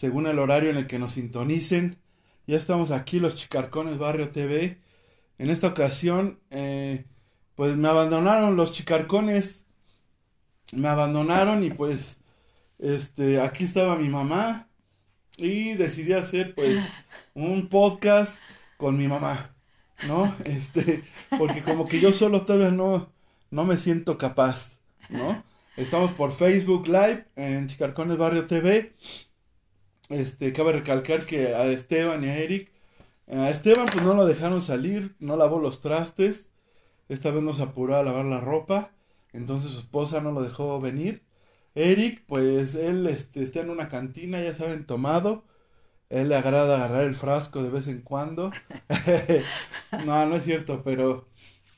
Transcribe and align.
según 0.00 0.26
el 0.26 0.38
horario 0.38 0.70
en 0.70 0.78
el 0.78 0.86
que 0.86 0.98
nos 0.98 1.12
sintonicen. 1.12 1.98
Ya 2.46 2.56
estamos 2.56 2.90
aquí, 2.90 3.20
los 3.20 3.34
Chicarcones 3.34 3.98
Barrio 3.98 4.30
TV. 4.30 4.78
En 5.36 5.50
esta 5.50 5.66
ocasión, 5.66 6.40
eh, 6.48 7.04
pues 7.54 7.76
me 7.76 7.86
abandonaron 7.86 8.56
los 8.56 8.72
Chicarcones. 8.72 9.62
Me 10.72 10.88
abandonaron 10.88 11.62
y 11.64 11.70
pues, 11.70 12.16
este, 12.78 13.42
aquí 13.42 13.64
estaba 13.64 13.96
mi 13.96 14.08
mamá. 14.08 14.68
Y 15.36 15.74
decidí 15.74 16.14
hacer, 16.14 16.54
pues, 16.54 16.78
un 17.34 17.68
podcast 17.68 18.40
con 18.78 18.96
mi 18.96 19.06
mamá, 19.06 19.54
¿no? 20.08 20.34
Este, 20.46 21.04
porque 21.38 21.62
como 21.62 21.86
que 21.86 22.00
yo 22.00 22.12
solo 22.12 22.46
todavía 22.46 22.70
no, 22.70 23.12
no 23.50 23.66
me 23.66 23.76
siento 23.76 24.16
capaz, 24.16 24.80
¿no? 25.10 25.44
Estamos 25.76 26.12
por 26.12 26.32
Facebook 26.32 26.86
Live 26.86 27.26
en 27.36 27.68
Chicarcones 27.68 28.16
Barrio 28.16 28.46
TV. 28.46 28.94
Este, 30.10 30.52
cabe 30.52 30.72
recalcar 30.72 31.24
que 31.24 31.54
a 31.54 31.66
Esteban 31.66 32.22
y 32.24 32.28
a 32.28 32.38
Eric, 32.38 32.70
a 33.28 33.48
Esteban 33.50 33.86
pues 33.90 34.04
no 34.04 34.14
lo 34.14 34.26
dejaron 34.26 34.60
salir, 34.60 35.16
no 35.20 35.36
lavó 35.36 35.58
los 35.58 35.80
trastes. 35.80 36.50
Esta 37.08 37.30
vez 37.30 37.42
nos 37.42 37.60
apuró 37.60 37.96
a 37.96 38.02
lavar 38.02 38.26
la 38.26 38.40
ropa, 38.40 38.92
entonces 39.32 39.72
su 39.72 39.80
esposa 39.80 40.20
no 40.20 40.32
lo 40.32 40.42
dejó 40.42 40.80
venir. 40.80 41.24
Eric, 41.74 42.24
pues 42.26 42.74
él 42.74 43.06
este, 43.06 43.42
está 43.42 43.60
en 43.60 43.70
una 43.70 43.88
cantina, 43.88 44.42
ya 44.42 44.54
saben, 44.54 44.86
tomado. 44.86 45.44
Él 46.10 46.28
le 46.28 46.36
agrada 46.36 46.76
agarrar 46.76 47.04
el 47.04 47.14
frasco 47.14 47.62
de 47.62 47.70
vez 47.70 47.88
en 47.88 48.02
cuando. 48.02 48.50
no, 50.06 50.26
no 50.26 50.36
es 50.36 50.44
cierto, 50.44 50.82
pero 50.84 51.28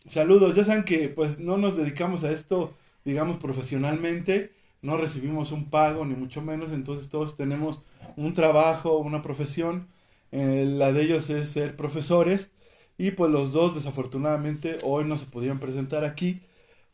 saludos. 0.08 0.56
Ya 0.56 0.64
saben 0.64 0.84
que 0.84 1.08
pues 1.08 1.38
no 1.38 1.58
nos 1.58 1.77
dedicamos 1.77 2.25
a 2.25 2.33
esto 2.33 2.75
digamos, 3.05 3.38
profesionalmente, 3.38 4.53
no 4.80 4.97
recibimos 4.97 5.53
un 5.53 5.70
pago, 5.70 6.05
ni 6.05 6.14
mucho 6.14 6.42
menos, 6.42 6.72
entonces 6.72 7.08
todos 7.08 7.36
tenemos 7.36 7.83
un 8.17 8.34
trabajo, 8.34 8.98
una 8.98 9.22
profesión, 9.22 9.89
eh, 10.33 10.64
la 10.69 10.92
de 10.92 11.03
ellos 11.03 11.31
es 11.31 11.50
ser 11.50 11.77
profesores, 11.77 12.53
y 12.98 13.12
pues 13.12 13.31
los 13.31 13.53
dos 13.53 13.75
desafortunadamente 13.75 14.78
hoy 14.84 15.05
no 15.05 15.19
se 15.19 15.27
pudieron 15.27 15.59
presentar 15.61 16.05
aquí, 16.05 16.42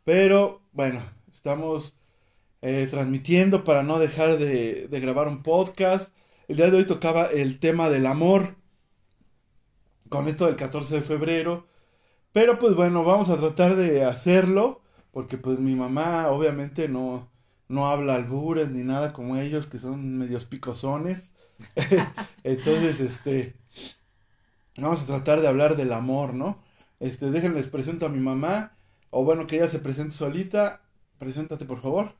pero 0.04 0.62
bueno, 0.72 1.02
estamos 1.32 1.98
eh, 2.62 2.88
transmitiendo 2.90 3.64
para 3.64 3.82
no 3.82 3.98
dejar 3.98 4.38
de, 4.38 4.88
de 4.88 5.00
grabar 5.00 5.28
un 5.28 5.42
podcast. 5.42 6.12
El 6.48 6.56
día 6.56 6.70
de 6.70 6.78
hoy 6.78 6.86
tocaba 6.86 7.26
el 7.26 7.58
tema 7.58 7.88
del 7.90 8.06
amor, 8.06 8.56
con 10.08 10.28
esto 10.28 10.46
del 10.46 10.56
14 10.56 10.96
de 10.96 11.02
febrero, 11.02 11.66
pero 12.32 12.58
pues 12.58 12.74
bueno, 12.74 13.04
vamos 13.04 13.28
a 13.30 13.38
tratar 13.38 13.76
de 13.76 14.04
hacerlo 14.04 14.80
porque 15.12 15.36
pues 15.36 15.58
mi 15.58 15.74
mamá 15.74 16.28
obviamente 16.28 16.88
no, 16.88 17.28
no 17.68 17.88
habla 17.88 18.14
albures 18.16 18.70
ni 18.70 18.82
nada 18.82 19.12
como 19.12 19.36
ellos, 19.36 19.66
que 19.66 19.78
son 19.78 20.18
medios 20.18 20.44
picosones. 20.46 21.32
Entonces, 22.44 23.00
este, 23.00 23.56
vamos 24.76 25.02
a 25.02 25.06
tratar 25.06 25.40
de 25.40 25.48
hablar 25.48 25.76
del 25.76 25.92
amor, 25.92 26.34
¿no? 26.34 26.58
Este, 27.00 27.30
déjenles 27.30 27.68
presento 27.68 28.06
a 28.06 28.08
mi 28.08 28.20
mamá, 28.20 28.76
o 29.10 29.24
bueno, 29.24 29.46
que 29.46 29.56
ella 29.56 29.68
se 29.68 29.78
presente 29.78 30.14
solita. 30.14 30.82
Preséntate, 31.18 31.64
por 31.64 31.80
favor. 31.82 32.14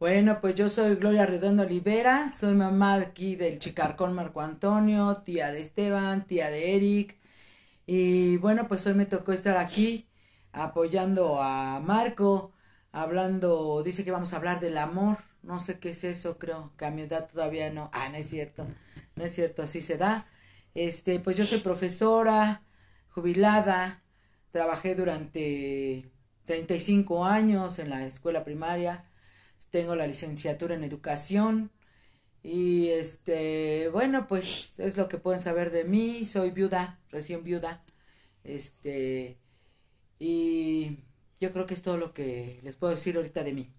Bueno, 0.00 0.40
pues 0.40 0.54
yo 0.54 0.68
soy 0.68 0.96
Gloria 0.96 1.26
Redondo 1.26 1.62
Olivera, 1.62 2.28
soy 2.28 2.54
mamá 2.54 2.96
aquí 2.96 3.36
del 3.36 3.58
Chicarcón 3.58 4.14
Marco 4.14 4.40
Antonio, 4.40 5.22
tía 5.24 5.50
de 5.50 5.60
Esteban, 5.62 6.26
tía 6.26 6.50
de 6.50 6.76
Eric. 6.76 7.18
Y 7.86 8.38
bueno, 8.38 8.68
pues 8.68 8.86
hoy 8.86 8.94
me 8.94 9.06
tocó 9.06 9.32
estar 9.32 9.56
aquí 9.58 10.08
apoyando 10.52 11.42
a 11.42 11.80
Marco, 11.80 12.52
hablando, 12.94 13.82
dice 13.82 14.04
que 14.04 14.12
vamos 14.12 14.32
a 14.32 14.36
hablar 14.36 14.60
del 14.60 14.78
amor, 14.78 15.18
no 15.42 15.58
sé 15.58 15.78
qué 15.80 15.90
es 15.90 16.04
eso, 16.04 16.38
creo 16.38 16.72
que 16.78 16.86
a 16.86 16.90
mi 16.90 17.02
edad 17.02 17.28
todavía 17.28 17.70
no, 17.70 17.90
ah, 17.92 18.08
no 18.08 18.16
es 18.16 18.30
cierto, 18.30 18.66
no 19.16 19.24
es 19.24 19.34
cierto, 19.34 19.62
así 19.62 19.82
se 19.82 19.98
da. 19.98 20.28
Este, 20.74 21.18
pues 21.20 21.36
yo 21.36 21.44
soy 21.44 21.58
profesora, 21.58 22.62
jubilada, 23.10 24.02
trabajé 24.52 24.94
durante 24.94 26.10
35 26.46 27.24
años 27.24 27.78
en 27.80 27.90
la 27.90 28.06
escuela 28.06 28.44
primaria, 28.44 29.04
tengo 29.70 29.96
la 29.96 30.06
licenciatura 30.06 30.74
en 30.76 30.84
educación. 30.84 31.72
Y 32.44 32.88
este, 32.90 33.88
bueno, 33.92 34.26
pues 34.28 34.70
es 34.78 34.96
lo 34.96 35.08
que 35.08 35.18
pueden 35.18 35.40
saber 35.40 35.70
de 35.72 35.84
mí, 35.84 36.24
soy 36.26 36.50
viuda, 36.50 37.00
recién 37.10 37.42
viuda, 37.42 37.82
este, 38.44 39.38
y 40.18 40.98
yo 41.44 41.52
creo 41.52 41.66
que 41.66 41.74
es 41.74 41.82
todo 41.82 41.96
lo 41.98 42.12
que 42.14 42.60
les 42.62 42.76
puedo 42.76 42.92
decir 42.92 43.16
ahorita 43.16 43.44
de 43.44 43.52
mí. 43.54 43.70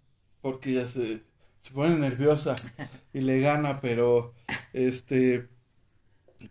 Porque 0.41 0.73
ya 0.73 0.87
se, 0.87 1.23
se 1.61 1.71
pone 1.73 1.97
nerviosa 1.97 2.55
y 3.13 3.21
le 3.21 3.39
gana, 3.41 3.81
pero 3.81 4.33
este 4.73 5.49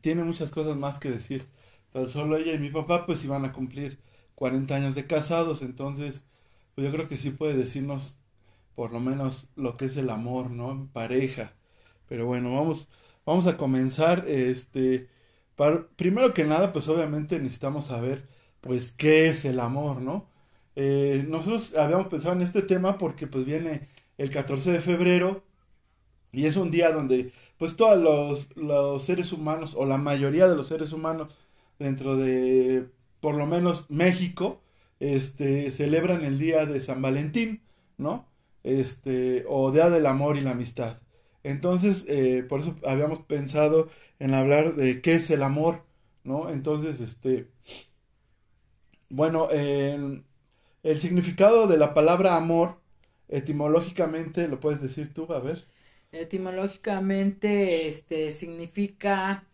tiene 0.01 0.25
muchas 0.25 0.51
cosas 0.51 0.77
más 0.77 0.99
que 0.99 1.11
decir. 1.11 1.47
Tan 1.93 2.09
solo 2.09 2.37
ella 2.37 2.55
y 2.55 2.59
mi 2.59 2.71
papá 2.71 3.07
pues 3.07 3.25
iban 3.25 3.45
a 3.45 3.53
cumplir 3.53 4.01
40 4.35 4.75
años 4.77 4.95
de 4.95 5.07
casados, 5.07 5.63
entonces 5.63 6.25
pues 6.75 6.87
yo 6.87 6.93
creo 6.93 7.09
que 7.09 7.19
sí 7.19 7.31
puede 7.31 7.55
decirnos 7.57 8.19
por 8.75 8.93
lo 8.93 9.01
menos 9.01 9.51
lo 9.57 9.77
que 9.77 9.87
es 9.87 9.97
el 9.97 10.11
amor, 10.11 10.51
¿no? 10.51 10.89
Pareja. 10.93 11.55
Pero 12.09 12.27
bueno, 12.27 12.55
vamos 12.55 12.91
vamos 13.27 13.47
a 13.47 13.57
comenzar 13.57 14.27
este 14.29 15.09
primero 15.97 16.35
que 16.35 16.45
nada 16.45 16.73
pues 16.73 16.89
obviamente 16.89 17.39
necesitamos 17.41 17.87
saber 17.87 18.29
pues, 18.61 18.93
¿qué 18.93 19.29
es 19.29 19.45
el 19.45 19.61
amor, 19.61 20.01
no? 20.03 20.31
Eh, 20.77 21.25
nosotros 21.29 21.75
habíamos 21.77 22.09
pensado 22.09 22.35
en 22.35 22.43
este 22.43 22.63
tema 22.63 22.99
porque 22.99 23.27
pues 23.27 23.45
viene 23.45 23.89
el 24.19 24.31
14 24.31 24.73
de 24.73 24.81
febrero 24.81 25.43
y 26.33 26.47
es 26.47 26.57
un 26.57 26.71
día 26.71 26.91
donde 26.93 27.33
pues 27.59 27.77
todos 27.77 28.49
los, 28.57 29.05
seres 29.05 29.33
humanos 29.33 29.75
o 29.77 29.87
la 29.87 29.99
mayoría 29.99 30.49
de 30.49 30.57
los 30.57 30.69
seres 30.69 30.93
humanos 30.93 31.39
dentro 31.79 32.17
de 32.17 32.89
por 33.21 33.37
lo 33.37 33.47
menos 33.47 33.91
México 33.91 34.61
este 35.01 35.71
celebran 35.71 36.25
el 36.25 36.39
día 36.39 36.67
de 36.67 36.81
San 36.81 37.03
Valentín, 37.03 37.63
¿no? 37.99 38.27
Este 38.65 39.45
o 39.49 39.71
Día 39.73 39.91
del 39.91 40.07
Amor 40.07 40.37
y 40.37 40.41
la 40.41 40.53
Amistad. 40.53 40.99
Entonces, 41.45 42.07
eh, 42.09 42.45
por 42.49 42.61
eso 42.61 42.77
habíamos 42.87 43.21
pensado 43.21 43.89
en 44.19 44.35
hablar 44.35 44.77
de 44.77 45.03
qué 45.03 45.15
es 45.17 45.31
el 45.31 45.43
amor, 45.43 45.85
¿no? 46.25 46.51
Entonces, 46.51 47.01
este, 47.01 47.49
bueno, 49.09 49.49
el 50.85 51.01
significado 51.01 51.67
de 51.67 51.79
la 51.79 51.95
palabra 51.95 52.37
amor, 52.37 52.79
etimológicamente, 53.29 54.47
¿lo 54.47 54.61
puedes 54.61 54.81
decir 54.81 55.13
tú? 55.13 55.27
A 55.33 55.41
ver. 55.41 55.65
Etimológicamente, 56.13 57.89
este, 57.89 58.31
significa 58.31 59.45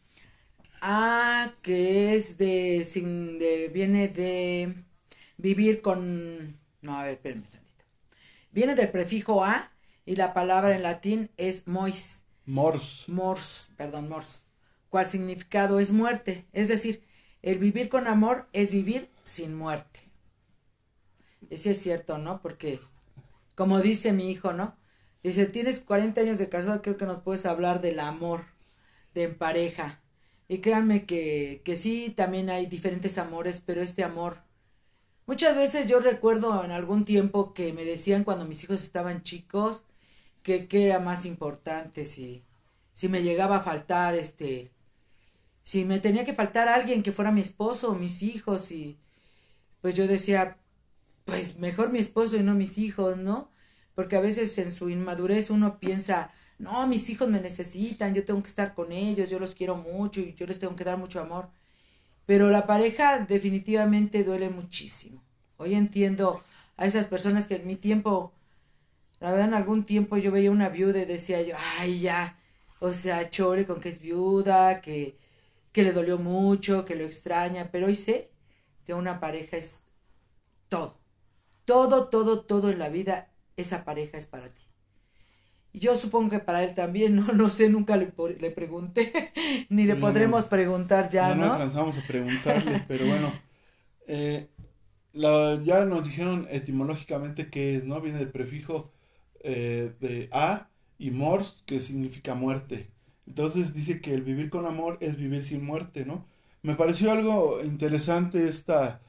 a 0.82 1.54
que 1.62 2.14
es 2.14 2.36
de, 2.36 2.84
de, 3.38 3.70
viene 3.72 4.08
de 4.08 4.74
vivir 5.38 5.82
con, 5.82 6.58
no, 6.82 6.98
a 6.98 7.04
ver, 7.04 7.14
espérame 7.14 7.44
tantito. 7.44 7.84
Viene 8.52 8.74
del 8.74 8.90
prefijo 8.90 9.44
a 9.44 9.70
y 10.04 10.16
la 10.16 10.34
palabra 10.34 10.74
en 10.74 10.82
latín 10.82 11.30
es 11.36 11.68
mois. 11.68 12.24
Mors. 12.44 13.04
Mors, 13.08 13.68
perdón, 13.76 14.08
mors. 14.08 14.42
¿Cuál 14.88 15.06
significado 15.06 15.78
es 15.78 15.92
muerte? 15.92 16.46
Es 16.52 16.66
decir, 16.66 17.04
el 17.42 17.58
vivir 17.58 17.88
con 17.88 18.08
amor 18.08 18.48
es 18.52 18.72
vivir 18.72 19.08
sin 19.22 19.54
muerte. 19.54 20.09
Eso 21.48 21.70
es 21.70 21.80
cierto, 21.80 22.18
¿no? 22.18 22.40
Porque, 22.42 22.80
como 23.56 23.80
dice 23.80 24.12
mi 24.12 24.30
hijo, 24.30 24.52
¿no? 24.52 24.76
Dice, 25.22 25.46
tienes 25.46 25.80
40 25.80 26.20
años 26.22 26.38
de 26.38 26.48
casado, 26.48 26.82
creo 26.82 26.96
que 26.96 27.06
nos 27.06 27.22
puedes 27.22 27.46
hablar 27.46 27.80
del 27.80 28.00
amor, 28.00 28.46
de 29.14 29.28
pareja. 29.28 30.00
Y 30.48 30.58
créanme 30.60 31.06
que, 31.06 31.62
que 31.64 31.76
sí, 31.76 32.10
también 32.16 32.50
hay 32.50 32.66
diferentes 32.66 33.18
amores, 33.18 33.62
pero 33.64 33.82
este 33.82 34.04
amor... 34.04 34.42
Muchas 35.26 35.56
veces 35.56 35.86
yo 35.86 36.00
recuerdo 36.00 36.64
en 36.64 36.72
algún 36.72 37.04
tiempo 37.04 37.54
que 37.54 37.72
me 37.72 37.84
decían 37.84 38.24
cuando 38.24 38.44
mis 38.46 38.64
hijos 38.64 38.82
estaban 38.82 39.22
chicos 39.22 39.84
que, 40.42 40.68
que 40.68 40.86
era 40.86 41.00
más 41.00 41.26
importante 41.26 42.04
si, 42.04 42.44
si 42.94 43.08
me 43.08 43.22
llegaba 43.22 43.56
a 43.56 43.60
faltar 43.60 44.14
este 44.16 44.72
si 45.62 45.84
me 45.84 46.00
tenía 46.00 46.24
que 46.24 46.34
faltar 46.34 46.68
alguien 46.68 47.02
que 47.02 47.12
fuera 47.12 47.32
mi 47.32 47.40
esposo 47.40 47.90
o 47.90 47.94
mis 47.94 48.22
hijos 48.22 48.70
y 48.72 48.98
pues 49.80 49.94
yo 49.94 50.06
decía, 50.06 50.58
pues 51.24 51.58
mejor 51.58 51.90
mi 51.90 51.98
esposo 51.98 52.36
y 52.36 52.42
no 52.42 52.54
mis 52.54 52.78
hijos, 52.78 53.16
¿no? 53.16 53.50
Porque 53.94 54.16
a 54.16 54.20
veces 54.20 54.56
en 54.58 54.70
su 54.72 54.90
inmadurez 54.90 55.50
uno 55.50 55.78
piensa 55.80 56.32
no, 56.60 56.86
mis 56.86 57.08
hijos 57.08 57.28
me 57.28 57.40
necesitan, 57.40 58.14
yo 58.14 58.24
tengo 58.24 58.42
que 58.42 58.48
estar 58.48 58.74
con 58.74 58.92
ellos, 58.92 59.30
yo 59.30 59.38
los 59.38 59.54
quiero 59.54 59.76
mucho 59.76 60.20
y 60.20 60.34
yo 60.34 60.46
les 60.46 60.58
tengo 60.58 60.76
que 60.76 60.84
dar 60.84 60.98
mucho 60.98 61.20
amor. 61.20 61.48
Pero 62.26 62.50
la 62.50 62.66
pareja 62.66 63.20
definitivamente 63.20 64.24
duele 64.24 64.50
muchísimo. 64.50 65.22
Hoy 65.56 65.74
entiendo 65.74 66.42
a 66.76 66.86
esas 66.86 67.06
personas 67.06 67.46
que 67.46 67.56
en 67.56 67.66
mi 67.66 67.76
tiempo, 67.76 68.34
la 69.20 69.30
verdad 69.30 69.48
en 69.48 69.54
algún 69.54 69.84
tiempo 69.86 70.18
yo 70.18 70.32
veía 70.32 70.50
una 70.50 70.68
viuda 70.68 71.00
y 71.00 71.06
decía 71.06 71.42
yo, 71.42 71.56
ay 71.78 72.00
ya, 72.00 72.38
o 72.80 72.92
sea, 72.92 73.30
chore 73.30 73.66
con 73.66 73.80
que 73.80 73.88
es 73.88 74.00
viuda, 74.00 74.82
que, 74.82 75.16
que 75.72 75.82
le 75.82 75.92
dolió 75.92 76.18
mucho, 76.18 76.84
que 76.84 76.94
lo 76.94 77.04
extraña, 77.04 77.70
pero 77.72 77.86
hoy 77.86 77.96
sé 77.96 78.30
que 78.86 78.94
una 78.94 79.20
pareja 79.20 79.56
es 79.56 79.84
todo. 80.68 80.99
Todo, 81.70 82.08
todo, 82.08 82.40
todo 82.40 82.68
en 82.68 82.80
la 82.80 82.88
vida, 82.88 83.28
esa 83.56 83.84
pareja 83.84 84.18
es 84.18 84.26
para 84.26 84.48
ti. 84.48 84.62
Yo 85.72 85.94
supongo 85.94 86.30
que 86.30 86.40
para 86.40 86.64
él 86.64 86.74
también, 86.74 87.14
no, 87.24 87.32
no 87.32 87.48
sé, 87.48 87.68
nunca 87.68 87.96
le, 87.96 88.12
le 88.40 88.50
pregunté, 88.50 89.32
ni 89.68 89.84
le 89.84 89.94
podremos 89.94 90.46
preguntar 90.46 91.08
ya, 91.10 91.32
¿no? 91.36 91.46
No 91.46 91.52
alcanzamos 91.52 91.96
a 91.96 92.04
preguntarle, 92.08 92.84
pero 92.88 93.06
bueno, 93.06 93.32
eh, 94.08 94.48
la, 95.12 95.62
ya 95.62 95.84
nos 95.84 96.02
dijeron 96.02 96.48
etimológicamente 96.50 97.50
que 97.50 97.80
¿no? 97.84 98.00
Viene 98.00 98.18
del 98.18 98.32
prefijo 98.32 98.90
eh, 99.44 99.92
de 100.00 100.28
a 100.32 100.70
y 100.98 101.12
mors, 101.12 101.62
que 101.66 101.78
significa 101.78 102.34
muerte. 102.34 102.90
Entonces 103.28 103.74
dice 103.74 104.00
que 104.00 104.12
el 104.12 104.22
vivir 104.22 104.50
con 104.50 104.66
amor 104.66 104.98
es 105.00 105.16
vivir 105.16 105.44
sin 105.44 105.64
muerte, 105.64 106.04
¿no? 106.04 106.26
Me 106.62 106.74
pareció 106.74 107.12
algo 107.12 107.62
interesante 107.62 108.48
esta, 108.48 109.00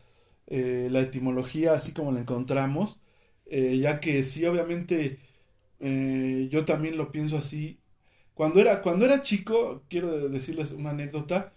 eh, 0.51 0.89
la 0.91 1.01
etimología 1.01 1.73
así 1.73 1.93
como 1.93 2.11
la 2.13 2.21
encontramos, 2.21 2.99
ya 3.47 3.99
que 3.99 4.23
sí, 4.23 4.45
obviamente 4.45 5.19
eh, 5.79 6.49
yo 6.51 6.65
también 6.65 6.97
lo 6.97 7.11
pienso 7.11 7.37
así. 7.37 7.79
Cuando 8.35 8.59
era, 8.61 8.81
cuando 8.83 9.05
era 9.05 9.23
chico, 9.23 9.83
quiero 9.89 10.29
decirles 10.29 10.71
una 10.73 10.91
anécdota. 10.91 11.53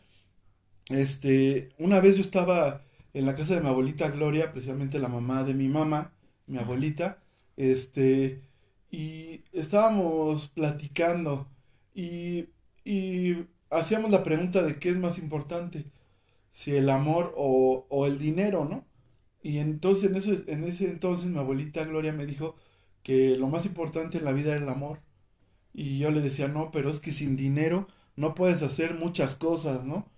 Este, 0.91 1.71
una 1.79 2.01
vez 2.01 2.17
yo 2.17 2.23
estaba 2.23 2.85
en 3.15 3.27
la 3.27 3.35
casa 3.35 3.55
de 3.55 3.61
mi 3.61 3.69
abuelita 3.69 4.11
Gloria, 4.11 4.53
precisamente 4.53 4.99
la 4.99 5.09
mamá 5.09 5.45
de 5.45 5.55
mi 5.55 5.69
mamá, 5.69 6.13
mi 6.47 6.59
abuelita, 6.59 7.23
este, 7.57 8.43
y 8.91 9.45
estábamos 9.53 10.49
platicando 10.49 11.49
y, 11.95 12.49
y 12.85 13.47
hacíamos 13.71 14.11
la 14.11 14.25
pregunta 14.25 14.63
de 14.63 14.79
qué 14.79 14.91
es 14.91 14.97
más 14.99 15.19
importante, 15.19 15.87
si 16.55 16.77
el 16.77 16.91
amor 16.91 17.35
o, 17.37 17.87
o 17.91 18.07
el 18.07 18.19
dinero, 18.19 18.67
¿no? 18.67 18.87
Y 19.43 19.59
entonces 19.59 20.11
en, 20.11 20.17
eso, 20.17 20.33
en 20.49 20.65
ese 20.65 20.91
entonces 20.91 21.27
mi 21.29 21.39
abuelita 21.39 21.85
Gloria 21.85 22.13
me 22.15 22.27
dijo, 22.27 22.57
que 23.05 23.37
lo 23.37 23.49
más 23.49 23.67
importante 23.67 24.19
en 24.19 24.25
la 24.25 24.33
vida 24.33 24.57
es 24.57 24.63
el 24.63 24.69
amor. 24.69 25.01
Y 25.75 25.99
yo 25.99 26.11
le 26.11 26.21
decía, 26.23 26.49
no, 26.49 26.71
pero 26.73 26.91
es 26.91 27.01
que 27.01 27.13
sin 27.13 27.37
dinero 27.37 27.89
no 28.17 28.35
puedes 28.35 28.63
hacer 28.63 28.95
muchas 28.95 29.37
cosas, 29.37 29.85
¿no? 29.85 30.09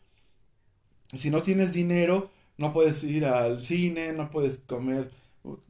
Si 1.14 1.30
no 1.30 1.42
tienes 1.42 1.72
dinero, 1.72 2.30
no 2.58 2.72
puedes 2.72 3.02
ir 3.04 3.24
al 3.26 3.60
cine, 3.60 4.12
no 4.12 4.30
puedes 4.30 4.58
comer, 4.58 5.10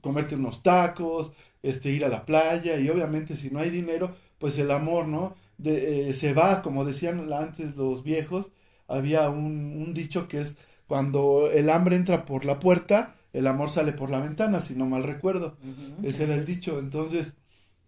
comerte 0.00 0.34
unos 0.36 0.62
tacos, 0.62 1.32
este, 1.62 1.90
ir 1.90 2.04
a 2.04 2.08
la 2.08 2.24
playa, 2.26 2.78
y 2.78 2.88
obviamente 2.88 3.36
si 3.36 3.50
no 3.50 3.60
hay 3.60 3.70
dinero, 3.70 4.14
pues 4.38 4.58
el 4.58 4.70
amor, 4.70 5.08
¿no? 5.08 5.34
De, 5.58 6.10
eh, 6.10 6.14
se 6.14 6.34
va, 6.34 6.62
como 6.62 6.84
decían 6.84 7.32
antes 7.32 7.76
los 7.76 8.02
viejos, 8.02 8.50
había 8.88 9.28
un, 9.30 9.82
un 9.86 9.94
dicho 9.94 10.28
que 10.28 10.40
es 10.40 10.56
cuando 10.86 11.50
el 11.50 11.70
hambre 11.70 11.96
entra 11.96 12.24
por 12.24 12.44
la 12.44 12.60
puerta, 12.60 13.16
el 13.32 13.46
amor 13.46 13.70
sale 13.70 13.92
por 13.92 14.10
la 14.10 14.20
ventana, 14.20 14.60
si 14.60 14.74
no 14.74 14.86
mal 14.86 15.02
recuerdo. 15.02 15.56
Ese 16.02 16.24
era 16.24 16.34
el 16.34 16.46
dicho. 16.46 16.78
Entonces, 16.78 17.34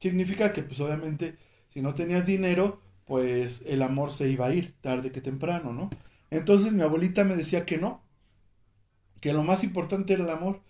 significa 0.01 0.53
que 0.53 0.63
pues 0.63 0.81
obviamente 0.81 1.37
si 1.69 1.81
no 1.81 1.95
tenías 1.95 2.27
dinero, 2.27 2.81
pues 3.07 3.63
el 3.67 3.83
amor 3.83 4.13
se 4.13 4.29
iba 4.29 4.47
a 4.47 4.55
ir 4.55 4.75
tarde 4.81 5.13
que 5.13 5.21
temprano, 5.21 5.73
¿no? 5.73 5.91
Entonces 6.31 6.73
mi 6.73 6.83
abuelita 6.83 7.25
me 7.25 7.37
decía 7.37 7.65
que 7.65 7.79
no, 7.79 8.03
que 9.21 9.33
lo 9.33 9.43
más 9.43 9.65
importante 9.65 10.13
era 10.13 10.25
el 10.25 10.31
amor. 10.31 10.61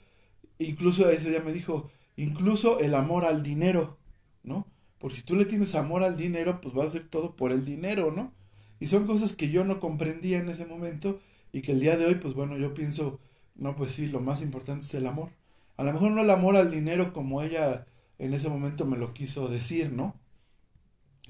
Incluso 0.58 1.08
ese 1.10 1.30
día 1.30 1.40
me 1.40 1.52
dijo, 1.52 1.90
incluso 2.16 2.78
el 2.80 2.94
amor 2.94 3.25
al 3.25 3.42
dinero, 3.42 3.98
¿no? 4.42 4.66
Porque 4.98 5.16
si 5.16 5.22
tú 5.22 5.36
le 5.36 5.44
tienes 5.44 5.75
amor 5.75 6.02
al 6.04 6.16
dinero, 6.16 6.60
pues 6.60 6.75
vas 6.75 6.86
a 6.86 6.88
hacer 6.90 7.08
todo 7.08 7.36
por 7.36 7.52
el 7.52 7.64
dinero, 7.64 8.12
¿no? 8.12 8.32
Y 8.80 8.86
son 8.86 9.06
cosas 9.06 9.34
que 9.34 9.50
yo 9.50 9.64
no 9.64 9.80
comprendía 9.80 10.38
en 10.38 10.48
ese 10.48 10.66
momento 10.66 11.20
y 11.52 11.62
que 11.62 11.72
el 11.72 11.80
día 11.80 11.96
de 11.96 12.06
hoy, 12.06 12.14
pues 12.16 12.34
bueno, 12.34 12.56
yo 12.56 12.75
pienso 12.75 13.20
no, 13.58 13.75
pues 13.76 13.92
sí, 13.92 14.06
lo 14.06 14.20
más 14.20 14.40
importante 14.42 14.86
es 14.86 14.94
el 14.94 15.06
amor. 15.06 15.30
A 15.76 15.84
lo 15.84 15.92
mejor 15.92 16.12
no 16.12 16.22
el 16.22 16.30
amor 16.30 16.56
al 16.56 16.70
dinero 16.70 17.12
como 17.12 17.42
ella 17.42 17.86
en 18.19 18.34
ese 18.34 18.48
momento 18.48 18.86
me 18.86 18.96
lo 18.96 19.14
quiso 19.14 19.48
decir, 19.48 19.92
¿no? 19.92 20.14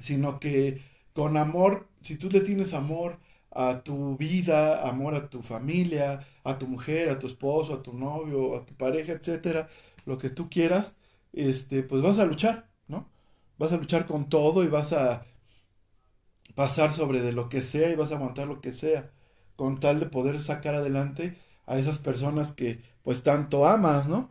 Sino 0.01 0.39
que 0.41 0.83
con 1.15 1.37
amor, 1.37 1.89
si 2.03 2.17
tú 2.17 2.31
le 2.31 2.41
tienes 2.41 2.75
amor 2.75 3.19
a 3.51 3.83
tu 3.83 4.17
vida, 4.17 4.89
amor 4.89 5.15
a 5.15 5.31
tu 5.31 5.43
familia, 5.43 6.21
a 6.45 6.59
tu 6.59 6.67
mujer, 6.67 7.09
a 7.09 7.19
tu 7.19 7.27
esposo, 7.27 7.75
a 7.75 7.83
tu 7.83 7.93
novio, 7.95 8.57
a 8.57 8.65
tu 8.67 8.75
pareja, 8.75 9.13
etcétera, 9.13 9.69
lo 10.05 10.19
que 10.19 10.31
tú 10.31 10.49
quieras, 10.51 10.97
este, 11.33 11.83
pues 11.83 12.03
vas 12.03 12.19
a 12.19 12.27
luchar, 12.27 12.69
¿no? 12.89 13.09
Vas 13.59 13.73
a 13.73 13.77
luchar 13.79 14.07
con 14.07 14.29
todo 14.29 14.65
y 14.65 14.69
vas 14.69 14.93
a 14.93 15.27
pasar 16.59 16.93
sobre 16.93 17.23
de 17.23 17.33
lo 17.33 17.49
que 17.49 17.63
sea 17.63 17.91
y 17.91 17.97
vas 17.97 18.11
a 18.13 18.17
aguantar 18.17 18.49
lo 18.49 18.61
que 18.61 18.73
sea, 18.75 19.13
con 19.57 19.81
tal 19.81 20.01
de 20.01 20.07
poder 20.07 20.41
sacar 20.41 20.75
adelante 20.75 21.37
a 21.67 21.79
esas 21.79 21.99
personas 22.01 22.53
que 22.53 22.83
pues 23.05 23.23
tanto 23.23 23.67
amas, 23.67 24.09
¿no? 24.09 24.31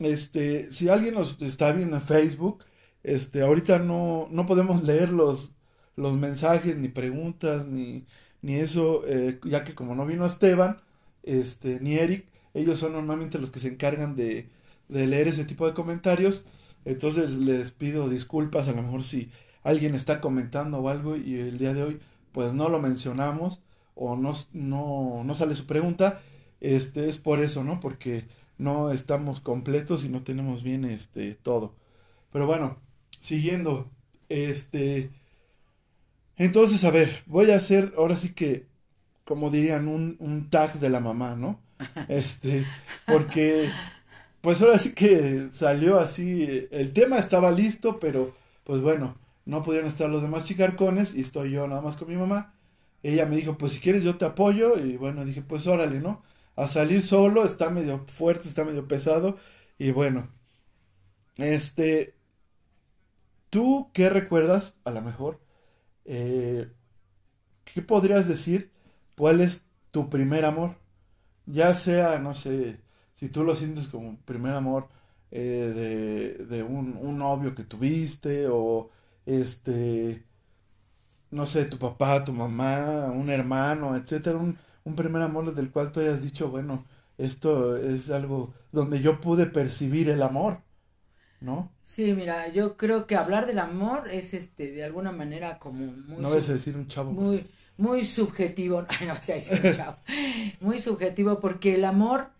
Este, 0.00 0.70
si 0.72 0.88
alguien 0.88 1.14
nos 1.14 1.40
está 1.42 1.72
viendo 1.72 1.96
en 1.96 2.02
Facebook, 2.02 2.64
este, 3.02 3.42
ahorita 3.42 3.78
no, 3.80 4.28
no 4.30 4.46
podemos 4.46 4.82
leer 4.84 5.10
los, 5.10 5.54
los 5.96 6.14
mensajes, 6.14 6.76
ni 6.76 6.88
preguntas, 6.88 7.66
ni, 7.66 8.06
ni 8.42 8.56
eso, 8.56 9.02
eh, 9.06 9.40
ya 9.44 9.64
que 9.64 9.74
como 9.74 9.94
no 9.96 10.06
vino 10.06 10.24
Esteban, 10.26 10.80
este, 11.24 11.80
ni 11.80 11.96
Eric, 11.98 12.26
ellos 12.54 12.78
son 12.78 12.92
normalmente 12.92 13.38
los 13.38 13.50
que 13.50 13.60
se 13.60 13.68
encargan 13.68 14.14
de, 14.16 14.48
de 14.88 15.06
leer 15.06 15.28
ese 15.28 15.44
tipo 15.44 15.66
de 15.66 15.74
comentarios, 15.74 16.44
entonces 16.84 17.30
les 17.30 17.72
pido 17.72 18.08
disculpas 18.08 18.68
a 18.68 18.72
lo 18.72 18.82
mejor 18.82 19.02
si 19.04 19.30
alguien 19.62 19.94
está 19.94 20.20
comentando 20.20 20.78
o 20.78 20.88
algo 20.88 21.16
y 21.16 21.36
el 21.36 21.58
día 21.58 21.74
de 21.74 21.82
hoy 21.82 22.00
pues 22.32 22.52
no 22.52 22.68
lo 22.68 22.80
mencionamos 22.80 23.60
o 23.94 24.16
no, 24.16 24.34
no, 24.52 25.22
no 25.24 25.34
sale 25.34 25.54
su 25.54 25.66
pregunta, 25.66 26.20
este 26.60 27.08
es 27.08 27.18
por 27.18 27.40
eso, 27.40 27.64
¿no? 27.64 27.80
Porque 27.80 28.26
no 28.58 28.90
estamos 28.90 29.40
completos 29.40 30.04
y 30.04 30.08
no 30.08 30.22
tenemos 30.22 30.62
bien 30.62 30.84
este 30.84 31.34
todo. 31.34 31.74
Pero 32.30 32.46
bueno, 32.46 32.78
siguiendo, 33.20 33.90
este 34.28 35.10
entonces, 36.38 36.84
a 36.84 36.90
ver, 36.90 37.24
voy 37.26 37.50
a 37.50 37.56
hacer 37.56 37.94
ahora 37.98 38.16
sí 38.16 38.32
que, 38.32 38.66
como 39.24 39.50
dirían, 39.50 39.88
un, 39.88 40.16
un 40.20 40.48
tag 40.50 40.78
de 40.78 40.88
la 40.88 41.00
mamá, 41.00 41.34
¿no? 41.34 41.60
Este, 42.08 42.64
porque, 43.06 43.68
pues 44.40 44.62
ahora 44.62 44.78
sí 44.78 44.92
que 44.94 45.48
salió 45.52 45.98
así, 45.98 46.68
el 46.70 46.92
tema 46.92 47.18
estaba 47.18 47.50
listo, 47.50 47.98
pero, 47.98 48.36
pues 48.64 48.80
bueno, 48.80 49.16
no 49.48 49.62
podían 49.62 49.86
estar 49.86 50.08
los 50.10 50.22
demás 50.22 50.44
chicarcones 50.46 51.14
y 51.14 51.22
estoy 51.22 51.52
yo 51.52 51.66
nada 51.68 51.80
más 51.82 51.96
con 51.96 52.08
mi 52.08 52.16
mamá. 52.16 52.54
Ella 53.02 53.26
me 53.26 53.36
dijo, 53.36 53.58
pues 53.58 53.72
si 53.72 53.80
quieres 53.80 54.04
yo 54.04 54.16
te 54.18 54.24
apoyo 54.26 54.78
y 54.78 54.96
bueno, 54.96 55.24
dije, 55.24 55.42
pues 55.42 55.66
órale, 55.66 56.00
¿no? 56.00 56.22
a 56.58 56.66
salir 56.66 57.02
solo, 57.02 57.44
está 57.44 57.70
medio 57.70 58.04
fuerte, 58.08 58.48
está 58.48 58.64
medio 58.64 58.88
pesado. 58.88 59.38
Y 59.78 59.92
bueno, 59.92 60.28
este, 61.38 62.16
¿tú 63.50 63.90
qué 63.94 64.10
recuerdas? 64.10 64.76
A 64.84 64.90
lo 64.90 65.00
mejor, 65.02 65.40
eh, 66.04 66.68
¿qué 67.64 67.82
podrías 67.82 68.26
decir? 68.28 68.72
¿Cuál 69.16 69.40
es 69.40 69.64
tu 69.92 70.10
primer 70.10 70.44
amor? 70.44 70.76
Ya 71.46 71.74
sea, 71.74 72.18
no 72.18 72.34
sé, 72.34 72.80
si 73.14 73.28
tú 73.28 73.44
lo 73.44 73.56
sientes 73.56 73.88
como 73.88 74.18
primer 74.24 74.54
amor 74.54 74.88
eh, 75.30 76.36
de, 76.38 76.44
de 76.46 76.62
un, 76.64 76.96
un, 76.96 77.18
novio 77.18 77.54
que 77.54 77.64
tuviste 77.64 78.48
o 78.48 78.90
este, 79.28 80.24
no 81.30 81.46
sé, 81.46 81.64
tu 81.66 81.78
papá, 81.78 82.24
tu 82.24 82.32
mamá, 82.32 83.06
un 83.12 83.28
hermano, 83.30 83.96
etcétera, 83.96 84.38
un, 84.38 84.58
un 84.84 84.94
primer 84.96 85.22
amor 85.22 85.54
del 85.54 85.70
cual 85.70 85.92
tú 85.92 86.00
hayas 86.00 86.22
dicho, 86.22 86.48
bueno, 86.50 86.86
esto 87.18 87.76
es 87.76 88.10
algo 88.10 88.54
donde 88.72 89.00
yo 89.00 89.20
pude 89.20 89.46
percibir 89.46 90.08
el 90.10 90.22
amor, 90.22 90.62
¿no? 91.40 91.72
Sí, 91.82 92.12
mira, 92.12 92.48
yo 92.48 92.76
creo 92.76 93.06
que 93.06 93.16
hablar 93.16 93.46
del 93.46 93.58
amor 93.58 94.08
es 94.10 94.34
este 94.34 94.72
de 94.72 94.84
alguna 94.84 95.10
manera 95.10 95.58
como 95.58 95.86
muy 95.86 96.22
No 96.22 96.30
vas 96.30 96.48
a 96.50 96.52
decir 96.54 96.76
un 96.76 96.86
chavo. 96.86 97.16
Muy 97.16 97.50
muy 97.78 98.04
subjetivo, 98.04 98.82
no, 99.00 99.06
no 99.06 99.14
vas 99.14 99.28
a 99.30 99.34
decir 99.34 99.60
un 99.60 99.70
chavo. 99.70 99.98
muy 100.60 100.78
subjetivo 100.78 101.40
porque 101.40 101.74
el 101.76 101.84
amor 101.84 102.30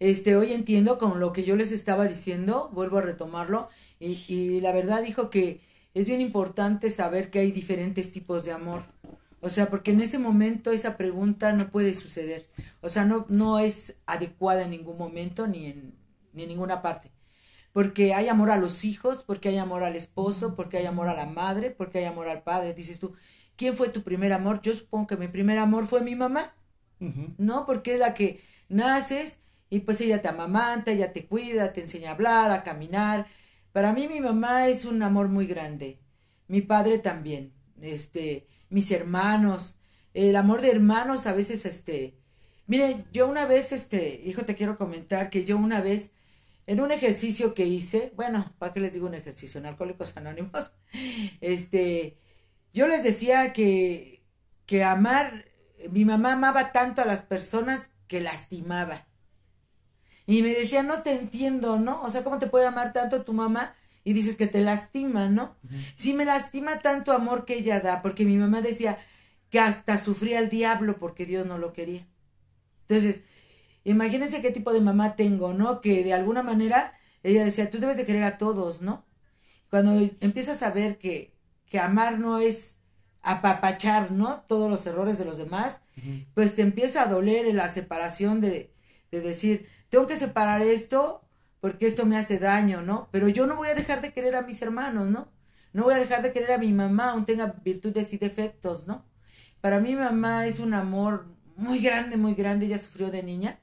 este 0.00 0.36
hoy 0.36 0.52
entiendo 0.52 0.98
con 0.98 1.20
lo 1.20 1.32
que 1.32 1.44
yo 1.44 1.56
les 1.56 1.72
estaba 1.72 2.06
diciendo, 2.08 2.70
vuelvo 2.74 2.98
a 2.98 3.02
retomarlo 3.02 3.68
y, 4.00 4.24
y 4.28 4.60
la 4.62 4.72
verdad 4.72 5.02
dijo 5.02 5.30
que 5.30 5.60
es 5.94 6.06
bien 6.06 6.20
importante 6.20 6.90
saber 6.90 7.30
que 7.30 7.40
hay 7.40 7.52
diferentes 7.52 8.12
tipos 8.12 8.44
de 8.44 8.52
amor. 8.52 8.84
O 9.40 9.48
sea, 9.48 9.70
porque 9.70 9.90
en 9.92 10.00
ese 10.00 10.18
momento 10.18 10.70
esa 10.72 10.96
pregunta 10.96 11.52
no 11.52 11.70
puede 11.70 11.94
suceder. 11.94 12.48
O 12.80 12.88
sea, 12.88 13.04
no, 13.04 13.26
no 13.28 13.58
es 13.58 14.00
adecuada 14.06 14.62
en 14.64 14.70
ningún 14.70 14.96
momento 14.98 15.46
ni 15.46 15.66
en, 15.66 15.98
ni 16.32 16.44
en 16.44 16.48
ninguna 16.48 16.82
parte. 16.82 17.12
porque 17.72 18.14
hay 18.14 18.28
amor 18.28 18.50
a 18.50 18.56
los 18.58 18.84
hijos, 18.84 19.24
porque 19.24 19.48
hay 19.50 19.58
amor 19.58 19.84
al 19.84 19.96
esposo, 19.96 20.54
porque 20.56 20.78
hay 20.78 20.86
amor 20.86 21.08
a 21.08 21.14
la 21.14 21.26
madre, 21.26 21.70
porque 21.70 21.98
hay 22.00 22.04
amor 22.06 22.28
al 22.28 22.42
padre. 22.42 22.74
Dices 22.74 23.00
tú, 23.00 23.14
¿quién 23.56 23.76
fue 23.76 23.88
tu 23.90 24.02
primer 24.02 24.32
amor? 24.32 24.60
Yo 24.62 24.74
supongo 24.74 25.06
que 25.08 25.16
mi 25.16 25.28
primer 25.28 25.58
amor 25.58 25.86
fue 25.86 26.02
mi 26.02 26.14
mamá, 26.16 26.54
¿no? 27.38 27.66
Porque 27.66 27.94
es 27.94 28.00
la 28.00 28.14
que 28.14 28.42
naces 28.68 29.40
y 29.70 29.80
pues 29.80 30.00
ella 30.00 30.22
te 30.22 30.28
amamanta, 30.28 30.92
ella 30.92 31.12
te 31.12 31.26
cuida, 31.26 31.72
te 31.72 31.80
enseña 31.80 32.10
a 32.10 32.12
hablar, 32.14 32.50
a 32.50 32.62
caminar. 32.62 33.26
Para 33.72 33.92
mí 33.92 34.08
mi 34.08 34.20
mamá 34.20 34.68
es 34.68 34.84
un 34.84 35.02
amor 35.02 35.28
muy 35.28 35.46
grande. 35.46 35.98
Mi 36.48 36.60
padre 36.60 36.98
también. 36.98 37.52
Este, 37.80 38.46
mis 38.70 38.90
hermanos, 38.90 39.78
el 40.14 40.36
amor 40.36 40.60
de 40.60 40.70
hermanos 40.70 41.26
a 41.26 41.32
veces 41.32 41.66
este 41.66 42.22
Mire, 42.66 43.04
yo 43.12 43.28
una 43.28 43.44
vez 43.44 43.72
este, 43.72 44.20
hijo, 44.24 44.44
te 44.44 44.54
quiero 44.54 44.78
comentar 44.78 45.30
que 45.30 45.44
yo 45.44 45.56
una 45.56 45.80
vez 45.80 46.12
en 46.66 46.80
un 46.80 46.92
ejercicio 46.92 47.54
que 47.54 47.66
hice, 47.66 48.12
bueno, 48.16 48.54
¿para 48.58 48.72
qué 48.72 48.80
les 48.80 48.92
digo 48.92 49.06
un 49.06 49.14
ejercicio? 49.14 49.60
En 49.60 49.66
Alcohólicos 49.66 50.16
Anónimos, 50.16 50.72
este, 51.40 52.18
yo 52.72 52.86
les 52.86 53.02
decía 53.02 53.52
que, 53.52 54.24
que 54.64 54.84
amar, 54.84 55.44
mi 55.90 56.04
mamá 56.04 56.32
amaba 56.32 56.72
tanto 56.72 57.02
a 57.02 57.04
las 57.04 57.22
personas 57.22 57.90
que 58.06 58.20
lastimaba. 58.20 59.06
Y 60.26 60.42
me 60.42 60.54
decía, 60.54 60.82
no 60.82 61.02
te 61.02 61.12
entiendo, 61.12 61.78
¿no? 61.78 62.02
O 62.02 62.10
sea, 62.10 62.24
¿cómo 62.24 62.38
te 62.38 62.46
puede 62.46 62.66
amar 62.66 62.92
tanto 62.92 63.22
tu 63.22 63.32
mamá? 63.32 63.74
Y 64.04 64.12
dices 64.12 64.36
que 64.36 64.46
te 64.46 64.60
lastima, 64.60 65.28
¿no? 65.28 65.56
Sí 65.96 66.12
me 66.12 66.24
lastima 66.24 66.78
tanto 66.78 67.12
amor 67.12 67.44
que 67.44 67.54
ella 67.54 67.80
da, 67.80 68.02
porque 68.02 68.24
mi 68.24 68.36
mamá 68.36 68.60
decía 68.60 68.98
que 69.50 69.60
hasta 69.60 69.98
sufría 69.98 70.38
el 70.38 70.48
diablo 70.48 70.98
porque 70.98 71.26
Dios 71.26 71.46
no 71.46 71.58
lo 71.58 71.72
quería. 71.72 72.06
Entonces, 72.82 73.22
Imagínense 73.84 74.42
qué 74.42 74.50
tipo 74.50 74.72
de 74.72 74.80
mamá 74.80 75.16
tengo, 75.16 75.54
¿no? 75.54 75.80
Que 75.80 76.04
de 76.04 76.12
alguna 76.12 76.42
manera 76.42 76.94
ella 77.22 77.44
decía, 77.44 77.70
tú 77.70 77.78
debes 77.78 77.96
de 77.96 78.06
querer 78.06 78.24
a 78.24 78.38
todos, 78.38 78.80
¿no? 78.80 79.04
Cuando 79.70 79.92
empiezas 80.20 80.62
a 80.62 80.70
ver 80.70 80.98
que, 80.98 81.32
que 81.66 81.78
amar 81.78 82.18
no 82.18 82.38
es 82.38 82.78
apapachar, 83.22 84.12
¿no? 84.12 84.44
Todos 84.46 84.70
los 84.70 84.86
errores 84.86 85.18
de 85.18 85.24
los 85.24 85.38
demás, 85.38 85.80
pues 86.34 86.54
te 86.54 86.62
empieza 86.62 87.02
a 87.02 87.06
doler 87.06 87.52
la 87.54 87.68
separación 87.68 88.40
de, 88.40 88.72
de 89.10 89.20
decir, 89.20 89.68
tengo 89.92 90.06
que 90.06 90.16
separar 90.16 90.62
esto 90.62 91.20
porque 91.60 91.84
esto 91.86 92.06
me 92.06 92.16
hace 92.16 92.38
daño, 92.38 92.80
¿no? 92.80 93.10
Pero 93.12 93.28
yo 93.28 93.46
no 93.46 93.56
voy 93.56 93.68
a 93.68 93.74
dejar 93.74 94.00
de 94.00 94.14
querer 94.14 94.34
a 94.36 94.40
mis 94.40 94.62
hermanos, 94.62 95.08
¿no? 95.08 95.30
No 95.74 95.84
voy 95.84 95.92
a 95.92 95.98
dejar 95.98 96.22
de 96.22 96.32
querer 96.32 96.52
a 96.52 96.56
mi 96.56 96.72
mamá, 96.72 97.10
aún 97.10 97.26
tenga 97.26 97.56
virtudes 97.62 98.10
y 98.14 98.16
defectos, 98.16 98.86
¿no? 98.86 99.04
Para 99.60 99.80
mí 99.80 99.94
mamá 99.94 100.46
es 100.46 100.60
un 100.60 100.72
amor 100.72 101.26
muy 101.56 101.78
grande, 101.78 102.16
muy 102.16 102.32
grande, 102.32 102.64
ella 102.64 102.78
sufrió 102.78 103.10
de 103.10 103.22
niña 103.22 103.60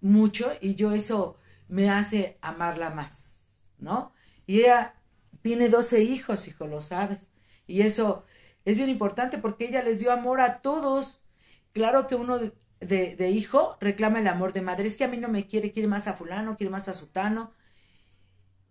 mucho 0.00 0.52
y 0.60 0.76
yo 0.76 0.92
eso 0.92 1.36
me 1.66 1.90
hace 1.90 2.38
amarla 2.42 2.90
más, 2.90 3.42
¿no? 3.80 4.12
Y 4.46 4.60
ella 4.60 4.94
tiene 5.42 5.68
12 5.68 6.04
hijos, 6.04 6.46
hijo, 6.46 6.68
lo 6.68 6.80
sabes. 6.80 7.32
Y 7.66 7.80
eso 7.80 8.24
es 8.64 8.76
bien 8.76 8.88
importante 8.88 9.38
porque 9.38 9.64
ella 9.66 9.82
les 9.82 9.98
dio 9.98 10.12
amor 10.12 10.40
a 10.40 10.62
todos. 10.62 11.24
Claro 11.72 12.06
que 12.06 12.14
uno 12.14 12.38
de, 12.86 13.16
de, 13.16 13.30
hijo 13.30 13.76
reclama 13.80 14.20
el 14.20 14.26
amor 14.28 14.52
de 14.52 14.62
madre. 14.62 14.86
Es 14.86 14.96
que 14.96 15.04
a 15.04 15.08
mí 15.08 15.16
no 15.18 15.28
me 15.28 15.46
quiere, 15.46 15.72
quiere 15.72 15.88
más 15.88 16.06
a 16.08 16.14
fulano, 16.14 16.56
quiere 16.56 16.70
más 16.70 16.88
a 16.88 16.94
sutano. 16.94 17.52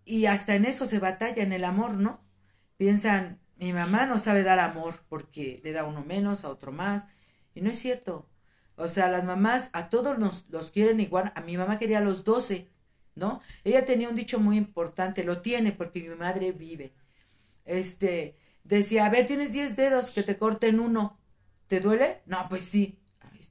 Y 0.06 0.28
hasta 0.28 0.56
en 0.56 0.66
eso 0.66 0.86
se 0.86 1.00
batalla, 1.00 1.44
en 1.44 1.54
el 1.54 1.64
amor, 1.64 1.96
¿no? 1.96 2.22
Piensan, 2.78 3.40
mi 3.58 3.74
mamá 3.74 4.06
no 4.06 4.20
sabe 4.20 4.44
dar 4.44 4.60
amor 4.60 5.04
porque 5.10 5.62
le 5.64 5.72
da 5.72 5.84
uno 5.86 6.04
menos, 6.04 6.46
a 6.46 6.50
otro 6.50 6.72
más. 6.72 7.06
Y 7.56 7.62
no 7.62 7.70
es 7.72 7.80
cierto. 7.80 8.30
O 8.76 8.88
sea, 8.88 9.10
las 9.10 9.24
mamás 9.24 9.70
a 9.74 9.90
todos 9.90 10.18
nos 10.20 10.46
los 10.50 10.72
quieren 10.72 11.00
igual. 11.00 11.32
A 11.36 11.42
mi 11.42 11.58
mamá 11.58 11.80
quería 11.80 12.00
a 12.00 12.02
los 12.02 12.24
12, 12.24 12.70
¿no? 13.16 13.42
Ella 13.64 13.86
tenía 13.86 14.10
un 14.10 14.16
dicho 14.16 14.40
muy 14.40 14.58
importante, 14.58 15.24
lo 15.24 15.42
tiene 15.42 15.72
porque 15.72 16.02
mi 16.02 16.16
madre 16.16 16.52
vive. 16.52 16.94
Este, 17.66 18.38
decía, 18.64 19.06
a 19.06 19.10
ver, 19.10 19.28
tienes 19.28 19.54
10 19.54 19.76
dedos, 19.76 20.12
que 20.12 20.24
te 20.24 20.38
corten 20.38 20.80
uno. 20.80 21.18
¿Te 21.68 21.80
duele? 21.80 22.22
No, 22.26 22.48
pues 22.50 22.64
sí. 22.64 23.00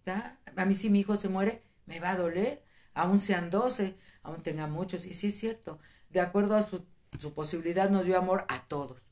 Está. 0.04 0.38
A 0.56 0.64
mí 0.64 0.75
si 0.75 0.90
mi 0.90 1.00
hijo 1.00 1.16
se 1.16 1.28
muere, 1.28 1.62
me 1.87 2.00
va 2.00 2.11
a 2.11 2.16
doler. 2.16 2.62
Aún 2.94 3.18
sean 3.18 3.50
12, 3.50 3.96
aún 4.23 4.42
tenga 4.42 4.66
muchos. 4.66 5.06
Y 5.06 5.14
sí 5.14 5.28
es 5.28 5.38
cierto. 5.38 5.78
De 6.11 6.20
acuerdo 6.20 6.56
a 6.56 6.62
su, 6.62 6.84
su 7.18 7.34
posibilidad, 7.34 7.90
nos 7.90 8.06
dio 8.06 8.16
amor 8.18 8.44
a 8.49 8.68
todos. 8.68 9.08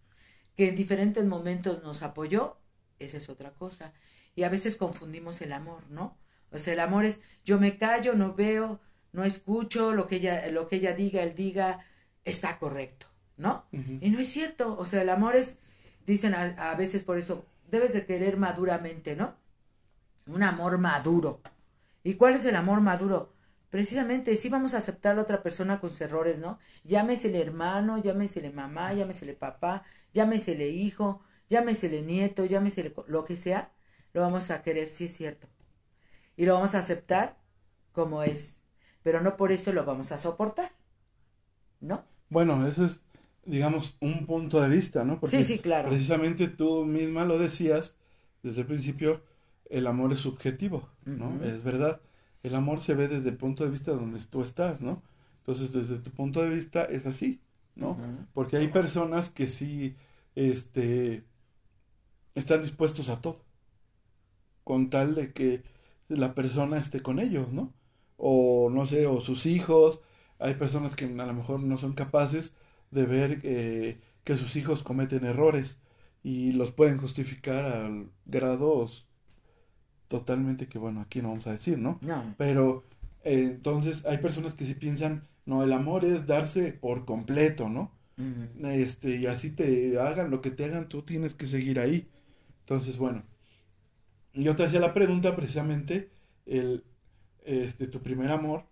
Que 0.55 0.69
en 0.69 0.77
diferentes 0.77 1.25
momentos 1.25 1.83
nos 1.83 2.03
apoyó, 2.03 2.59
esa 2.99 3.17
es 3.17 3.29
otra 3.29 3.53
cosa 3.55 3.93
y 4.35 4.45
a 4.45 4.49
veces 4.49 4.77
confundimos 4.77 5.41
el 5.43 5.53
amor, 5.53 5.83
¿no? 5.91 6.17
O 6.51 6.59
sea, 6.59 6.73
el 6.73 6.81
amor 6.81 7.05
es 7.05 7.21
yo 7.45 7.59
me 7.59 7.79
callo, 7.79 8.15
no 8.15 8.35
veo, 8.35 8.81
no 9.13 9.25
escucho 9.25 9.93
lo 9.93 10.07
que 10.07 10.17
ella 10.17 10.49
lo 10.51 10.69
que 10.69 10.77
ella 10.77 10.93
diga, 10.93 11.23
él 11.23 11.35
diga 11.35 11.85
está 12.25 12.59
correcto, 12.59 13.07
¿no? 13.37 13.67
Y 13.73 14.11
no 14.11 14.19
es 14.21 14.29
cierto, 14.29 14.77
o 14.79 14.87
sea, 14.87 15.03
el 15.03 15.09
amor 15.09 15.37
es 15.37 15.59
dicen 16.07 16.35
a, 16.35 16.71
a, 16.71 16.75
veces 16.75 17.03
por 17.03 17.19
eso 17.19 17.47
debes 17.71 17.93
de 17.93 18.07
querer 18.07 18.37
maduramente, 18.37 19.17
¿no? 19.17 19.37
Un 20.27 20.43
amor 20.43 20.79
maduro. 20.79 21.41
¿Y 22.05 22.15
cuál 22.15 22.35
es 22.35 22.45
el 22.47 22.57
amor 22.57 22.81
maduro? 22.81 23.33
Precisamente, 23.71 24.37
sí 24.37 24.49
vamos 24.49 24.75
a 24.75 24.79
aceptar 24.79 25.13
a 25.13 25.15
la 25.17 25.23
otra 25.23 25.43
persona 25.43 25.81
con 25.81 25.91
sus 25.91 26.03
errores, 26.03 26.39
¿no? 26.39 26.59
Llámesele 26.85 27.41
hermano, 27.41 27.97
llámesele 27.97 28.51
mamá, 28.51 28.93
llámesele 28.93 29.33
papá, 29.33 29.83
llámesele 30.13 30.69
hijo, 30.69 31.23
llámesele 31.49 32.03
nieto, 32.03 32.45
llámesele 32.45 32.95
lo 33.07 33.25
que 33.25 33.37
sea, 33.37 33.73
lo 34.13 34.21
vamos 34.21 34.51
a 34.51 34.63
querer, 34.63 34.91
sí 34.91 35.07
es 35.07 35.17
cierto. 35.17 35.49
Y 36.37 36.45
lo 36.45 36.55
vamos 36.55 36.75
a 36.75 36.81
aceptar 36.81 37.39
como 37.93 38.23
es. 38.23 38.61
Pero 39.03 39.21
no 39.21 39.37
por 39.37 39.53
eso 39.53 39.73
lo 39.73 39.85
vamos 39.85 40.13
a 40.13 40.19
soportar. 40.19 40.73
¿No? 41.81 42.05
Bueno, 42.29 42.67
eso 42.67 42.85
es, 42.85 43.01
digamos, 43.45 43.97
un 44.01 44.27
punto 44.27 44.61
de 44.61 44.69
vista, 44.69 45.05
¿no? 45.05 45.19
Porque 45.19 45.39
sí, 45.39 45.45
sí, 45.45 45.59
claro. 45.59 45.89
Precisamente 45.89 46.49
tú 46.49 46.85
misma 46.85 47.25
lo 47.25 47.39
decías 47.39 47.97
desde 48.43 48.61
el 48.61 48.67
principio, 48.67 49.23
el 49.73 49.87
amor 49.87 50.13
es 50.13 50.21
subjetivo, 50.21 50.89
¿no? 51.07 51.43
Es 51.43 51.65
verdad. 51.65 52.01
El 52.43 52.55
amor 52.55 52.83
se 52.83 52.95
ve 52.95 53.09
desde 53.09 53.31
el 53.31 53.37
punto 53.37 53.65
de 53.65 53.71
vista 53.71 53.93
donde 53.93 54.21
tú 54.21 54.43
estás, 54.43 54.83
¿no? 54.83 55.03
Entonces, 55.39 55.73
desde 55.73 55.97
tu 55.97 56.11
punto 56.11 56.43
de 56.43 56.51
vista 56.51 56.85
es 56.85 57.07
así, 57.07 57.41
¿no? 57.75 57.97
Porque 58.35 58.59
hay 58.59 58.69
personas 58.69 59.31
que 59.31 59.49
sí, 59.49 59.97
este, 60.35 61.25
están 62.35 62.63
dispuestos 62.63 63.09
a 63.09 63.21
todo 63.23 63.41
con 64.63 64.91
tal 64.91 65.15
de 65.15 65.33
que 65.33 65.63
la 66.09 66.35
persona 66.35 66.79
esté 66.79 67.01
con 67.01 67.19
ellos, 67.19 67.53
¿no? 67.53 67.73
O 68.19 68.69
no 68.71 68.87
sé, 68.87 69.07
o 69.07 69.23
sus 69.23 69.47
hijos. 69.47 70.03
Hay 70.39 70.55
personas 70.55 70.97
que 70.97 71.07
a 71.07 71.09
lo 71.09 71.33
mejor 71.33 71.61
no 71.61 71.79
son 71.79 71.95
capaces 71.95 72.55
de 72.91 73.07
ver 73.07 73.41
eh, 73.43 73.99
que 74.25 74.37
sus 74.37 74.55
hijos 74.57 74.83
cometen 74.83 75.25
errores 75.25 75.79
y 76.23 76.53
los 76.53 76.73
pueden 76.73 76.99
justificar 76.99 77.65
a 77.65 77.91
grados 78.27 79.07
totalmente 80.13 80.69
que, 80.69 80.79
bueno, 80.79 81.01
aquí 81.01 81.23
no 81.23 81.29
vamos 81.29 81.47
a 81.47 81.53
decir, 81.53 81.79
¿no? 81.79 81.99
No. 82.03 82.35
Pero 82.37 82.85
eh, 83.25 83.49
entonces 83.51 84.05
hay 84.05 84.19
personas 84.19 84.53
que 84.53 84.67
sí 84.67 84.75
piensan, 84.75 85.27
no, 85.47 85.65
el 85.65 85.73
amor 85.73 86.05
es 86.05 86.27
darse 86.27 86.75
por 86.75 87.07
completo, 87.07 87.71
¿no? 87.71 87.91
Este, 88.63 89.17
y 89.17 89.27
así 89.27 89.51
te 89.51 89.99
hagan 89.99 90.31
lo 90.31 90.43
que 90.43 90.51
te 90.51 90.67
hagan, 90.67 90.89
tú 90.89 91.01
tienes 91.03 91.33
que 91.35 91.47
seguir 91.47 91.81
ahí. 91.81 92.07
Entonces, 92.61 92.99
bueno, 92.99 93.23
yo 94.35 94.55
te 94.55 94.65
hacía 94.65 94.81
la 94.81 94.93
pregunta 94.93 95.35
precisamente, 95.35 96.11
el, 96.45 96.85
este, 97.45 97.87
tu 97.87 98.01
primer 98.01 98.31
amor. 98.31 98.65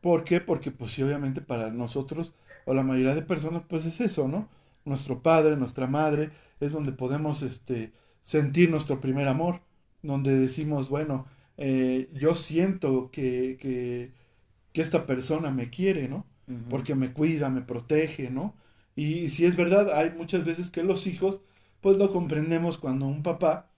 ¿Por 0.00 0.24
qué? 0.24 0.40
Porque 0.40 0.70
pues 0.70 0.92
sí, 0.92 1.02
obviamente 1.02 1.42
para 1.42 1.70
nosotros, 1.70 2.32
o 2.64 2.72
la 2.72 2.82
mayoría 2.82 3.14
de 3.14 3.22
personas, 3.22 3.62
pues 3.68 3.84
es 3.84 4.00
eso, 4.00 4.26
¿no? 4.26 4.48
Nuestro 4.86 5.22
padre, 5.22 5.54
nuestra 5.56 5.86
madre, 5.86 6.30
es 6.60 6.72
donde 6.72 6.92
podemos 6.92 7.42
este, 7.42 7.92
sentir 8.22 8.70
nuestro 8.70 9.00
primer 9.00 9.28
amor, 9.28 9.60
donde 10.02 10.38
decimos, 10.38 10.88
bueno, 10.88 11.26
eh, 11.56 12.10
yo 12.14 12.34
siento 12.34 13.10
que, 13.10 13.56
que, 13.60 14.12
que, 14.72 14.82
esta 14.82 15.06
persona 15.06 15.50
me 15.50 15.70
quiere, 15.70 16.08
¿no? 16.08 16.26
Porque 16.68 16.94
me 16.94 17.12
cuida, 17.12 17.48
me 17.48 17.62
protege, 17.62 18.30
¿no? 18.30 18.54
Y 18.96 19.28
si 19.28 19.46
es 19.46 19.56
verdad, 19.56 19.90
hay 19.94 20.10
muchas 20.10 20.44
veces 20.44 20.70
que 20.70 20.82
los 20.82 21.06
hijos, 21.06 21.40
pues 21.80 21.96
lo 21.96 22.12
comprendemos 22.12 22.78
cuando 22.78 23.06
un 23.06 23.22
papá 23.22 23.70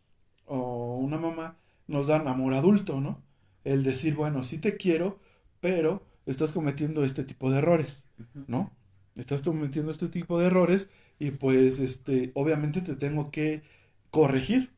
o 0.46 0.98
una 0.98 1.18
mamá 1.18 1.58
nos 1.86 2.08
dan 2.08 2.26
amor 2.28 2.54
adulto, 2.54 3.00
¿no? 3.00 3.22
El 3.64 3.84
decir, 3.84 4.14
bueno, 4.14 4.44
sí 4.44 4.58
te 4.58 4.76
quiero, 4.76 5.18
pero 5.60 6.02
estás 6.26 6.52
cometiendo 6.52 7.04
este 7.04 7.24
tipo 7.24 7.50
de 7.50 7.58
errores, 7.58 8.06
¿no? 8.46 8.72
Estás 9.16 9.42
cometiendo 9.42 9.90
este 9.90 10.08
tipo 10.08 10.38
de 10.38 10.46
errores 10.46 10.88
y 11.18 11.30
pues, 11.32 11.78
este, 11.80 12.32
obviamente 12.34 12.80
te 12.80 12.96
tengo 12.96 13.30
que 13.30 13.62
corregir, 14.10 14.73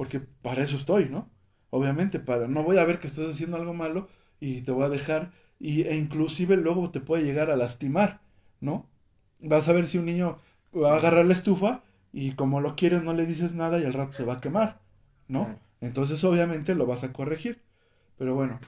porque 0.00 0.18
para 0.18 0.62
eso 0.62 0.78
estoy, 0.78 1.10
¿no? 1.10 1.28
Obviamente, 1.68 2.20
para, 2.20 2.48
no 2.48 2.64
voy 2.64 2.78
a 2.78 2.86
ver 2.86 3.00
que 3.00 3.06
estás 3.06 3.28
haciendo 3.28 3.58
algo 3.58 3.74
malo 3.74 4.08
y 4.40 4.62
te 4.62 4.72
voy 4.72 4.84
a 4.84 4.88
dejar, 4.88 5.30
y, 5.58 5.82
e 5.82 5.94
inclusive 5.94 6.56
luego 6.56 6.90
te 6.90 7.00
puede 7.00 7.22
llegar 7.22 7.50
a 7.50 7.56
lastimar, 7.56 8.22
¿no? 8.62 8.88
Vas 9.42 9.68
a 9.68 9.74
ver 9.74 9.88
si 9.88 9.98
un 9.98 10.06
niño 10.06 10.38
va 10.74 10.94
a 10.94 10.96
agarrar 10.96 11.26
la 11.26 11.34
estufa 11.34 11.82
y 12.14 12.32
como 12.32 12.62
lo 12.62 12.76
quieres 12.76 13.02
no 13.02 13.12
le 13.12 13.26
dices 13.26 13.52
nada 13.52 13.78
y 13.78 13.84
al 13.84 13.92
rato 13.92 14.14
se 14.14 14.24
va 14.24 14.36
a 14.36 14.40
quemar. 14.40 14.80
¿no? 15.28 15.54
Entonces 15.82 16.24
obviamente 16.24 16.74
lo 16.74 16.86
vas 16.86 17.04
a 17.04 17.12
corregir. 17.12 17.60
Pero 18.16 18.34
bueno. 18.34 18.58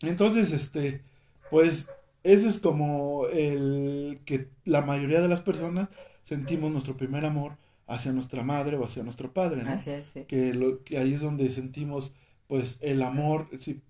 Entonces, 0.00 0.50
este, 0.52 1.02
pues 1.50 1.88
ese 2.22 2.48
es 2.48 2.58
como 2.58 3.26
el 3.26 4.22
que 4.24 4.48
la 4.64 4.80
mayoría 4.80 5.20
de 5.20 5.28
las 5.28 5.42
personas 5.42 5.90
sentimos 6.22 6.72
nuestro 6.72 6.96
primer 6.96 7.26
amor 7.26 7.58
hacia 7.94 8.12
nuestra 8.12 8.42
madre 8.42 8.76
o 8.76 8.84
hacia 8.84 9.02
nuestro 9.02 9.32
padre, 9.32 9.62
¿no? 9.64 9.70
Así 9.70 9.90
es, 9.90 10.06
sí. 10.06 10.24
Que, 10.24 10.54
lo, 10.54 10.82
que 10.84 10.98
ahí 10.98 11.14
es 11.14 11.20
donde 11.20 11.48
sentimos, 11.50 12.12
pues, 12.46 12.78
el 12.80 13.02
amor, 13.02 13.48
sí, 13.58 13.82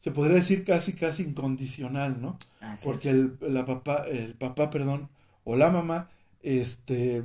se 0.00 0.10
podría 0.10 0.36
decir 0.36 0.64
casi, 0.64 0.94
casi 0.94 1.22
incondicional, 1.24 2.20
¿no? 2.20 2.38
Así 2.60 2.84
Porque 2.84 3.10
es. 3.10 3.14
el, 3.16 3.38
la 3.40 3.64
papá, 3.64 4.04
el 4.08 4.34
papá, 4.34 4.70
perdón, 4.70 5.08
o 5.44 5.56
la 5.56 5.70
mamá, 5.70 6.10
este, 6.42 7.24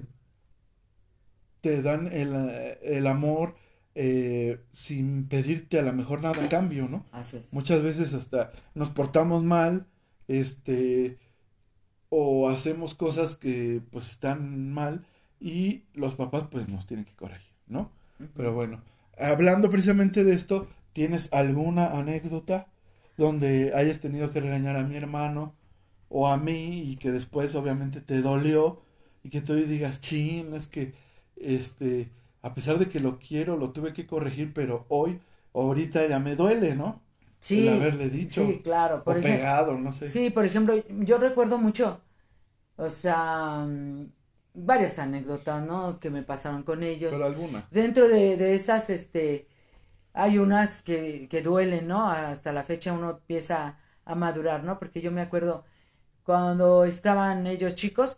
te 1.61 1.81
dan 1.81 2.07
el, 2.11 2.33
el 2.81 3.07
amor 3.07 3.55
eh, 3.95 4.59
sin 4.73 5.27
pedirte 5.27 5.79
a 5.79 5.81
lo 5.81 5.93
mejor 5.93 6.21
nada 6.21 6.43
a 6.45 6.49
cambio, 6.49 6.87
¿no? 6.87 7.05
Así 7.11 7.37
es. 7.37 7.51
Muchas 7.51 7.81
veces 7.81 8.13
hasta 8.13 8.51
nos 8.75 8.91
portamos 8.91 9.43
mal, 9.43 9.87
este, 10.27 11.17
o 12.09 12.49
hacemos 12.49 12.95
cosas 12.95 13.35
que 13.35 13.81
pues 13.91 14.09
están 14.11 14.71
mal 14.71 15.05
y 15.39 15.83
los 15.93 16.15
papás 16.15 16.45
pues 16.51 16.67
nos 16.69 16.85
tienen 16.85 17.05
que 17.05 17.15
corregir, 17.15 17.53
¿no? 17.67 17.91
Pero 18.35 18.53
bueno, 18.53 18.81
hablando 19.17 19.69
precisamente 19.69 20.23
de 20.23 20.33
esto, 20.33 20.67
¿tienes 20.93 21.31
alguna 21.33 21.97
anécdota 21.97 22.67
donde 23.17 23.73
hayas 23.75 23.99
tenido 23.99 24.31
que 24.31 24.41
regañar 24.41 24.75
a 24.75 24.83
mi 24.83 24.95
hermano 24.95 25.53
o 26.09 26.27
a 26.27 26.37
mí 26.37 26.81
y 26.91 26.97
que 26.97 27.11
después 27.11 27.55
obviamente 27.55 28.01
te 28.01 28.21
dolió 28.21 28.81
y 29.23 29.29
que 29.29 29.41
tú 29.41 29.55
digas, 29.55 29.99
chin, 30.01 30.53
es 30.53 30.67
que 30.67 30.93
este, 31.35 32.09
a 32.41 32.53
pesar 32.53 32.79
de 32.79 32.87
que 32.89 32.99
lo 32.99 33.19
quiero, 33.19 33.57
lo 33.57 33.71
tuve 33.71 33.93
que 33.93 34.07
corregir, 34.07 34.53
pero 34.53 34.85
hoy, 34.89 35.19
ahorita 35.53 36.07
ya 36.07 36.19
me 36.19 36.35
duele, 36.35 36.75
¿no? 36.75 37.01
Sí, 37.39 37.67
el 37.67 37.69
haberle 37.69 38.09
dicho 38.09 38.41
sí, 38.43 38.61
claro. 38.63 39.03
o 39.03 39.03
Por 39.03 39.17
ejemplo, 39.17 39.37
pegado, 39.37 39.77
no 39.77 39.93
sé. 39.93 40.07
Sí, 40.09 40.29
por 40.29 40.45
ejemplo, 40.45 40.75
yo 40.89 41.17
recuerdo 41.17 41.57
mucho, 41.57 42.01
o 42.77 42.89
sea, 42.89 43.65
varias 44.57 44.99
anécdotas, 44.99 45.65
¿no? 45.65 45.99
Que 45.99 46.09
me 46.09 46.23
pasaron 46.23 46.63
con 46.63 46.83
ellos. 46.83 47.11
Pero 47.13 47.25
alguna. 47.25 47.67
Dentro 47.71 48.07
de, 48.07 48.37
de 48.37 48.55
esas, 48.55 48.89
este, 48.89 49.47
hay 50.13 50.39
unas 50.39 50.83
que, 50.83 51.27
que 51.29 51.41
duelen, 51.41 51.87
¿no? 51.87 52.09
Hasta 52.09 52.51
la 52.51 52.63
fecha 52.63 52.93
uno 52.93 53.11
empieza 53.11 53.79
a 54.05 54.15
madurar, 54.15 54.63
¿no? 54.63 54.79
Porque 54.79 55.01
yo 55.01 55.11
me 55.11 55.21
acuerdo 55.21 55.65
cuando 56.23 56.85
estaban 56.85 57.47
ellos 57.47 57.75
chicos, 57.75 58.17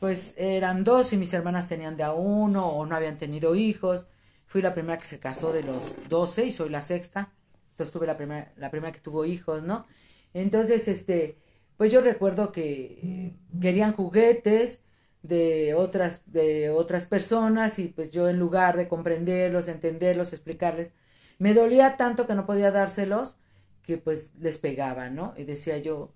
pues 0.00 0.34
eran 0.36 0.84
dos 0.84 1.12
y 1.12 1.16
mis 1.16 1.32
hermanas 1.32 1.68
tenían 1.68 1.96
de 1.96 2.02
a 2.04 2.12
uno 2.12 2.66
o 2.68 2.86
no 2.86 2.96
habían 2.96 3.18
tenido 3.18 3.54
hijos. 3.54 4.06
Fui 4.46 4.62
la 4.62 4.74
primera 4.74 4.98
que 4.98 5.06
se 5.06 5.18
casó 5.20 5.52
de 5.52 5.62
los 5.62 5.82
12 6.08 6.46
y 6.46 6.52
soy 6.52 6.68
la 6.70 6.82
sexta. 6.82 7.32
Entonces 7.70 7.92
tuve 7.92 8.06
la 8.06 8.16
primera, 8.16 8.52
la 8.56 8.70
primera 8.70 8.92
que 8.92 9.00
tuvo 9.00 9.24
hijos, 9.24 9.62
¿no? 9.62 9.86
Entonces, 10.34 10.88
este, 10.88 11.38
pues 11.76 11.92
yo 11.92 12.00
recuerdo 12.00 12.52
que 12.52 13.34
querían 13.60 13.92
juguetes 13.94 14.82
de 15.28 15.74
otras, 15.74 16.22
de 16.26 16.70
otras 16.70 17.04
personas 17.06 17.78
y 17.78 17.88
pues 17.88 18.10
yo 18.10 18.28
en 18.28 18.38
lugar 18.38 18.76
de 18.76 18.88
comprenderlos, 18.88 19.68
entenderlos, 19.68 20.32
explicarles, 20.32 20.92
me 21.38 21.54
dolía 21.54 21.96
tanto 21.96 22.26
que 22.26 22.34
no 22.34 22.46
podía 22.46 22.70
dárselos 22.72 23.36
que 23.82 23.98
pues 23.98 24.32
les 24.40 24.58
pegaba, 24.58 25.10
¿no? 25.10 25.34
Y 25.36 25.44
decía 25.44 25.78
yo, 25.78 26.12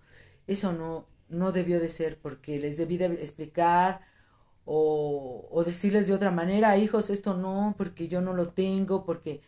eso 0.46 0.72
no, 0.72 1.06
no 1.28 1.52
debió 1.52 1.80
de 1.80 1.88
ser 1.88 2.18
porque 2.20 2.58
les 2.58 2.76
debí 2.76 2.96
de 2.98 3.06
explicar 3.06 4.00
o, 4.64 5.48
o 5.50 5.64
decirles 5.64 6.06
de 6.06 6.14
otra 6.14 6.30
manera, 6.30 6.76
hijos, 6.78 7.10
esto 7.10 7.34
no, 7.34 7.74
porque 7.78 8.08
yo 8.08 8.20
no 8.20 8.34
lo 8.34 8.48
tengo, 8.48 9.04
porque... 9.04 9.40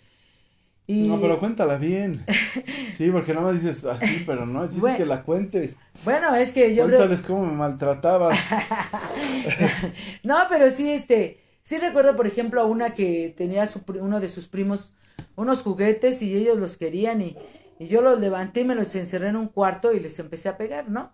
Y, 0.92 1.08
No, 1.08 1.20
pero 1.20 1.38
cuéntala 1.38 1.78
bien. 1.78 2.24
Sí, 2.98 3.10
porque 3.10 3.32
nada 3.34 3.46
más 3.52 3.60
dices 3.60 3.84
así, 3.84 4.22
pero 4.26 4.46
no, 4.46 4.66
dices 4.66 4.80
Bueno. 4.80 4.96
que 4.96 5.06
la 5.06 5.22
cuentes. 5.22 5.76
Bueno, 6.04 6.34
es 6.34 6.52
que 6.52 6.74
yo... 6.74 6.84
Cuéntales 6.84 7.20
cómo 7.20 7.46
me 7.46 7.52
maltratabas. 7.52 8.38
No, 10.22 10.36
pero 10.48 10.70
sí, 10.70 10.90
este, 10.90 11.40
sí 11.62 11.78
recuerdo, 11.78 12.16
por 12.16 12.26
ejemplo, 12.26 12.60
a 12.60 12.64
una 12.64 12.94
que 12.94 13.34
tenía 13.36 13.66
su, 13.66 13.82
uno 14.00 14.20
de 14.20 14.28
sus 14.28 14.48
primos 14.48 14.94
unos 15.34 15.62
juguetes 15.62 16.22
y 16.22 16.36
ellos 16.36 16.58
los 16.58 16.76
querían 16.76 17.22
y, 17.22 17.36
y 17.78 17.86
yo 17.88 18.02
los 18.02 18.20
levanté 18.20 18.60
y 18.60 18.64
me 18.64 18.74
los 18.74 18.94
encerré 18.94 19.28
en 19.28 19.36
un 19.36 19.48
cuarto 19.48 19.92
y 19.92 20.00
les 20.00 20.18
empecé 20.18 20.48
a 20.48 20.56
pegar, 20.58 20.88
¿no? 20.90 21.12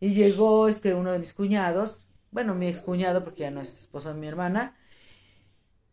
Y 0.00 0.14
llegó 0.14 0.68
este 0.68 0.94
uno 0.94 1.12
de 1.12 1.18
mis 1.20 1.32
cuñados, 1.32 2.08
bueno, 2.30 2.54
mi 2.54 2.66
excuñado, 2.66 3.22
porque 3.24 3.42
ya 3.42 3.50
no 3.50 3.60
es 3.60 3.78
esposo 3.78 4.12
de 4.12 4.20
mi 4.20 4.26
hermana, 4.26 4.76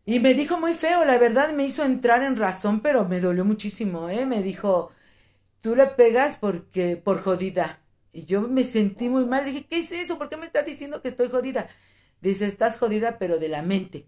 y 0.10 0.20
me 0.20 0.34
dijo 0.34 0.60
muy 0.60 0.74
feo, 0.74 1.06
la 1.06 1.20
verdad 1.20 1.54
me 1.54 1.66
hizo 1.66 1.84
entrar 1.84 2.24
en 2.24 2.36
razón, 2.36 2.80
pero 2.82 3.06
me 3.06 3.20
dolió 3.20 3.46
muchísimo, 3.46 4.10
¿eh? 4.10 4.26
Me 4.26 4.42
dijo, 4.42 4.90
tú 5.62 5.76
le 5.76 5.86
pegas 5.86 6.36
porque, 6.40 6.98
por 6.98 7.22
jodida. 7.22 7.80
Y 8.12 8.26
yo 8.26 8.42
me 8.42 8.64
sentí 8.64 9.08
muy 9.08 9.26
mal, 9.26 9.46
dije, 9.46 9.68
¿qué 9.70 9.78
es 9.78 9.92
eso? 9.92 10.18
¿Por 10.18 10.30
qué 10.30 10.38
me 10.38 10.48
estás 10.48 10.66
diciendo 10.66 11.04
que 11.04 11.10
estoy 11.10 11.30
jodida? 11.30 11.70
Dice, 12.22 12.48
estás 12.48 12.80
jodida, 12.80 13.20
pero 13.20 13.38
de 13.38 13.50
la 13.50 13.62
mente, 13.62 14.08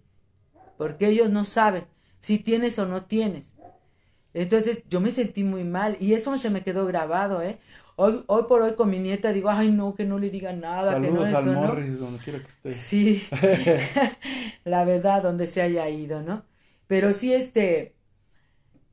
porque 0.76 1.08
ellos 1.08 1.30
no 1.30 1.46
saben 1.46 1.86
si 2.20 2.40
tienes 2.40 2.80
o 2.80 2.88
no 2.88 3.06
tienes. 3.06 3.54
Entonces 4.34 4.84
yo 4.90 5.02
me 5.02 5.12
sentí 5.12 5.44
muy 5.44 5.66
mal 5.66 5.98
y 6.00 6.16
eso 6.16 6.36
se 6.40 6.50
me 6.50 6.64
quedó 6.64 6.88
grabado, 6.88 7.44
¿eh? 7.44 7.60
Hoy, 8.04 8.24
hoy 8.26 8.44
por 8.48 8.64
hoy 8.64 8.74
con 8.74 8.90
mi 8.90 8.98
nieta 8.98 9.32
digo, 9.32 9.50
ay 9.52 9.72
no, 9.72 9.94
que 9.94 10.06
no 10.06 10.18
le 10.18 10.32
diga 10.32 10.52
nada, 10.54 11.00
que 11.00 11.12
no 11.12 11.24
esto, 11.24 11.38
al 11.38 11.52
¿no? 11.52 11.62
Morris, 11.62 12.00
donde 12.00 12.18
quiera 12.18 12.40
que 12.40 12.48
esté. 12.48 12.72
Sí, 12.72 13.28
la 14.64 14.86
verdad, 14.86 15.22
donde 15.22 15.46
se 15.46 15.62
haya 15.62 15.88
ido, 15.88 16.24
¿no? 16.24 16.44
Pero 16.88 17.14
sí, 17.14 17.32
este, 17.32 17.96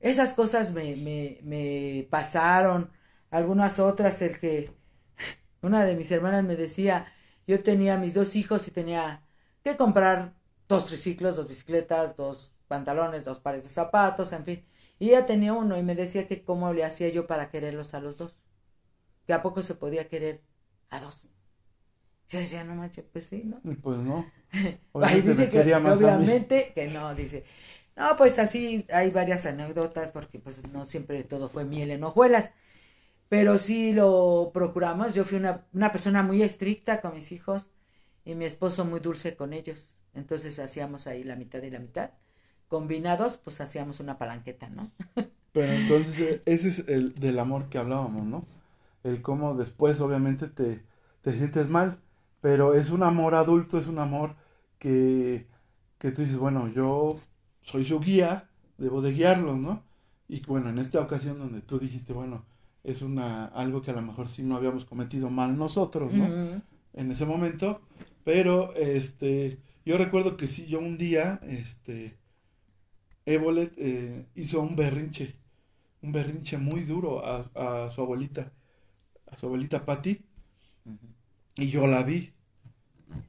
esas 0.01 0.35
cosas 0.35 0.73
me, 0.73 0.94
me, 0.97 1.38
me 1.42 2.07
pasaron, 2.11 2.90
algunas 3.31 3.79
otras, 3.79 4.21
el 4.23 4.38
que 4.38 4.71
una 5.62 5.85
de 5.87 5.97
mis 5.97 6.11
hermanas 6.11 6.44
me 6.44 6.57
decía, 6.57 7.07
yo 7.47 7.62
tenía 7.62 7.97
mis 7.97 8.14
dos 8.14 8.37
hijos 8.37 8.68
y 8.68 8.73
tenía 8.73 9.23
que 9.64 9.77
comprar 9.79 10.35
dos 10.68 10.87
triciclos, 10.87 11.37
dos 11.37 11.49
bicicletas, 11.49 12.16
dos 12.16 12.53
pantalones, 12.68 13.25
dos 13.25 13.40
pares 13.40 13.64
de 13.64 13.71
zapatos, 13.71 14.35
en 14.35 14.44
fin. 14.44 14.64
Y 14.99 15.11
ella 15.11 15.27
tenía 15.27 15.55
uno 15.55 15.79
y 15.79 15.83
me 15.83 15.94
decía 15.94 16.27
que 16.29 16.44
cómo 16.44 16.75
le 16.75 16.85
hacía 16.85 17.09
yo 17.09 17.27
para 17.27 17.51
quererlos 17.51 17.94
a 17.94 18.01
los 18.01 18.18
dos. 18.18 18.35
Que 19.29 19.35
a 19.35 19.43
poco 19.43 19.61
se 19.61 19.75
podía 19.75 20.09
querer 20.09 20.41
a 20.88 21.01
dos. 21.01 21.29
Yo 22.31 22.38
decía, 22.38 22.64
no 22.64 22.75
manches, 22.75 23.05
pues 23.12 23.27
sí, 23.27 23.43
¿no? 23.45 23.61
Y 23.62 23.75
Pues 23.75 23.99
no. 23.99 24.25
Ahí 25.03 25.21
dice 25.21 25.51
que, 25.51 25.62
más 25.79 25.99
obviamente 25.99 26.73
que 26.75 26.88
no, 26.88 27.14
dice. 27.14 27.45
No, 27.95 28.17
pues 28.17 28.38
así 28.38 28.87
hay 28.91 29.11
varias 29.11 29.45
anécdotas 29.45 30.12
porque 30.12 30.38
pues 30.38 30.67
no 30.73 30.87
siempre 30.87 31.25
todo 31.25 31.51
fue 31.51 31.67
miel 31.67 31.91
en 31.91 32.05
hojuelas. 32.05 32.53
Pero 33.29 33.59
sí 33.59 33.93
lo 33.93 34.51
procuramos. 34.55 35.12
Yo 35.12 35.27
fui 35.27 35.37
una, 35.37 35.67
una 35.75 35.93
persona 35.93 36.23
muy 36.23 36.43
estricta 36.43 37.03
con 37.03 37.14
mis 37.14 37.31
hijos 37.31 37.69
y 38.25 38.35
mi 38.35 38.47
esposo 38.47 38.87
muy 38.87 39.01
dulce 39.01 39.37
con 39.37 39.53
ellos. 39.53 40.01
Entonces 40.14 40.59
hacíamos 40.59 41.07
ahí 41.07 41.23
la 41.23 41.37
mitad 41.37 41.62
y 41.62 41.71
la 41.71 41.81
mitad. 41.81 42.12
Combinados, 42.67 43.37
pues 43.37 43.61
hacíamos 43.61 44.01
una 44.01 44.17
palanqueta, 44.17 44.71
¿no? 44.71 44.91
Pero 45.53 45.71
entonces 45.71 46.41
ese 46.47 46.69
es 46.69 46.85
el 46.88 47.14
del 47.14 47.38
amor 47.38 47.69
que 47.69 47.77
hablábamos, 47.77 48.25
¿no? 48.25 48.58
El 49.09 49.23
cómo 49.23 49.55
después 49.55 50.01
obviamente 50.01 50.49
te, 50.49 50.85
te 51.23 51.33
sientes 51.37 51.68
mal, 51.68 52.01
pero 52.40 52.75
es 52.75 52.90
un 52.90 53.03
amor 53.03 53.35
adulto, 53.35 53.79
es 53.79 53.87
un 53.87 53.99
amor 53.99 54.37
que, 54.79 55.47
que 55.99 56.12
tú 56.12 56.23
dices, 56.23 56.38
bueno, 56.38 56.68
yo 56.68 57.18
soy 57.62 57.85
su 57.85 58.01
guía, 58.01 58.49
debo 58.79 59.03
de 59.03 59.12
guiarlos, 59.12 59.59
¿no? 59.59 59.83
Y 60.29 60.44
bueno, 60.47 60.71
en 60.71 60.79
esta 60.79 61.01
ocasión 61.01 61.38
donde 61.38 61.61
tú 61.62 61.79
dijiste, 61.79 62.12
bueno, 62.12 62.44
es 62.85 63.03
una 63.03 63.47
algo 63.47 63.83
que 63.83 63.90
a 63.90 63.94
lo 63.94 64.03
mejor 64.03 64.29
sí 64.29 64.42
no 64.42 64.57
habíamos 64.57 64.85
cometido 64.85 65.31
mal 65.31 65.57
nosotros, 65.59 66.12
¿no? 66.14 66.35
En 66.94 67.11
ese 67.11 67.27
momento, 67.27 67.81
pero 68.25 68.75
este, 68.75 69.61
yo 69.85 69.99
recuerdo 69.99 70.37
que 70.37 70.47
sí, 70.49 70.66
yo 70.66 70.79
un 70.81 70.99
día, 70.99 71.40
este, 71.44 72.18
Evolet 73.27 73.73
eh, 73.79 74.27
hizo 74.35 74.61
un 74.61 74.75
berrinche, 74.75 75.37
un 76.03 76.12
berrinche 76.12 76.59
muy 76.59 76.83
duro 76.83 77.25
a, 77.25 77.51
a 77.55 77.90
su 77.92 78.01
abuelita, 78.03 78.53
a 79.31 79.37
su 79.38 79.47
abuelita 79.47 79.85
Patty, 79.85 80.21
y 81.57 81.71
yo 81.71 81.87
la 81.87 82.03
vi, 82.05 82.33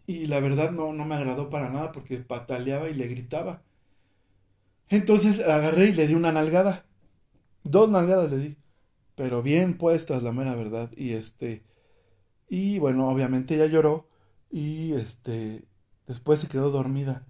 y 0.05 0.27
la 0.27 0.41
verdad 0.41 0.71
no, 0.71 0.91
no 0.91 1.05
me 1.05 1.15
agradó 1.15 1.49
para 1.49 1.69
nada 1.69 1.91
porque 1.93 2.17
pataleaba 2.17 2.89
y 2.89 2.93
le 2.95 3.07
gritaba. 3.07 3.61
Entonces 4.89 5.37
la 5.37 5.57
agarré 5.57 5.87
y 5.87 5.93
le 5.93 6.07
di 6.07 6.15
una 6.15 6.31
nalgada, 6.31 6.85
dos 7.63 7.89
nalgadas 7.89 8.31
le 8.31 8.37
di, 8.37 8.57
pero 9.15 9.43
bien 9.43 9.77
puestas, 9.77 10.23
la 10.23 10.33
mera 10.33 10.55
verdad, 10.55 10.91
y 10.97 11.11
este, 11.13 11.63
y 12.49 12.79
bueno, 12.79 13.09
obviamente 13.09 13.55
ella 13.55 13.67
lloró 13.67 14.07
y 14.51 14.93
este 14.93 15.65
después 16.07 16.39
se 16.41 16.47
quedó 16.49 16.71
dormida 16.71 17.27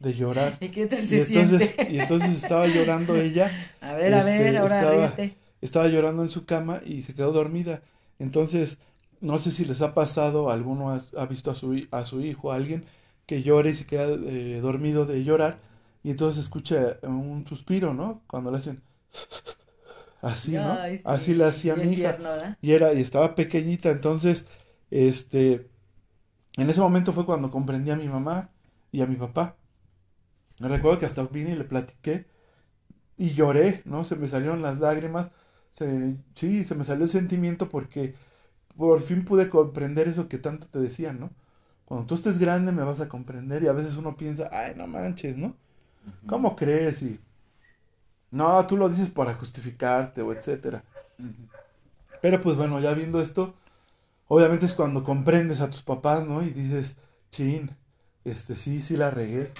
de 0.00 0.14
llorar. 0.14 0.58
¿Y 0.62 0.68
qué 0.70 0.86
tal 0.86 1.00
Y 1.10 1.20
entonces, 1.20 1.74
siente? 1.74 1.92
y 1.92 1.98
entonces 1.98 2.30
estaba 2.42 2.66
llorando 2.66 3.16
ella, 3.16 3.50
A 3.80 3.94
ver, 3.94 4.14
a 4.14 4.20
este, 4.20 4.44
ver, 4.44 4.56
ahora 4.58 4.80
estaba- 4.80 5.08
ríete. 5.16 5.36
Estaba 5.60 5.88
llorando 5.88 6.22
en 6.22 6.30
su 6.30 6.44
cama 6.46 6.80
y 6.84 7.02
se 7.02 7.14
quedó 7.14 7.32
dormida. 7.32 7.82
Entonces, 8.18 8.78
no 9.20 9.38
sé 9.38 9.50
si 9.50 9.64
les 9.64 9.82
ha 9.82 9.94
pasado, 9.94 10.50
alguno 10.50 10.90
ha, 10.90 11.00
ha 11.16 11.26
visto 11.26 11.50
a 11.50 11.54
su, 11.54 11.86
a 11.90 12.06
su 12.06 12.20
hijo, 12.20 12.52
a 12.52 12.56
alguien 12.56 12.84
que 13.26 13.42
llora 13.42 13.70
y 13.70 13.74
se 13.74 13.86
queda 13.86 14.06
eh, 14.06 14.60
dormido 14.62 15.04
de 15.06 15.24
llorar 15.24 15.60
y 16.02 16.10
entonces 16.10 16.44
escucha 16.44 16.98
un 17.02 17.46
suspiro, 17.46 17.92
¿no? 17.94 18.22
Cuando 18.26 18.50
le 18.50 18.58
hacen... 18.58 18.82
así, 20.22 20.52
¿no? 20.52 20.72
Ay, 20.72 20.98
sí, 20.98 21.04
Así 21.06 21.34
le 21.34 21.44
hacía 21.44 21.76
mi 21.76 21.92
hija. 21.92 22.18
Y 22.62 22.72
era, 22.72 22.92
y 22.94 23.00
estaba 23.00 23.34
pequeñita, 23.34 23.90
entonces, 23.90 24.46
este, 24.90 25.68
en 26.56 26.70
ese 26.70 26.80
momento 26.80 27.12
fue 27.12 27.26
cuando 27.26 27.50
comprendí 27.50 27.90
a 27.90 27.96
mi 27.96 28.08
mamá 28.08 28.50
y 28.90 29.02
a 29.02 29.06
mi 29.06 29.16
papá. 29.16 29.56
Recuerdo 30.58 30.98
que 30.98 31.06
hasta 31.06 31.24
vine 31.26 31.52
y 31.52 31.56
le 31.56 31.64
platiqué 31.64 32.26
y 33.16 33.30
lloré, 33.30 33.82
¿no? 33.84 34.04
Se 34.04 34.16
me 34.16 34.28
salieron 34.28 34.62
las 34.62 34.80
lágrimas, 34.80 35.30
se, 35.72 36.16
sí, 36.34 36.64
se 36.64 36.74
me 36.74 36.84
salió 36.84 37.04
el 37.04 37.10
sentimiento 37.10 37.68
porque 37.68 38.14
por 38.76 39.00
fin 39.02 39.24
pude 39.24 39.48
comprender 39.48 40.08
eso 40.08 40.28
que 40.28 40.38
tanto 40.38 40.66
te 40.68 40.78
decían, 40.78 41.20
¿no? 41.20 41.30
Cuando 41.84 42.06
tú 42.06 42.14
estés 42.14 42.38
grande 42.38 42.70
me 42.72 42.82
vas 42.82 43.00
a 43.00 43.08
comprender 43.08 43.62
y 43.62 43.68
a 43.68 43.72
veces 43.72 43.96
uno 43.96 44.16
piensa, 44.16 44.48
ay, 44.52 44.74
no 44.76 44.86
manches, 44.86 45.36
¿no? 45.36 45.56
¿Cómo 46.26 46.54
crees? 46.56 47.02
Y 47.02 47.18
no, 48.30 48.66
tú 48.66 48.76
lo 48.76 48.88
dices 48.88 49.08
para 49.08 49.34
justificarte 49.34 50.22
o 50.22 50.32
etcétera. 50.32 50.84
Pero 52.20 52.40
pues 52.40 52.56
bueno, 52.56 52.80
ya 52.80 52.92
viendo 52.94 53.20
esto, 53.20 53.54
obviamente 54.28 54.66
es 54.66 54.74
cuando 54.74 55.04
comprendes 55.04 55.60
a 55.60 55.70
tus 55.70 55.82
papás, 55.82 56.26
¿no? 56.26 56.42
Y 56.42 56.50
dices, 56.50 56.96
chin, 57.30 57.70
este 58.24 58.54
sí, 58.56 58.82
sí 58.82 58.96
la 58.96 59.10
regué, 59.10 59.50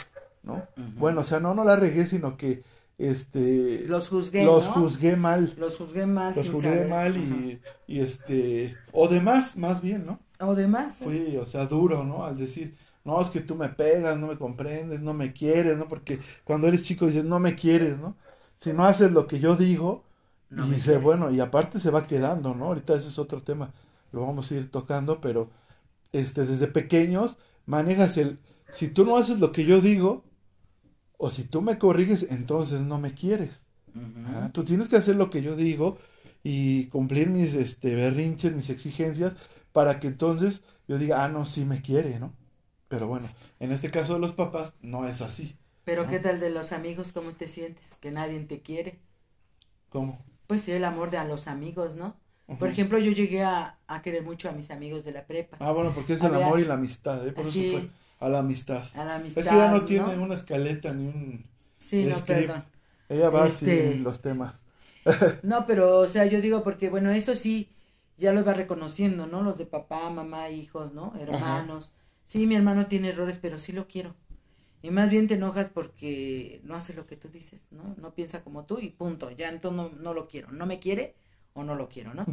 ¿no? 0.43 0.63
Bueno, 0.97 1.23
o 1.23 1.25
sea, 1.25 1.41
no, 1.41 1.55
no 1.55 1.65
la 1.65 1.77
regué, 1.77 2.07
sino 2.07 2.37
que, 2.37 2.63
este, 2.99 3.87
Los 3.87 4.09
juzgué, 4.09 4.45
los 4.45 4.65
¿no? 4.65 4.73
juzgué 4.75 5.17
mal, 5.17 5.57
Los 5.57 5.77
juzgué 5.79 6.07
mal 6.07 6.35
los 6.35 6.43
sin 6.43 6.53
juzgué 6.53 6.61
saber. 6.63 6.87
mal 6.87 7.17
y, 7.19 7.61
y 7.87 8.01
este, 8.01 8.77
o 8.93 9.09
demás, 9.09 9.57
más 9.57 9.83
bien, 9.83 10.07
¿no? 10.07 10.21
O 10.41 10.55
demás. 10.55 11.01
¿eh? 11.03 11.05
Fui, 11.05 11.37
o 11.37 11.47
sea, 11.47 11.67
duro, 11.67 12.05
¿no? 12.05 12.25
Al 12.25 12.37
decir, 12.39 12.77
no, 13.05 13.21
es 13.21 13.31
que 13.31 13.41
tú 13.41 13.55
me 13.57 13.69
pegas, 13.71 14.19
no 14.19 14.27
me 14.29 14.39
comprendes, 14.39 15.01
no 15.01 15.15
me 15.15 15.33
quieres, 15.33 15.77
¿no? 15.79 15.89
Porque 15.89 16.21
cuando 16.45 16.67
eres 16.69 16.83
chico 16.83 17.07
dices, 17.07 17.25
no 17.25 17.39
me 17.41 17.55
quieres, 17.57 17.99
¿no? 17.99 18.17
Si 18.57 18.73
no 18.73 18.85
haces 18.87 19.13
lo 19.13 19.27
que 19.27 19.41
yo 19.41 19.57
digo, 19.57 20.05
No 20.51 20.67
y 20.67 20.81
quieres. 20.81 21.03
bueno, 21.03 21.31
y 21.31 21.41
aparte 21.41 21.81
se 21.81 21.91
va 21.91 22.07
quedando, 22.07 22.55
¿no? 22.55 22.67
Ahorita 22.67 22.95
ese 22.95 23.09
es 23.09 23.19
otro 23.19 23.43
tema, 23.43 23.73
lo 24.13 24.23
vamos 24.27 24.51
a 24.51 24.55
ir 24.57 24.71
tocando, 24.71 25.21
pero 25.21 25.51
este, 26.13 26.47
desde 26.47 26.69
pequeños 26.69 27.39
manejas 27.67 28.17
el, 28.19 28.39
si 28.71 28.89
tú 28.89 29.05
no 29.05 29.17
haces 29.17 29.41
lo 29.41 29.53
que 29.53 29.65
yo 29.65 29.81
digo, 29.81 30.25
o 31.19 31.31
si 31.31 31.45
tú 31.45 31.61
me 31.63 31.79
corriges, 31.79 32.27
entonces 32.31 32.81
no 32.81 32.99
me 32.99 33.13
quieres. 33.15 33.61
Ajá, 34.27 34.51
Tú 34.53 34.65
tienes 34.65 34.89
que 34.89 34.97
hacer 34.97 35.17
lo 35.17 35.29
que 35.31 35.43
yo 35.43 35.57
digo 35.57 35.99
y 36.43 36.87
cumplir 36.87 37.29
mis 37.31 37.55
este, 37.55 37.95
berrinches, 37.95 38.55
mis 38.55 38.71
exigencias, 38.71 39.35
para 39.73 40.01
que 40.01 40.07
entonces 40.09 40.63
yo 40.89 40.97
diga, 40.99 41.25
ah, 41.25 41.29
no, 41.29 41.45
sí 41.47 41.65
me 41.67 41.83
quiere, 41.83 42.19
¿no? 42.19 42.33
Pero 42.89 43.07
bueno, 43.09 43.29
en 43.61 43.73
este 43.73 43.91
caso 43.91 44.15
de 44.15 44.21
los 44.21 44.33
papás 44.33 44.73
no 44.81 45.07
es 45.07 45.21
así. 45.21 45.57
Pero. 45.85 46.07
¿qué 46.07 46.19
tal 46.21 46.41
de 46.41 46.51
los 46.51 46.73
amigos? 46.73 47.13
¿Cómo 47.13 47.33
te 47.33 47.49
sientes? 47.49 47.95
Que 48.01 48.11
nadie 48.11 48.39
te 48.41 48.61
quiere. 48.63 48.99
¿Cómo? 49.91 50.19
Pues 50.47 50.63
sí, 50.63 50.73
el 50.73 50.85
amor 50.85 51.11
de 51.11 51.19
a 51.19 51.25
los 51.25 51.47
amigos, 51.49 51.97
¿no? 51.97 52.17
Por 52.59 52.69
ejemplo, 52.69 52.99
yo 52.99 53.13
llegué 53.13 53.43
a, 53.43 53.79
a 53.87 54.01
querer 54.01 54.23
mucho 54.23 54.49
a 54.49 54.53
mis 54.53 54.71
amigos 54.71 55.05
de 55.05 55.13
la 55.13 55.27
prepa. 55.27 55.59
Ah, 55.61 55.73
bueno, 55.73 55.93
porque 55.95 56.15
es 56.15 56.23
el 56.23 56.33
Había- 56.35 56.47
amor 56.47 56.61
y 56.61 56.65
la 56.65 56.75
amistad, 56.75 57.27
¿eh? 57.27 57.33
Por 57.33 57.43
eso 57.43 57.53
Sí. 57.53 57.71
fue 57.73 57.91
a 58.21 58.29
la 58.29 58.39
amistad. 58.41 58.85
A 58.95 59.05
la 59.05 59.17
amistad. 59.17 59.43
Es 59.43 59.49
que 59.49 59.55
ya 59.57 59.71
no 59.71 59.85
tiene 59.85 60.19
una 60.19 60.35
escaleta 60.35 60.93
ni 60.93 61.07
un... 61.07 61.45
Sí, 61.77 62.05
no, 62.05 62.17
perdón. 62.25 62.65
Ella 63.09 63.31
va 63.31 63.45
así 63.45 63.65
Este- 63.71 63.95
los 63.97 64.21
temas. 64.21 64.65
No, 65.43 65.65
pero, 65.67 65.99
o 66.01 66.09
sea, 66.09 66.27
yo 66.27 66.41
digo 66.41 66.63
porque, 66.63 66.91
bueno, 66.91 67.11
eso 67.11 67.35
sí, 67.35 67.71
ya 68.19 68.33
lo 68.33 68.45
va 68.45 68.53
reconociendo, 68.55 69.27
¿no? 69.27 69.43
Los 69.43 69.57
de 69.57 69.65
papá, 69.67 70.11
mamá, 70.11 70.51
hijos, 70.51 70.93
¿no? 70.93 71.15
Hermanos. 71.19 71.93
Sí, 72.25 72.47
mi 72.47 72.57
hermano 72.57 72.87
tiene 72.89 73.09
errores, 73.11 73.39
pero 73.41 73.57
sí 73.57 73.73
lo 73.73 73.87
quiero. 73.89 74.15
Y 74.83 74.91
más 74.91 75.09
bien 75.09 75.27
te 75.27 75.35
enojas 75.35 75.69
porque 75.71 76.61
no 76.65 76.75
hace 76.75 76.93
lo 76.95 77.07
que 77.07 77.17
tú 77.17 77.29
dices, 77.29 77.69
¿no? 77.71 77.95
No 77.97 78.15
piensa 78.15 78.45
como 78.45 78.65
tú 78.67 78.79
y 78.81 78.91
punto. 78.91 79.31
Ya 79.31 79.49
entonces 79.49 79.93
no, 79.95 80.03
no 80.03 80.15
lo 80.15 80.29
quiero. 80.29 80.53
No 80.53 80.67
me 80.67 80.79
quiere 80.79 81.15
o 81.55 81.65
no 81.65 81.75
lo 81.75 81.89
quiero, 81.89 82.13
¿no? 82.15 82.27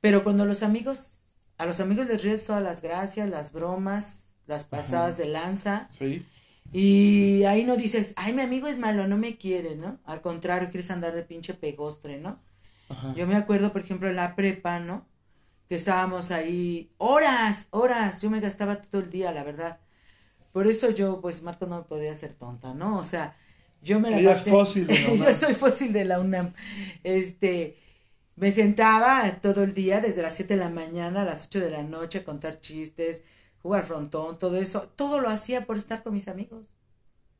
Pero 0.00 0.22
cuando 0.22 0.44
los 0.44 0.62
amigos, 0.62 1.20
a 1.56 1.66
los 1.66 1.80
amigos 1.80 2.06
les 2.06 2.22
ríes 2.22 2.44
todas 2.46 2.62
las 2.62 2.82
gracias, 2.82 3.28
las 3.30 3.52
bromas, 3.52 4.27
las 4.48 4.64
pasadas 4.64 5.16
de 5.16 5.26
lanza. 5.26 5.88
Sí. 5.98 6.26
Y 6.72 7.44
ahí 7.44 7.64
no 7.64 7.76
dices, 7.76 8.12
ay, 8.16 8.32
mi 8.32 8.42
amigo 8.42 8.66
es 8.66 8.78
malo, 8.78 9.06
no 9.06 9.16
me 9.16 9.36
quiere, 9.38 9.76
¿no? 9.76 10.00
Al 10.04 10.20
contrario, 10.20 10.68
quieres 10.70 10.90
andar 10.90 11.14
de 11.14 11.22
pinche 11.22 11.54
pegostre, 11.54 12.18
¿no? 12.18 12.40
Ajá. 12.88 13.14
Yo 13.16 13.26
me 13.26 13.36
acuerdo, 13.36 13.72
por 13.72 13.82
ejemplo, 13.82 14.08
en 14.08 14.16
la 14.16 14.34
prepa, 14.34 14.80
¿no? 14.80 15.06
Que 15.68 15.76
estábamos 15.76 16.30
ahí 16.30 16.90
horas, 16.98 17.68
horas. 17.70 18.20
Yo 18.20 18.28
me 18.30 18.40
gastaba 18.40 18.80
todo 18.80 19.00
el 19.02 19.10
día, 19.10 19.32
la 19.32 19.44
verdad. 19.44 19.78
Por 20.52 20.66
eso 20.66 20.90
yo, 20.90 21.20
pues, 21.20 21.42
Marco, 21.42 21.66
no 21.66 21.76
me 21.78 21.82
podía 21.84 22.12
hacer 22.12 22.34
tonta, 22.34 22.74
¿no? 22.74 22.98
O 22.98 23.04
sea, 23.04 23.36
yo 23.82 24.00
me 24.00 24.10
la 24.10 24.18
Ella 24.18 24.32
es 24.32 24.38
pasé- 24.46 24.50
fósil 24.50 24.86
de 24.86 24.98
la 24.98 25.08
UNAM. 25.12 25.26
yo 25.26 25.34
soy 25.34 25.54
fósil 25.54 25.92
de 25.92 26.04
la 26.04 26.20
UNAM. 26.20 26.52
Este, 27.04 27.76
me 28.36 28.50
sentaba 28.52 29.30
todo 29.40 29.62
el 29.62 29.72
día, 29.74 30.00
desde 30.00 30.22
las 30.22 30.34
7 30.34 30.54
de 30.54 30.60
la 30.60 30.70
mañana 30.70 31.22
a 31.22 31.24
las 31.24 31.46
8 31.46 31.60
de 31.60 31.70
la 31.70 31.82
noche, 31.82 32.18
a 32.18 32.24
contar 32.24 32.60
chistes, 32.60 33.22
jugar 33.62 33.84
frontón, 33.84 34.38
todo 34.38 34.56
eso. 34.56 34.90
Todo 34.96 35.20
lo 35.20 35.28
hacía 35.28 35.66
por 35.66 35.76
estar 35.76 36.02
con 36.02 36.14
mis 36.14 36.28
amigos. 36.28 36.74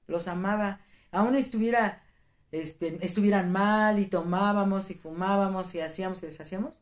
Los 0.07 0.29
amaba. 0.29 0.81
Aún 1.11 1.35
estuviera, 1.35 2.03
este, 2.53 3.05
estuvieran 3.05 3.53
mal 3.53 3.99
y 3.99 4.07
tomábamos 4.07 4.91
y 4.91 4.95
fumábamos 4.95 5.75
y 5.75 5.81
hacíamos 5.81 6.23
y 6.23 6.27
deshacíamos. 6.27 6.81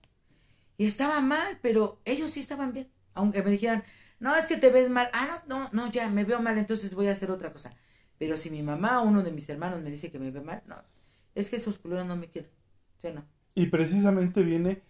Y 0.79 0.87
estaba 0.87 1.21
mal, 1.21 1.59
pero 1.63 2.01
ellos 2.05 2.31
sí 2.31 2.41
estaban 2.41 2.73
bien. 2.73 2.91
Aunque 3.15 3.43
me 3.43 3.51
dijeran, 3.51 3.83
no, 4.19 4.35
es 4.35 4.47
que 4.47 4.57
te 4.57 4.71
ves 4.71 4.91
mal. 4.91 5.11
Ah, 5.13 5.43
no, 5.47 5.59
no, 5.59 5.71
no, 5.73 5.91
ya 5.91 6.09
me 6.09 6.25
veo 6.25 6.41
mal, 6.41 6.59
entonces 6.59 6.95
voy 6.95 7.09
a 7.09 7.13
hacer 7.13 7.31
otra 7.31 7.53
cosa. 7.53 7.75
Pero 8.19 8.37
si 8.37 8.51
mi 8.51 8.63
mamá 8.63 9.03
o 9.03 9.07
uno 9.07 9.23
de 9.23 9.33
mis 9.33 9.49
hermanos 9.49 9.81
me 9.81 9.91
dice 9.91 10.11
que 10.11 10.19
me 10.19 10.31
ve 10.31 10.41
mal, 10.41 10.63
no. 10.67 10.77
Es 11.35 11.51
que 11.51 11.57
esos 11.57 11.79
culeros 11.79 12.07
no 12.07 12.17
me 12.17 12.29
quieren. 12.29 12.51
¿Sí 12.99 13.09
no? 13.13 13.25
Y 13.55 13.67
precisamente 13.67 14.43
viene, 14.43 14.83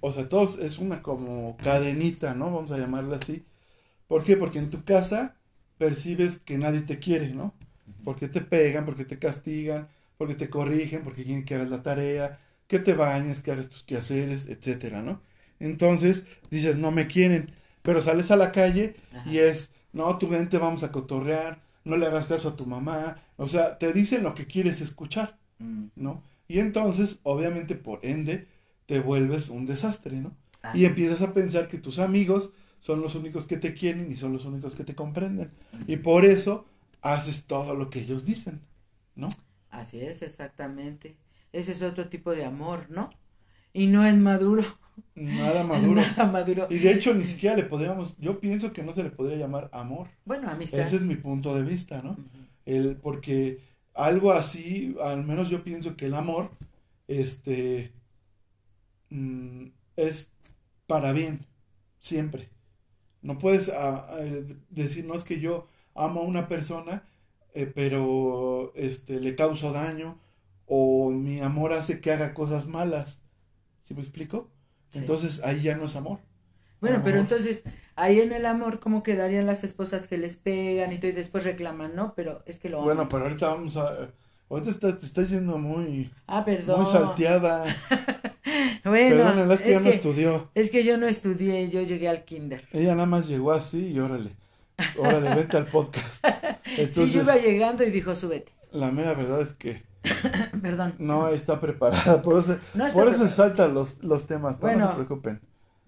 o 0.00 0.12
sea, 0.12 0.28
todos 0.28 0.58
es 0.58 0.78
una 0.78 1.02
como 1.02 1.56
cadenita, 1.56 2.34
¿no? 2.34 2.46
Vamos 2.46 2.72
a 2.72 2.78
llamarla 2.78 3.16
así. 3.16 3.44
¿Por 4.12 4.24
qué? 4.24 4.36
Porque 4.36 4.58
en 4.58 4.68
tu 4.68 4.84
casa 4.84 5.36
percibes 5.78 6.38
que 6.38 6.58
nadie 6.58 6.82
te 6.82 6.98
quiere, 6.98 7.30
¿no? 7.30 7.54
Porque 8.04 8.28
te 8.28 8.42
pegan, 8.42 8.84
porque 8.84 9.06
te 9.06 9.18
castigan, 9.18 9.88
porque 10.18 10.34
te 10.34 10.50
corrigen, 10.50 11.02
porque 11.02 11.24
quieren 11.24 11.46
que 11.46 11.54
hagas 11.54 11.70
la 11.70 11.82
tarea, 11.82 12.38
que 12.66 12.78
te 12.78 12.92
bañes, 12.92 13.40
que 13.40 13.52
hagas 13.52 13.70
tus 13.70 13.84
quehaceres, 13.84 14.48
etcétera, 14.48 15.00
¿no? 15.00 15.22
Entonces 15.60 16.26
dices, 16.50 16.76
no 16.76 16.90
me 16.90 17.06
quieren, 17.06 17.52
pero 17.80 18.02
sales 18.02 18.30
a 18.30 18.36
la 18.36 18.52
calle 18.52 18.96
Ajá. 19.14 19.30
y 19.30 19.38
es, 19.38 19.70
no, 19.94 20.18
tu 20.18 20.28
vente, 20.28 20.58
vamos 20.58 20.82
a 20.82 20.92
cotorrear, 20.92 21.62
no 21.84 21.96
le 21.96 22.04
hagas 22.04 22.26
caso 22.26 22.50
a 22.50 22.56
tu 22.56 22.66
mamá, 22.66 23.16
o 23.38 23.48
sea, 23.48 23.78
te 23.78 23.94
dicen 23.94 24.24
lo 24.24 24.34
que 24.34 24.46
quieres 24.46 24.82
escuchar. 24.82 25.38
¿no? 25.96 26.22
Y 26.48 26.58
entonces, 26.58 27.18
obviamente, 27.22 27.76
por 27.76 28.00
ende, 28.02 28.46
te 28.84 29.00
vuelves 29.00 29.48
un 29.48 29.64
desastre, 29.64 30.20
¿no? 30.20 30.36
Así 30.60 30.80
Y 30.80 30.84
empiezas 30.84 31.22
a 31.22 31.32
pensar 31.32 31.66
que 31.66 31.78
tus 31.78 31.98
amigos 31.98 32.50
son 32.82 33.00
los 33.00 33.14
únicos 33.14 33.46
que 33.46 33.56
te 33.56 33.74
quieren 33.74 34.10
y 34.12 34.16
son 34.16 34.32
los 34.34 34.44
únicos 34.44 34.74
que 34.74 34.84
te 34.84 34.94
comprenden. 34.94 35.50
Y 35.86 35.96
por 35.96 36.24
eso 36.26 36.66
haces 37.00 37.44
todo 37.44 37.74
lo 37.74 37.88
que 37.88 38.00
ellos 38.00 38.24
dicen, 38.24 38.60
¿no? 39.14 39.28
Así 39.70 40.00
es, 40.00 40.20
exactamente. 40.22 41.16
Ese 41.52 41.72
es 41.72 41.82
otro 41.82 42.08
tipo 42.08 42.32
de 42.32 42.44
amor, 42.44 42.90
¿no? 42.90 43.08
Y 43.72 43.86
no 43.86 44.04
es 44.04 44.16
maduro. 44.16 44.64
Nada 45.14 45.62
maduro. 45.64 46.02
Nada 46.02 46.26
maduro. 46.26 46.66
Y 46.70 46.78
de 46.78 46.92
hecho, 46.92 47.14
ni 47.14 47.24
siquiera 47.24 47.56
le 47.56 47.64
podríamos, 47.64 48.16
yo 48.18 48.40
pienso 48.40 48.72
que 48.72 48.82
no 48.82 48.94
se 48.94 49.04
le 49.04 49.10
podría 49.10 49.38
llamar 49.38 49.70
amor. 49.72 50.08
Bueno, 50.24 50.50
amistad. 50.50 50.80
Ese 50.80 50.96
es 50.96 51.02
mi 51.02 51.16
punto 51.16 51.54
de 51.54 51.62
vista, 51.62 52.02
¿no? 52.02 52.16
El, 52.66 52.96
porque 52.96 53.60
algo 53.94 54.32
así, 54.32 54.96
al 55.02 55.24
menos 55.24 55.50
yo 55.50 55.62
pienso 55.62 55.96
que 55.96 56.06
el 56.06 56.14
amor, 56.14 56.50
este, 57.06 57.92
mm, 59.10 59.66
es 59.96 60.32
para 60.86 61.12
bien, 61.12 61.46
siempre. 62.00 62.50
No 63.22 63.38
puedes 63.38 63.68
ah, 63.68 64.06
ah, 64.10 64.18
decir, 64.70 65.04
no 65.06 65.14
es 65.14 65.24
que 65.24 65.40
yo 65.40 65.68
amo 65.94 66.20
a 66.20 66.24
una 66.24 66.48
persona, 66.48 67.04
eh, 67.54 67.70
pero 67.72 68.72
este, 68.74 69.20
le 69.20 69.34
causo 69.36 69.72
daño, 69.72 70.18
o 70.66 71.10
mi 71.10 71.40
amor 71.40 71.72
hace 71.72 72.00
que 72.00 72.12
haga 72.12 72.34
cosas 72.34 72.66
malas. 72.66 73.20
¿Sí 73.86 73.94
me 73.94 74.00
explico? 74.00 74.50
Sí. 74.90 74.98
Entonces 75.00 75.40
ahí 75.44 75.62
ya 75.62 75.76
no 75.76 75.86
es 75.86 75.96
amor. 75.96 76.18
Bueno, 76.80 77.00
pero 77.04 77.18
entonces, 77.18 77.62
ahí 77.94 78.20
en 78.20 78.32
el 78.32 78.44
amor, 78.44 78.80
¿cómo 78.80 79.04
quedarían 79.04 79.46
las 79.46 79.62
esposas 79.62 80.08
que 80.08 80.18
les 80.18 80.36
pegan 80.36 80.92
y 80.92 80.98
todo 80.98 81.08
y 81.12 81.14
después 81.14 81.44
reclaman, 81.44 81.94
no? 81.94 82.12
Pero 82.16 82.42
es 82.44 82.58
que 82.58 82.68
lo 82.70 82.78
Bueno, 82.82 83.02
aman. 83.02 83.08
pero 83.08 83.22
ahorita 83.24 83.48
vamos 83.54 83.76
a... 83.76 84.10
Ahorita 84.50 84.70
está- 84.70 84.98
te 84.98 85.06
estás 85.06 85.30
yendo 85.30 85.58
muy, 85.58 86.10
Ah, 86.26 86.44
perdón. 86.44 86.82
muy 86.82 86.90
salteada. 86.90 87.64
Bueno, 88.92 89.16
Perdónenla, 89.16 89.54
es 89.54 89.62
que 89.62 89.68
es 89.70 89.74
ya 89.76 89.80
no 89.80 89.90
que, 89.90 89.96
estudió. 89.96 90.50
es 90.54 90.70
que 90.70 90.84
yo 90.84 90.96
no 90.98 91.06
estudié, 91.06 91.70
yo 91.70 91.82
llegué 91.82 92.08
al 92.08 92.24
kinder. 92.24 92.64
Ella 92.72 92.94
nada 92.94 93.06
más 93.06 93.26
llegó 93.28 93.52
así 93.52 93.88
y 93.88 93.98
órale. 94.00 94.30
Órale, 94.98 95.34
vete 95.34 95.56
al 95.56 95.66
podcast. 95.66 96.24
Entonces, 96.76 96.94
sí, 97.08 97.12
yo 97.12 97.22
iba 97.22 97.36
llegando 97.36 97.84
y 97.84 97.90
dijo, 97.90 98.14
súbete. 98.16 98.52
la 98.72 98.90
mera 98.90 99.14
verdad 99.14 99.42
es 99.42 99.54
que 99.54 99.82
Perdón. 100.62 100.94
no 100.98 101.28
está 101.28 101.60
preparada. 101.60 102.22
Por 102.22 102.40
eso, 102.40 102.58
No 102.74 102.88
por 102.88 103.08
eso 103.08 103.26
saltan 103.28 103.74
los, 103.74 104.02
los 104.02 104.26
temas. 104.26 104.56
pero 104.60 104.72
no 104.72 104.78
Bueno. 104.78 104.88
se 104.90 104.94
preocupen. 104.96 105.40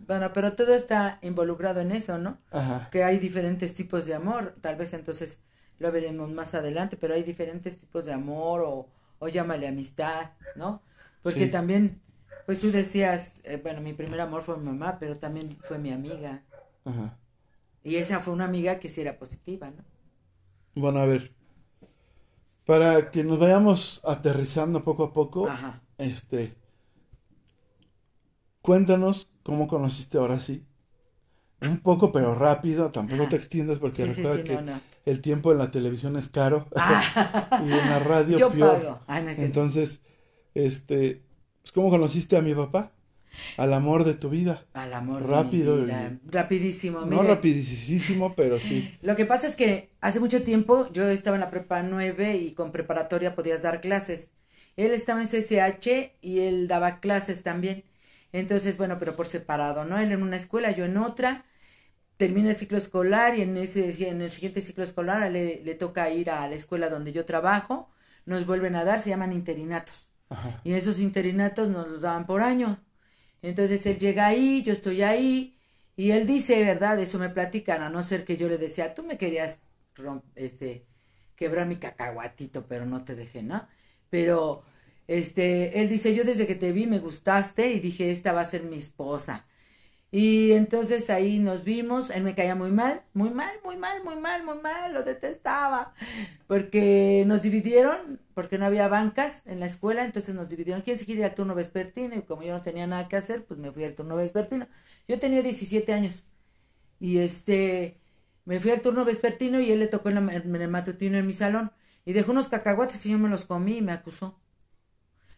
Bueno, 0.06 0.32
pero 0.32 0.52
todo 0.52 0.74
está 0.74 1.18
involucrado 1.22 1.80
en 1.80 1.90
eso, 1.92 2.18
¿no? 2.18 2.38
Ajá. 2.50 2.88
Que 2.90 3.04
hay 3.04 3.18
diferentes 3.18 3.74
tipos 3.74 4.06
de 4.06 4.14
amor. 4.14 4.54
Tal 4.60 4.76
vez 4.76 4.92
entonces 4.92 5.40
lo 5.78 5.90
veremos 5.90 6.30
más 6.30 6.54
adelante, 6.54 6.96
pero 6.96 7.14
hay 7.14 7.22
diferentes 7.22 7.78
tipos 7.78 8.04
de 8.04 8.12
amor 8.12 8.60
o, 8.60 8.86
o 9.18 9.28
llámale 9.28 9.66
amistad, 9.66 10.30
¿no? 10.56 10.82
Porque 11.22 11.44
Sí. 11.46 11.50
también, 11.50 12.00
pues 12.46 12.60
tú 12.60 12.70
decías, 12.70 13.32
eh, 13.44 13.58
bueno, 13.62 13.80
mi 13.80 13.92
primer 13.94 14.20
amor 14.20 14.42
fue 14.42 14.56
mi 14.58 14.64
mamá, 14.66 14.98
pero 14.98 15.16
también 15.16 15.58
fue 15.64 15.78
mi 15.78 15.92
amiga. 15.92 16.42
Ajá. 16.84 17.18
Y 17.84 17.96
esa 17.96 18.18
fue 18.18 18.34
una 18.34 18.46
amiga 18.46 18.80
que 18.80 18.88
sí 18.88 19.00
era 19.00 19.16
positiva, 19.16 19.70
¿no? 19.70 19.84
Bueno, 20.74 21.00
a 21.00 21.06
ver. 21.06 21.32
Para 22.66 23.10
que 23.10 23.24
nos 23.24 23.38
vayamos 23.38 24.00
aterrizando 24.04 24.84
poco 24.84 25.04
a 25.04 25.12
poco, 25.12 25.46
Ajá. 25.48 25.80
este. 25.98 26.54
Cuéntanos 28.62 29.30
cómo 29.42 29.68
conociste 29.68 30.18
ahora 30.18 30.38
sí. 30.38 30.64
Un 31.60 31.80
poco, 31.80 32.12
pero 32.12 32.34
rápido, 32.34 32.90
tampoco 32.90 33.22
Ajá. 33.22 33.30
te 33.30 33.36
extiendas 33.36 33.78
porque 33.78 34.04
Sí, 34.10 34.22
recuerda 34.22 34.36
sí, 34.38 34.44
que 34.44 34.54
no, 34.56 34.62
no. 34.62 34.80
el 35.06 35.20
tiempo 35.20 35.52
en 35.52 35.58
la 35.58 35.70
televisión 35.70 36.16
es 36.16 36.28
caro 36.28 36.66
Ah, 36.76 37.60
y 37.66 37.72
en 37.72 37.90
la 37.90 37.98
radio 38.00 38.38
yo 38.38 38.50
peor. 38.50 38.80
pago. 38.82 39.00
Ah, 39.06 39.20
no. 39.20 39.30
Entonces, 39.30 40.02
este, 40.54 41.22
¿cómo 41.72 41.90
conociste 41.90 42.36
a 42.36 42.42
mi 42.42 42.54
papá? 42.54 42.92
Al 43.56 43.72
amor 43.72 44.04
de 44.04 44.14
tu 44.14 44.30
vida. 44.30 44.64
Al 44.74 44.92
amor 44.94 45.22
de 45.22 45.28
rápido 45.28 45.76
mi 45.76 45.82
vida. 45.84 46.12
y- 46.24 46.30
Rapidísimo. 46.30 47.00
No 47.00 47.06
mire. 47.22 47.28
rapidísimo, 47.28 48.34
pero 48.36 48.58
sí. 48.58 48.96
Lo 49.02 49.16
que 49.16 49.26
pasa 49.26 49.46
es 49.46 49.56
que 49.56 49.90
hace 50.00 50.20
mucho 50.20 50.42
tiempo 50.42 50.88
yo 50.92 51.08
estaba 51.08 51.36
en 51.36 51.40
la 51.40 51.50
prepa 51.50 51.82
9 51.82 52.36
y 52.36 52.52
con 52.52 52.70
preparatoria 52.72 53.34
podías 53.34 53.62
dar 53.62 53.80
clases. 53.80 54.30
Él 54.76 54.92
estaba 54.92 55.20
en 55.22 55.28
CCH 55.28 56.12
y 56.20 56.40
él 56.40 56.68
daba 56.68 57.00
clases 57.00 57.42
también. 57.42 57.84
Entonces, 58.32 58.76
bueno, 58.76 58.98
pero 58.98 59.14
por 59.16 59.26
separado, 59.26 59.84
¿no? 59.84 59.98
Él 59.98 60.10
en 60.12 60.22
una 60.22 60.36
escuela, 60.36 60.70
yo 60.72 60.84
en 60.84 60.96
otra. 60.96 61.44
Termina 62.16 62.50
el 62.50 62.56
ciclo 62.56 62.78
escolar 62.78 63.36
y 63.38 63.42
en 63.42 63.56
ese 63.56 63.90
en 64.08 64.22
el 64.22 64.30
siguiente 64.32 64.60
ciclo 64.60 64.84
escolar 64.84 65.30
le, 65.32 65.62
le 65.64 65.74
toca 65.74 66.10
ir 66.10 66.30
a 66.30 66.48
la 66.48 66.54
escuela 66.54 66.88
donde 66.88 67.12
yo 67.12 67.24
trabajo. 67.24 67.90
Nos 68.26 68.46
vuelven 68.46 68.76
a 68.76 68.84
dar, 68.84 69.02
se 69.02 69.10
llaman 69.10 69.32
interinatos. 69.32 70.08
Y 70.62 70.72
esos 70.74 71.00
interinatos 71.00 71.68
nos 71.68 71.88
los 71.90 72.00
daban 72.00 72.26
por 72.26 72.42
año. 72.42 72.82
Entonces 73.42 73.86
él 73.86 73.98
llega 73.98 74.26
ahí, 74.26 74.62
yo 74.62 74.72
estoy 74.72 75.02
ahí, 75.02 75.58
y 75.96 76.10
él 76.12 76.26
dice, 76.26 76.64
¿verdad? 76.64 76.98
Eso 77.00 77.18
me 77.18 77.30
platican, 77.30 77.82
a 77.82 77.90
no 77.90 78.02
ser 78.02 78.24
que 78.24 78.36
yo 78.36 78.48
le 78.48 78.58
decía, 78.58 78.94
tú 78.94 79.02
me 79.04 79.18
querías 79.18 79.60
este, 80.34 80.86
quebrar 81.36 81.66
mi 81.66 81.76
cacahuatito, 81.76 82.66
pero 82.68 82.86
no 82.86 83.04
te 83.04 83.14
dejé, 83.14 83.42
¿no? 83.42 83.68
Pero, 84.10 84.64
este, 85.06 85.80
él 85.80 85.88
dice, 85.88 86.14
yo 86.14 86.24
desde 86.24 86.46
que 86.46 86.54
te 86.54 86.72
vi 86.72 86.86
me 86.86 86.98
gustaste 87.00 87.72
y 87.72 87.80
dije, 87.80 88.10
esta 88.10 88.32
va 88.32 88.40
a 88.42 88.44
ser 88.44 88.64
mi 88.64 88.76
esposa. 88.78 89.46
Y 90.16 90.52
entonces 90.52 91.10
ahí 91.10 91.40
nos 91.40 91.64
vimos, 91.64 92.10
él 92.10 92.22
me 92.22 92.36
caía 92.36 92.54
muy 92.54 92.70
mal, 92.70 93.02
muy 93.14 93.30
mal, 93.30 93.52
muy 93.64 93.76
mal, 93.76 94.04
muy 94.04 94.14
mal, 94.14 94.44
muy 94.44 94.58
mal, 94.60 94.94
lo 94.94 95.02
detestaba, 95.02 95.92
porque 96.46 97.24
nos 97.26 97.42
dividieron, 97.42 98.20
porque 98.32 98.56
no 98.56 98.64
había 98.64 98.86
bancas 98.86 99.42
en 99.44 99.58
la 99.58 99.66
escuela, 99.66 100.04
entonces 100.04 100.36
nos 100.36 100.48
dividieron, 100.48 100.82
¿quién 100.82 100.98
se 100.98 101.04
quiere 101.04 101.24
al 101.24 101.34
turno 101.34 101.56
vespertino? 101.56 102.14
Y 102.14 102.22
como 102.22 102.44
yo 102.44 102.52
no 102.52 102.62
tenía 102.62 102.86
nada 102.86 103.08
que 103.08 103.16
hacer, 103.16 103.44
pues 103.44 103.58
me 103.58 103.72
fui 103.72 103.82
al 103.82 103.96
turno 103.96 104.14
vespertino. 104.14 104.68
Yo 105.08 105.18
tenía 105.18 105.42
17 105.42 105.92
años 105.92 106.26
y 107.00 107.18
este, 107.18 107.98
me 108.44 108.60
fui 108.60 108.70
al 108.70 108.82
turno 108.82 109.04
vespertino 109.04 109.60
y 109.60 109.72
él 109.72 109.80
le 109.80 109.88
tocó 109.88 110.10
en 110.10 110.28
el 110.30 110.68
matutino 110.68 111.18
en 111.18 111.26
mi 111.26 111.32
salón 111.32 111.72
y 112.04 112.12
dejó 112.12 112.30
unos 112.32 112.46
cacahuates 112.48 113.04
y 113.06 113.10
yo 113.10 113.18
me 113.18 113.28
los 113.28 113.46
comí 113.46 113.78
y 113.78 113.82
me 113.82 113.90
acusó. 113.92 114.38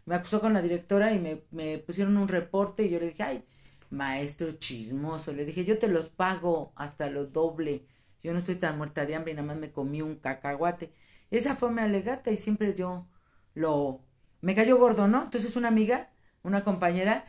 Me 0.04 0.14
acusó 0.14 0.40
con 0.40 0.52
la 0.52 0.62
directora 0.62 1.12
y 1.12 1.18
me, 1.18 1.42
me 1.50 1.78
pusieron 1.78 2.16
un 2.16 2.28
reporte 2.28 2.84
y 2.84 2.90
yo 2.90 3.00
le 3.00 3.08
dije, 3.08 3.22
ay, 3.22 3.44
maestro 3.90 4.52
chismoso, 4.52 5.32
le 5.32 5.44
dije, 5.44 5.64
yo 5.64 5.78
te 5.78 5.88
los 5.88 6.08
pago 6.08 6.72
hasta 6.76 7.10
lo 7.10 7.26
doble. 7.26 7.86
Yo 8.22 8.32
no 8.32 8.38
estoy 8.40 8.56
tan 8.56 8.76
muerta 8.78 9.06
de 9.06 9.14
hambre 9.14 9.32
y 9.32 9.34
nada 9.34 9.46
más 9.46 9.56
me 9.56 9.70
comí 9.72 10.02
un 10.02 10.16
cacahuate. 10.16 10.92
Esa 11.30 11.56
fue 11.56 11.70
mi 11.70 11.80
alegata 11.82 12.30
y 12.30 12.36
siempre 12.36 12.74
yo 12.74 13.06
lo... 13.54 14.00
Me 14.40 14.54
cayó 14.54 14.78
gordo, 14.78 15.08
¿no? 15.08 15.24
Entonces 15.24 15.56
una 15.56 15.68
amiga, 15.68 16.10
una 16.42 16.64
compañera, 16.64 17.24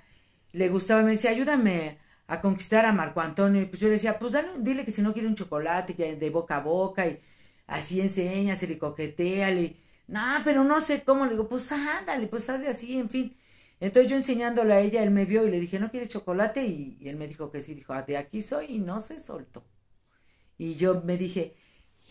le 0.51 0.69
gustaba, 0.69 1.03
me 1.03 1.11
decía, 1.11 1.31
ayúdame 1.31 1.99
a 2.27 2.41
conquistar 2.41 2.85
a 2.85 2.93
Marco 2.93 3.21
Antonio. 3.21 3.61
Y 3.61 3.65
pues 3.65 3.79
yo 3.81 3.87
le 3.87 3.93
decía, 3.93 4.19
pues 4.19 4.33
dale, 4.33 4.49
dile 4.59 4.85
que 4.85 4.91
si 4.91 5.01
no 5.01 5.13
quiere 5.13 5.27
un 5.27 5.35
chocolate, 5.35 5.95
ya 5.95 6.05
de 6.13 6.29
boca 6.29 6.57
a 6.57 6.61
boca, 6.61 7.07
y 7.07 7.21
así 7.67 8.01
enséñasele 8.01 8.73
y 8.73 8.77
coqueteale. 8.77 9.77
No, 10.07 10.21
pero 10.43 10.63
no 10.63 10.81
sé 10.81 11.03
cómo. 11.03 11.25
Le 11.25 11.31
digo, 11.31 11.47
pues 11.49 11.71
ándale, 11.71 12.27
pues 12.27 12.49
hazle 12.49 12.69
así, 12.69 12.97
en 12.99 13.09
fin. 13.09 13.37
Entonces 13.79 14.09
yo 14.11 14.17
enseñándole 14.17 14.73
a 14.73 14.79
ella, 14.81 15.03
él 15.03 15.11
me 15.11 15.25
vio 15.25 15.47
y 15.47 15.51
le 15.51 15.59
dije, 15.59 15.79
¿no 15.79 15.91
quieres 15.91 16.09
chocolate? 16.09 16.65
Y, 16.65 16.97
y 16.99 17.09
él 17.09 17.15
me 17.17 17.27
dijo 17.27 17.51
que 17.51 17.61
sí, 17.61 17.73
dijo, 17.75 17.93
"Ah, 17.93 18.01
de 18.03 18.17
aquí 18.17 18.41
soy 18.41 18.65
y 18.69 18.79
no 18.79 18.99
se 19.01 19.19
soltó. 19.19 19.65
Y 20.57 20.75
yo 20.75 21.01
me 21.03 21.17
dije, 21.17 21.55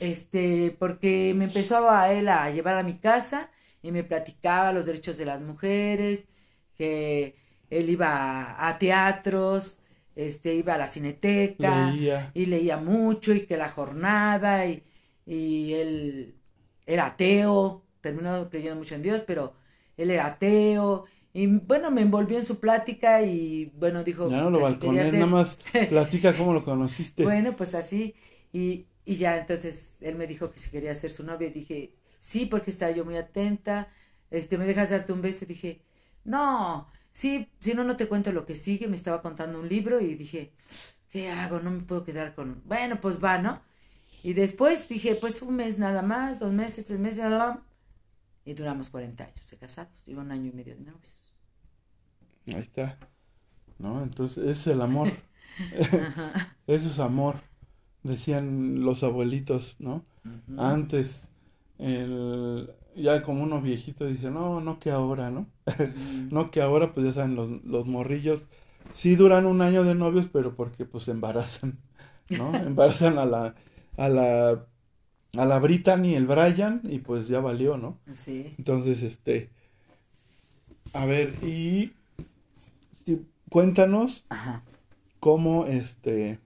este, 0.01 0.77
porque 0.79 1.35
me 1.37 1.45
empezó 1.47 1.89
a 1.91 2.13
él 2.13 2.29
a 2.29 2.51
llevar 2.51 2.77
a 2.79 2.83
mi 2.83 2.97
casa 2.97 3.51
y 3.83 3.93
me 3.93 4.05
platicaba 4.05 4.73
los 4.73 4.87
derechos 4.87 5.19
de 5.19 5.25
las 5.27 5.41
mujeres, 5.41 6.29
que 6.77 7.37
él 7.71 7.91
iba 7.91 8.09
a, 8.53 8.69
a 8.69 8.79
teatros, 8.79 9.79
este, 10.15 10.55
iba 10.55 10.75
a 10.75 10.79
la 10.79 10.89
cineteca 10.89 11.91
Leía. 11.91 12.31
y 12.35 12.47
leía 12.47 12.77
mucho 12.79 13.35
y 13.35 13.47
que 13.47 13.57
la 13.57 13.71
jornada 13.71 14.67
y, 14.67 14.83
y 15.27 15.75
él 15.75 16.35
era 16.87 17.07
ateo, 17.07 17.85
terminó 18.01 18.49
creyendo 18.51 18.77
mucho 18.77 18.95
en 18.95 19.03
Dios, 19.03 19.23
pero 19.27 19.55
él 19.97 20.11
era 20.11 20.27
ateo 20.27 21.07
y 21.37 21.47
bueno, 21.49 21.91
me 21.91 22.01
envolvió 22.01 22.39
en 22.39 22.47
su 22.47 22.61
plática 22.61 23.21
y 23.21 23.67
bueno, 23.77 24.03
dijo 24.03 24.27
Ya 24.31 24.41
no 24.41 24.49
lo 24.49 24.59
quería 24.59 24.71
balcones, 24.71 25.13
nada 25.13 25.27
más 25.27 25.59
platica 25.91 26.35
cómo 26.35 26.55
lo 26.55 26.65
conociste. 26.65 27.25
bueno, 27.25 27.55
pues 27.55 27.75
así. 27.75 28.15
Y, 28.55 28.87
y 29.05 29.17
ya 29.17 29.37
entonces 29.37 29.97
él 30.01 30.15
me 30.15 30.27
dijo 30.27 30.51
que 30.51 30.59
si 30.59 30.71
quería 30.71 30.95
ser 30.95 31.11
su 31.11 31.25
novia. 31.25 31.49
Y 31.49 31.51
dije, 31.51 31.93
sí, 32.21 32.47
porque 32.47 32.71
estaba 32.71 32.91
yo 32.93 33.05
muy 33.05 33.19
atenta. 33.19 33.89
Este, 34.31 34.57
¿me 34.57 34.65
dejas 34.65 34.89
darte 34.89 35.13
un 35.13 35.21
beso? 35.21 35.45
Y 35.45 35.49
dije, 35.49 35.83
no, 36.25 36.89
sí, 37.13 37.51
si 37.61 37.75
no, 37.75 37.85
no 37.85 37.99
te 37.99 38.09
cuento 38.09 38.33
lo 38.33 38.47
que 38.47 38.55
sigue. 38.55 38.89
Me 38.89 38.97
estaba 38.97 39.21
contando 39.21 39.61
un 39.61 39.69
libro 39.69 40.01
y 40.01 40.15
dije, 40.15 40.53
¿qué 41.11 41.31
hago? 41.31 41.61
No 41.61 41.71
me 41.71 41.83
puedo 41.83 42.03
quedar 42.03 42.35
con. 42.35 42.63
Bueno, 42.65 42.99
pues 42.99 43.23
va, 43.23 43.37
¿no? 43.37 43.61
Y 44.23 44.33
después 44.33 44.89
dije, 44.89 45.17
pues 45.17 45.43
un 45.43 45.57
mes 45.57 45.79
nada 45.79 46.01
más, 46.01 46.41
dos 46.41 46.53
meses, 46.55 46.87
tres 46.87 46.99
meses, 46.99 47.25
y 48.47 48.55
duramos 48.55 48.89
40 48.91 49.25
años 49.25 49.51
de 49.51 49.57
casados 49.59 50.07
y 50.07 50.15
un 50.15 50.31
año 50.31 50.47
y 50.47 50.53
medio 50.53 50.75
de 50.77 50.81
novios. 50.81 51.16
Ahí 52.49 52.61
está. 52.61 52.99
¿No? 53.79 54.03
Entonces, 54.03 54.39
ese 54.39 54.51
es 54.53 54.67
el 54.69 54.83
amor. 54.83 55.09
Eso 56.67 56.89
es 56.89 56.99
amor. 56.99 57.37
Decían 58.03 58.83
los 58.85 59.03
abuelitos, 59.03 59.77
¿no? 59.81 60.05
Antes, 60.57 61.29
el, 61.79 62.71
ya 62.95 63.23
como 63.23 63.43
uno 63.43 63.61
viejito 63.61 64.07
dice, 64.07 64.31
no, 64.31 64.61
no 64.61 64.79
que 64.79 64.91
ahora, 64.91 65.31
¿no? 65.31 65.47
No 66.31 66.51
que 66.51 66.63
ahora, 66.63 66.93
pues 66.93 67.07
ya 67.07 67.13
saben, 67.13 67.35
los, 67.35 67.51
los 67.65 67.87
morrillos 67.87 68.45
sí 68.93 69.17
duran 69.17 69.47
un 69.47 69.61
año 69.63 69.85
de 69.85 69.95
novios, 69.95 70.27
pero 70.33 70.55
porque 70.55 70.85
pues 70.85 71.05
se 71.05 71.13
embarazan, 71.13 71.79
¿no? 72.29 72.55
Embarazan 72.55 73.19
a 73.19 73.27
la, 73.27 73.55
a 73.97 74.09
la, 74.09 74.67
a 75.37 75.45
la 75.45 75.59
Brittany, 75.59 76.15
el 76.15 76.27
Brian, 76.27 76.83
y 76.85 76.99
pues 77.01 77.29
ya 77.29 77.41
valió, 77.41 77.77
¿no? 77.79 77.99
Sí. 78.15 78.55
Entonces, 78.59 79.03
este, 79.03 79.51
a 80.93 81.05
ver, 81.07 81.35
y, 81.43 81.47
y 81.49 81.93
cuéntanos 83.51 84.27
Ajá. 84.29 84.63
cómo, 85.21 85.67
este, 85.67 86.41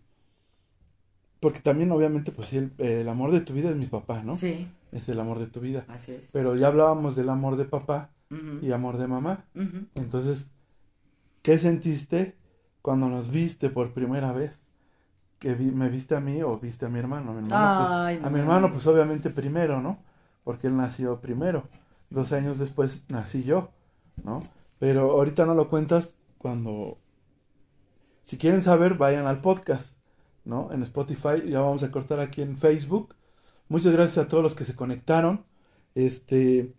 porque 1.40 1.60
también 1.60 1.90
obviamente, 1.92 2.32
pues 2.32 2.48
sí, 2.48 2.56
el, 2.58 2.72
el 2.78 3.08
amor 3.08 3.30
de 3.30 3.40
tu 3.40 3.52
vida 3.54 3.70
es 3.70 3.76
mi 3.76 3.86
papá, 3.86 4.22
¿no? 4.22 4.34
Sí, 4.36 4.68
Es 4.92 5.08
el 5.08 5.18
amor 5.20 5.38
de 5.38 5.46
tu 5.46 5.60
vida. 5.60 5.84
así 5.88 6.12
es. 6.12 6.28
Pero 6.32 6.56
ya 6.56 6.66
hablábamos 6.68 7.16
del 7.16 7.28
amor 7.30 7.56
de 7.56 7.64
papá 7.64 8.10
Ujú. 8.30 8.64
y 8.64 8.72
amor 8.72 8.98
de 8.98 9.06
mamá. 9.06 9.44
Entonces, 9.94 10.50
¿qué 11.42 11.58
sentiste 11.58 12.36
cuando 12.82 13.08
nos 13.08 13.30
viste 13.30 13.70
por 13.70 13.92
primera 13.94 14.32
vez? 14.32 14.52
Que 15.38 15.54
vi- 15.54 15.70
me 15.70 15.88
viste 15.88 16.14
a 16.14 16.20
mí 16.20 16.42
o 16.42 16.58
viste 16.58 16.84
a 16.86 16.88
mi 16.90 16.98
hermano. 16.98 17.32
Mi 17.32 17.38
hermano, 17.38 17.74
pues, 17.76 17.88
Ay, 17.90 18.16
a 18.22 18.28
mi 18.28 18.34
no. 18.34 18.40
hermano, 18.40 18.70
pues 18.72 18.86
obviamente 18.86 19.30
primero, 19.30 19.80
¿no? 19.80 19.98
Porque 20.44 20.66
él 20.66 20.76
nació 20.76 21.20
primero. 21.20 21.64
Dos 22.10 22.32
años 22.32 22.58
después 22.58 23.04
nací 23.08 23.42
yo, 23.44 23.70
¿no? 24.24 24.40
Pero 24.78 25.12
ahorita 25.12 25.46
no 25.46 25.54
lo 25.54 25.70
cuentas 25.70 26.16
cuando... 26.40 26.98
Si 28.22 28.38
quieren 28.38 28.62
saber, 28.62 28.94
vayan 28.94 29.26
al 29.26 29.40
podcast, 29.40 29.96
¿no? 30.44 30.72
En 30.72 30.82
Spotify, 30.82 31.48
ya 31.48 31.60
vamos 31.60 31.82
a 31.82 31.90
cortar 31.90 32.20
aquí 32.20 32.40
en 32.40 32.56
Facebook. 32.56 33.14
Muchas 33.68 33.92
gracias 33.92 34.24
a 34.24 34.28
todos 34.28 34.42
los 34.42 34.54
que 34.54 34.64
se 34.64 34.74
conectaron. 34.74 35.44
Este, 35.94 36.72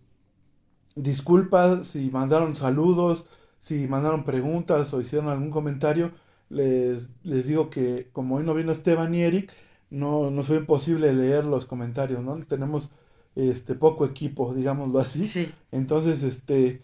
disculpas 0.96 1.88
si 1.88 2.10
mandaron 2.10 2.56
saludos, 2.56 3.26
si 3.60 3.88
mandaron 3.88 4.24
preguntas 4.24 4.94
o 4.94 5.02
hicieron 5.02 5.30
algún 5.30 5.52
comentario. 5.52 6.12
Les, 6.50 7.10
les 7.24 7.48
digo 7.48 7.70
que 7.70 8.10
como 8.14 8.38
hoy 8.38 8.44
no 8.44 8.54
vino 8.54 8.72
Esteban 8.72 9.14
y 9.14 9.22
Eric, 9.22 9.52
no 9.90 10.32
nos 10.32 10.48
fue 10.48 10.58
imposible 10.58 11.14
leer 11.14 11.46
los 11.46 11.66
comentarios, 11.66 12.24
¿no? 12.24 12.44
Tenemos 12.46 12.90
este 13.36 13.76
poco 13.76 14.06
equipo, 14.06 14.54
digámoslo 14.54 15.00
así. 15.00 15.26
Sí. 15.26 15.52
Entonces, 15.72 16.24
este, 16.24 16.82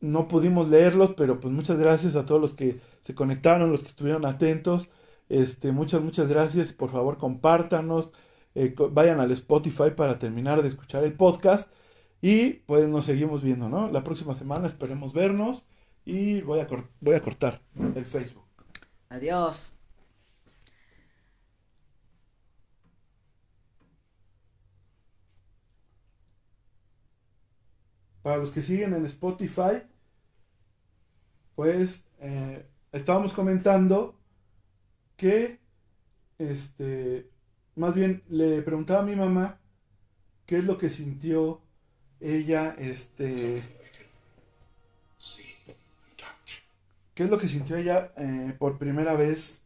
no 0.00 0.28
pudimos 0.28 0.68
leerlos, 0.68 1.14
pero 1.16 1.40
pues 1.40 1.52
muchas 1.52 1.78
gracias 1.78 2.16
a 2.16 2.26
todos 2.26 2.40
los 2.40 2.54
que 2.54 2.80
se 3.02 3.14
conectaron, 3.14 3.70
los 3.72 3.82
que 3.82 3.88
estuvieron 3.88 4.24
atentos. 4.26 4.88
Este, 5.28 5.72
muchas, 5.72 6.02
muchas 6.02 6.28
gracias. 6.28 6.72
Por 6.72 6.90
favor, 6.90 7.18
compártanos. 7.18 8.12
eh, 8.54 8.74
vayan 8.90 9.20
al 9.20 9.30
Spotify 9.32 9.90
para 9.96 10.18
terminar 10.18 10.62
de 10.62 10.68
escuchar 10.68 11.04
el 11.04 11.12
podcast. 11.14 11.70
Y 12.20 12.54
pues 12.66 12.88
nos 12.88 13.04
seguimos 13.04 13.42
viendo, 13.42 13.68
¿no? 13.68 13.90
La 13.90 14.02
próxima 14.04 14.34
semana 14.34 14.66
esperemos 14.66 15.12
vernos 15.12 15.64
y 16.04 16.40
voy 16.42 16.60
a, 16.60 16.66
voy 17.00 17.14
a 17.14 17.20
cortar 17.22 17.62
el 17.94 18.04
Facebook. 18.04 18.44
Adiós. 19.10 19.77
Para 28.28 28.40
los 28.40 28.50
que 28.50 28.60
siguen 28.60 28.92
en 28.92 29.06
Spotify, 29.06 29.80
pues 31.54 32.04
eh, 32.20 32.66
estábamos 32.92 33.32
comentando 33.32 34.20
que, 35.16 35.60
este, 36.36 37.30
más 37.74 37.94
bien 37.94 38.22
le 38.28 38.60
preguntaba 38.60 39.00
a 39.00 39.06
mi 39.06 39.16
mamá 39.16 39.58
qué 40.44 40.58
es 40.58 40.64
lo 40.64 40.76
que 40.76 40.90
sintió 40.90 41.62
ella, 42.20 42.76
este, 42.78 43.62
qué 47.14 47.24
es 47.24 47.30
lo 47.30 47.38
que 47.38 47.48
sintió 47.48 47.76
ella 47.76 48.12
eh, 48.18 48.54
por 48.58 48.76
primera 48.76 49.14
vez, 49.14 49.62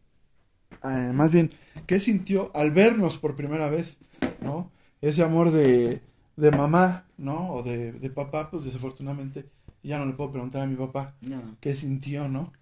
eh, 0.84 1.10
más 1.12 1.32
bien, 1.32 1.50
qué 1.88 1.98
sintió 1.98 2.52
al 2.54 2.70
vernos 2.70 3.18
por 3.18 3.34
primera 3.34 3.68
vez, 3.68 3.98
¿no? 4.40 4.70
Ese 5.00 5.24
amor 5.24 5.50
de, 5.50 6.00
de 6.36 6.50
mamá, 6.52 7.06
¿no? 7.18 7.54
O 7.54 7.62
de, 7.62 7.92
de 7.92 8.10
papá, 8.10 8.50
pues 8.50 8.64
desafortunadamente 8.64 9.46
ya 9.82 9.98
no 9.98 10.06
le 10.06 10.12
puedo 10.14 10.32
preguntar 10.32 10.62
a 10.62 10.66
mi 10.66 10.76
papá 10.76 11.14
qué 11.60 11.74
sintió, 11.74 12.28
¿no? 12.28 12.52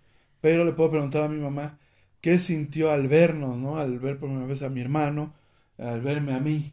Pero 0.40 0.64
le 0.64 0.72
puedo 0.72 0.90
preguntar 0.90 1.24
a 1.24 1.28
mi 1.28 1.38
mamá 1.40 1.78
qué 2.20 2.38
sintió 2.38 2.90
al 2.90 3.08
vernos, 3.08 3.58
¿no? 3.58 3.76
Al 3.78 3.98
ver 3.98 4.18
por 4.18 4.28
primera 4.28 4.46
vez 4.46 4.62
a 4.62 4.70
mi 4.70 4.80
hermano, 4.80 5.34
al 5.78 6.00
verme 6.02 6.34
a 6.34 6.40
mí. 6.40 6.72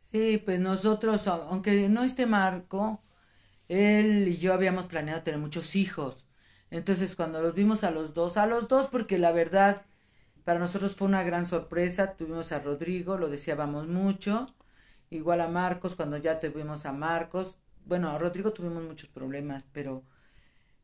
Sí, 0.00 0.38
pues 0.44 0.60
nosotros, 0.60 1.26
aunque 1.26 1.88
no 1.88 2.02
esté 2.04 2.26
Marco, 2.26 3.02
él 3.68 4.28
y 4.28 4.38
yo 4.38 4.54
habíamos 4.54 4.86
planeado 4.86 5.22
tener 5.22 5.40
muchos 5.40 5.76
hijos. 5.76 6.24
Entonces, 6.70 7.16
cuando 7.16 7.42
los 7.42 7.54
vimos 7.54 7.84
a 7.84 7.90
los 7.92 8.14
dos, 8.14 8.36
a 8.38 8.46
los 8.46 8.68
dos, 8.68 8.88
porque 8.88 9.18
la 9.18 9.32
verdad, 9.32 9.86
para 10.44 10.60
nosotros 10.60 10.96
fue 10.96 11.08
una 11.08 11.22
gran 11.24 11.46
sorpresa. 11.46 12.16
Tuvimos 12.16 12.52
a 12.52 12.60
Rodrigo, 12.60 13.18
lo 13.18 13.30
deseábamos 13.30 13.88
mucho. 13.88 14.54
Igual 15.12 15.42
a 15.42 15.48
Marcos, 15.48 15.94
cuando 15.94 16.16
ya 16.16 16.40
tuvimos 16.40 16.86
a 16.86 16.92
Marcos, 16.92 17.58
bueno, 17.84 18.08
a 18.08 18.18
Rodrigo 18.18 18.54
tuvimos 18.54 18.82
muchos 18.82 19.10
problemas, 19.10 19.66
pero 19.70 20.04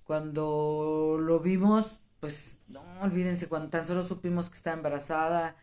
cuando 0.04 1.16
lo 1.18 1.40
vimos, 1.40 2.00
pues 2.20 2.60
no 2.68 2.82
olvídense, 3.00 3.48
cuando 3.48 3.70
tan 3.70 3.86
solo 3.86 4.04
supimos 4.04 4.50
que 4.50 4.56
estaba 4.56 4.76
embarazada, 4.76 5.56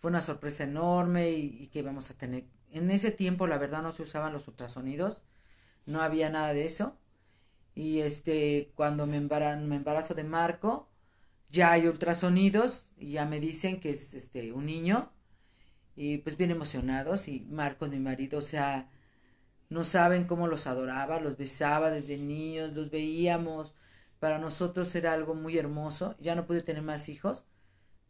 fue 0.00 0.10
una 0.10 0.20
sorpresa 0.20 0.64
enorme 0.64 1.30
y, 1.30 1.68
que 1.68 1.78
íbamos 1.78 2.10
a 2.10 2.14
tener. 2.18 2.44
En 2.70 2.90
ese 2.90 3.10
tiempo, 3.10 3.46
la 3.46 3.56
verdad, 3.56 3.82
no 3.82 3.92
se 3.92 4.02
usaban 4.02 4.34
los 4.34 4.48
ultrasonidos, 4.48 5.22
no 5.86 6.02
había 6.02 6.28
nada 6.28 6.52
de 6.52 6.66
eso. 6.66 6.98
Y 7.74 8.00
este, 8.00 8.72
cuando 8.74 9.06
me, 9.06 9.18
me 9.20 9.76
embarazo 9.76 10.14
de 10.14 10.24
Marco, 10.24 10.90
ya 11.48 11.72
hay 11.72 11.86
ultrasonidos 11.88 12.90
y 12.98 13.12
ya 13.12 13.24
me 13.26 13.40
dicen 13.40 13.80
que 13.80 13.90
es 13.90 14.12
este 14.14 14.52
un 14.52 14.66
niño 14.66 15.13
y 15.96 16.18
pues 16.18 16.36
bien 16.36 16.50
emocionados 16.50 17.28
y 17.28 17.40
Marco, 17.50 17.86
mi 17.86 17.98
marido, 18.00 18.38
o 18.38 18.42
sea, 18.42 18.90
no 19.68 19.84
saben 19.84 20.24
cómo 20.26 20.46
los 20.48 20.66
adoraba, 20.66 21.20
los 21.20 21.36
besaba 21.36 21.90
desde 21.90 22.16
niños, 22.18 22.72
los 22.74 22.90
veíamos. 22.90 23.74
Para 24.20 24.38
nosotros 24.38 24.94
era 24.94 25.12
algo 25.12 25.34
muy 25.34 25.58
hermoso. 25.58 26.16
Ya 26.20 26.34
no 26.34 26.46
pude 26.46 26.62
tener 26.62 26.82
más 26.82 27.08
hijos 27.08 27.44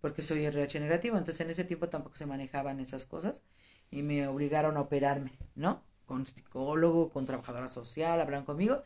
porque 0.01 0.23
soy 0.23 0.45
RH 0.45 0.81
negativo. 0.81 1.17
Entonces 1.17 1.41
en 1.41 1.51
ese 1.51 1.65
tiempo 1.65 1.89
tampoco 1.89 2.17
se 2.17 2.27
manejaban 2.27 2.81
esas 2.81 3.07
cosas 3.07 3.43
y 3.91 4.03
me 4.03 4.27
obligaron 4.29 4.77
a 4.77 4.83
operarme, 4.83 5.39
¿no? 5.55 5.83
Con 6.07 6.27
psicólogo, 6.27 7.11
con 7.11 7.27
trabajadora 7.27 7.69
social, 7.69 8.21
hablan 8.21 8.45
conmigo. 8.45 8.83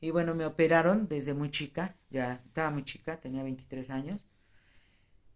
Y 0.00 0.10
bueno, 0.10 0.34
me 0.34 0.46
operaron 0.46 1.08
desde 1.08 1.34
muy 1.34 1.50
chica, 1.50 1.96
ya 2.10 2.42
estaba 2.46 2.70
muy 2.70 2.84
chica, 2.84 3.20
tenía 3.20 3.42
23 3.42 3.90
años. 3.90 4.26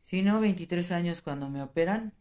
Si 0.03 0.23
no, 0.23 0.41
23 0.41 0.93
años 0.93 1.23
cuando 1.23 1.51
me 1.51 1.63
operan. 1.63 2.15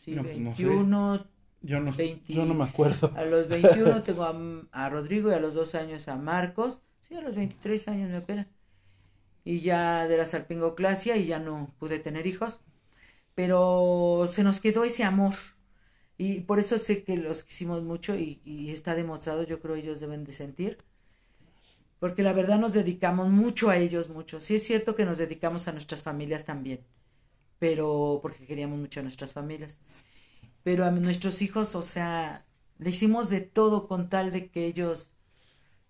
Sí, 0.00 0.14
21, 0.14 0.54
pues 0.54 0.58
yo 0.58 0.82
no, 0.84 1.26
yo 1.62 2.44
no 2.44 2.54
me 2.54 2.64
acuerdo. 2.64 3.12
A 3.16 3.24
los 3.24 3.48
21 3.48 4.02
tengo 4.04 4.24
a, 4.72 4.88
Rodrigo 4.88 5.30
y 5.30 5.34
a 5.34 5.40
los 5.40 5.54
dos 5.54 5.74
años 5.74 6.08
a 6.08 6.16
Marcos. 6.16 6.80
Sí, 7.02 7.14
a 7.14 7.20
los 7.20 7.34
23 7.34 7.88
años 7.88 8.10
me 8.10 8.18
operan. 8.18 8.48
Y 9.44 9.60
ya 9.60 10.06
de 10.06 10.16
la 10.16 10.26
salpingoclasia 10.26 11.16
y 11.16 11.26
ya 11.26 11.38
no 11.38 11.74
pude 11.78 11.98
tener 11.98 12.26
hijos. 12.26 12.60
Pero 13.34 14.28
se 14.30 14.44
nos 14.44 14.60
quedó 14.60 14.84
ese 14.84 15.04
amor. 15.04 15.34
Y 16.16 16.40
por 16.40 16.58
eso 16.58 16.78
sé 16.78 17.04
que 17.04 17.16
los 17.16 17.44
quisimos 17.44 17.82
mucho 17.82 18.16
y, 18.16 18.40
y 18.44 18.70
está 18.70 18.94
demostrado, 18.94 19.44
yo 19.44 19.60
creo 19.60 19.76
ellos 19.76 20.00
deben 20.00 20.24
de 20.24 20.32
sentir. 20.32 20.78
Porque 22.00 22.22
la 22.22 22.32
verdad 22.32 22.58
nos 22.58 22.74
dedicamos 22.74 23.28
mucho 23.28 23.70
a 23.70 23.76
ellos, 23.76 24.08
mucho. 24.08 24.40
Sí 24.40 24.56
es 24.56 24.64
cierto 24.64 24.94
que 24.94 25.04
nos 25.04 25.18
dedicamos 25.18 25.66
a 25.66 25.72
nuestras 25.72 26.02
familias 26.02 26.44
también. 26.44 26.80
Pero 27.58 28.20
porque 28.22 28.46
queríamos 28.46 28.78
mucho 28.78 29.00
a 29.00 29.02
nuestras 29.04 29.32
familias 29.32 29.80
pero 30.62 30.84
a 30.84 30.90
nuestros 30.90 31.42
hijos, 31.42 31.74
o 31.74 31.82
sea, 31.82 32.44
le 32.78 32.90
hicimos 32.90 33.30
de 33.30 33.40
todo 33.40 33.88
con 33.88 34.08
tal 34.10 34.32
de 34.32 34.50
que 34.50 34.66
ellos, 34.66 35.12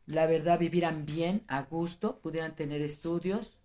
la 0.06 0.26
verdad, 0.26 0.58
vivieran 0.58 1.06
bien, 1.06 1.44
a 1.48 1.62
gusto, 1.62 2.20
pudieran 2.20 2.54
tener 2.56 2.82
estudios 2.82 3.58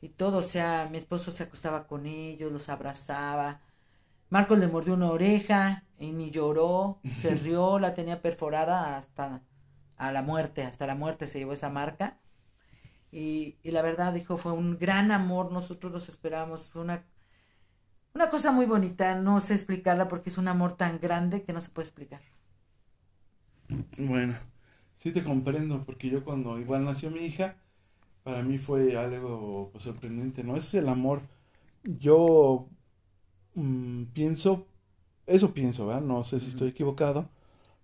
y 0.00 0.10
todo, 0.10 0.38
o 0.38 0.42
sea, 0.42 0.88
mi 0.90 0.98
esposo 0.98 1.32
se 1.32 1.44
acostaba 1.44 1.86
con 1.86 2.06
ellos, 2.06 2.52
los 2.52 2.68
abrazaba. 2.68 3.60
Marcos 4.30 4.58
le 4.58 4.68
mordió 4.68 4.94
una 4.94 5.10
oreja 5.12 5.84
y 5.98 6.12
ni 6.12 6.30
lloró, 6.30 7.00
se 7.16 7.34
rió, 7.36 7.78
la 7.78 7.94
tenía 7.94 8.22
perforada 8.22 8.96
hasta 8.98 9.42
a 9.96 10.12
la 10.12 10.22
muerte, 10.22 10.64
hasta 10.64 10.86
la 10.86 10.94
muerte 10.96 11.26
se 11.26 11.38
llevó 11.38 11.52
esa 11.54 11.70
marca. 11.70 12.18
Y, 13.12 13.58
y 13.62 13.70
la 13.72 13.82
verdad, 13.82 14.12
dijo, 14.14 14.36
fue 14.36 14.52
un 14.52 14.78
gran 14.78 15.12
amor, 15.12 15.52
nosotros 15.52 15.92
los 15.92 16.08
esperábamos, 16.08 16.70
fue 16.70 16.82
una 16.82 17.04
una 18.14 18.30
cosa 18.30 18.52
muy 18.52 18.64
bonita, 18.66 19.16
no 19.16 19.38
sé 19.40 19.54
explicarla 19.54 20.08
porque 20.08 20.30
es 20.30 20.38
un 20.38 20.48
amor 20.48 20.72
tan 20.76 20.98
grande 21.00 21.42
que 21.44 21.52
no 21.52 21.60
se 21.60 21.70
puede 21.70 21.86
explicar. 21.88 22.22
Bueno, 23.98 24.38
sí 24.98 25.12
te 25.12 25.24
comprendo, 25.24 25.84
porque 25.84 26.10
yo 26.10 26.24
cuando 26.24 26.58
igual 26.58 26.84
nació 26.84 27.10
mi 27.10 27.20
hija, 27.20 27.56
para 28.24 28.42
mí 28.42 28.58
fue 28.58 28.96
algo 28.98 29.70
pues, 29.72 29.84
sorprendente, 29.84 30.44
¿no? 30.44 30.56
Es 30.56 30.74
el 30.74 30.88
amor. 30.88 31.22
Yo 31.84 32.68
mm, 33.54 34.04
pienso, 34.14 34.66
eso 35.26 35.54
pienso, 35.54 35.86
¿verdad? 35.88 36.02
No 36.02 36.24
sé 36.24 36.40
si 36.40 36.48
estoy 36.48 36.70
equivocado, 36.70 37.30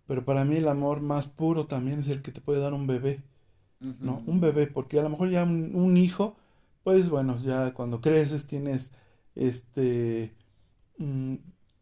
pero 0.06 0.24
para 0.24 0.44
mí 0.44 0.56
el 0.58 0.68
amor 0.68 1.00
más 1.02 1.28
puro 1.28 1.66
también 1.66 2.00
es 2.00 2.08
el 2.08 2.22
que 2.22 2.32
te 2.32 2.40
puede 2.42 2.60
dar 2.60 2.74
un 2.74 2.86
bebé, 2.86 3.22
¿no? 4.00 4.22
Un 4.26 4.40
bebé, 4.40 4.66
porque 4.68 5.00
a 5.00 5.02
lo 5.02 5.10
mejor 5.10 5.30
ya 5.30 5.44
un 5.44 5.96
hijo, 5.96 6.36
pues 6.84 7.10
bueno, 7.10 7.40
ya 7.42 7.74
cuando 7.74 8.00
creces 8.00 8.46
tienes 8.46 8.90
este, 9.38 10.35
mm, 10.98 11.37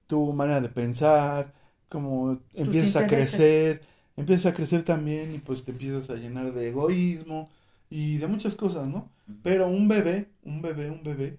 tu 0.07 0.33
manera 0.33 0.61
de 0.61 0.69
pensar, 0.69 1.55
como 1.88 2.38
empiezas 2.55 2.97
a 2.97 3.07
crecer, 3.07 3.83
empiezas 4.16 4.47
a 4.53 4.55
crecer 4.55 4.85
también 4.85 5.35
y 5.35 5.38
pues 5.38 5.64
te 5.64 5.73
empiezas 5.73 6.11
a 6.11 6.16
llenar 6.16 6.53
de 6.53 6.69
egoísmo 6.69 7.51
y 7.90 8.19
de 8.19 8.27
muchas 8.27 8.55
cosas, 8.55 8.88
¿no? 8.88 9.11
Pero 9.42 9.69
un 9.69 9.88
bebé, 9.88 10.29
un 10.45 10.62
bebé, 10.62 10.90
un 10.90 11.03
bebé, 11.03 11.38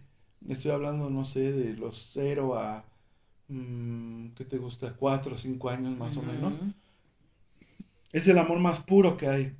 estoy 0.49 0.71
hablando, 0.71 1.09
no 1.09 1.23
sé, 1.25 1.51
de 1.53 1.75
los 1.75 2.11
cero 2.13 2.57
a, 2.59 2.85
mm, 3.47 4.29
¿qué 4.35 4.45
te 4.45 4.57
gusta? 4.57 4.93
Cuatro 4.95 5.35
o 5.35 5.37
cinco 5.37 5.69
años 5.69 5.97
más 5.97 6.17
o 6.17 6.23
menos. 6.23 6.53
Es 8.11 8.27
el 8.27 8.37
amor 8.37 8.59
más 8.59 8.79
puro 8.79 9.17
que 9.17 9.27
hay. 9.27 9.55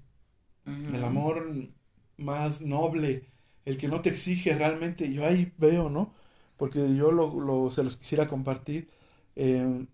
El 0.65 1.03
amor 1.03 1.69
más 2.17 2.61
noble, 2.61 3.25
el 3.65 3.77
que 3.77 3.87
no 3.87 4.01
te 4.01 4.09
exige 4.09 4.55
realmente. 4.55 5.11
Yo 5.13 5.25
ahí 5.25 5.53
veo, 5.57 5.89
¿no? 5.89 6.13
Porque 6.57 6.95
yo 6.95 7.11
lo, 7.11 7.71
se 7.71 7.83
los 7.83 7.97
quisiera 7.97 8.27
compartir. 8.27 8.89
Eh, 9.35 9.85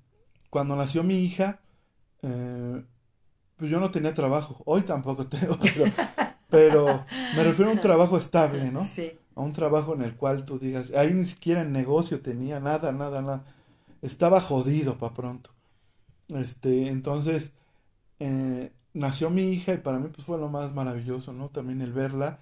cuando 0.49 0.75
nació 0.75 1.03
mi 1.03 1.23
hija, 1.23 1.59
eh, 2.21 2.83
pues 3.57 3.69
yo 3.69 3.79
no 3.79 3.91
tenía 3.91 4.13
trabajo. 4.13 4.61
Hoy 4.65 4.81
tampoco 4.81 5.27
tengo, 5.27 5.57
pero, 6.49 7.05
me 7.35 7.43
refiero 7.43 7.71
a 7.71 7.73
un 7.73 7.81
trabajo 7.81 8.17
estable, 8.17 8.71
¿no? 8.71 8.83
Sí. 8.83 9.11
A 9.35 9.41
un 9.41 9.53
trabajo 9.53 9.93
en 9.93 10.03
el 10.03 10.15
cual 10.15 10.45
tú 10.45 10.59
digas, 10.59 10.91
ahí 10.91 11.13
ni 11.13 11.25
siquiera 11.25 11.61
en 11.61 11.71
negocio 11.71 12.21
tenía 12.21 12.59
nada, 12.59 12.91
nada, 12.91 13.21
nada. 13.21 13.45
Estaba 14.01 14.39
jodido 14.39 14.97
para 14.97 15.13
pronto. 15.13 15.49
Este, 16.29 16.87
entonces, 16.87 17.51
eh, 18.19 18.71
nació 18.93 19.29
mi 19.29 19.51
hija 19.51 19.73
y 19.73 19.77
para 19.77 19.99
mí 19.99 20.09
pues 20.13 20.25
fue 20.25 20.37
lo 20.37 20.49
más 20.49 20.73
maravilloso, 20.73 21.33
¿no? 21.33 21.49
También 21.49 21.81
el 21.81 21.93
verla. 21.93 22.39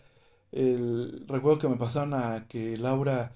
El, 0.52 1.26
recuerdo 1.28 1.60
que 1.60 1.70
me 1.70 1.78
pasaron 1.78 2.14
a 2.14 2.48
que 2.48 2.78
Laura 2.78 3.34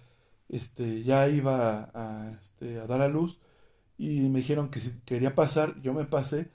este, 0.49 1.03
ya 1.03 1.27
iba 1.27 1.89
a, 1.93 2.31
este, 2.41 2.79
a 2.79 2.87
dar 2.87 3.01
a 3.01 3.07
luz 3.07 3.39
y 3.97 4.21
me 4.29 4.39
dijeron 4.39 4.69
que 4.69 4.79
si 4.79 4.91
quería 5.05 5.35
pasar, 5.35 5.81
yo 5.81 5.93
me 5.93 6.05
pasé 6.05 6.49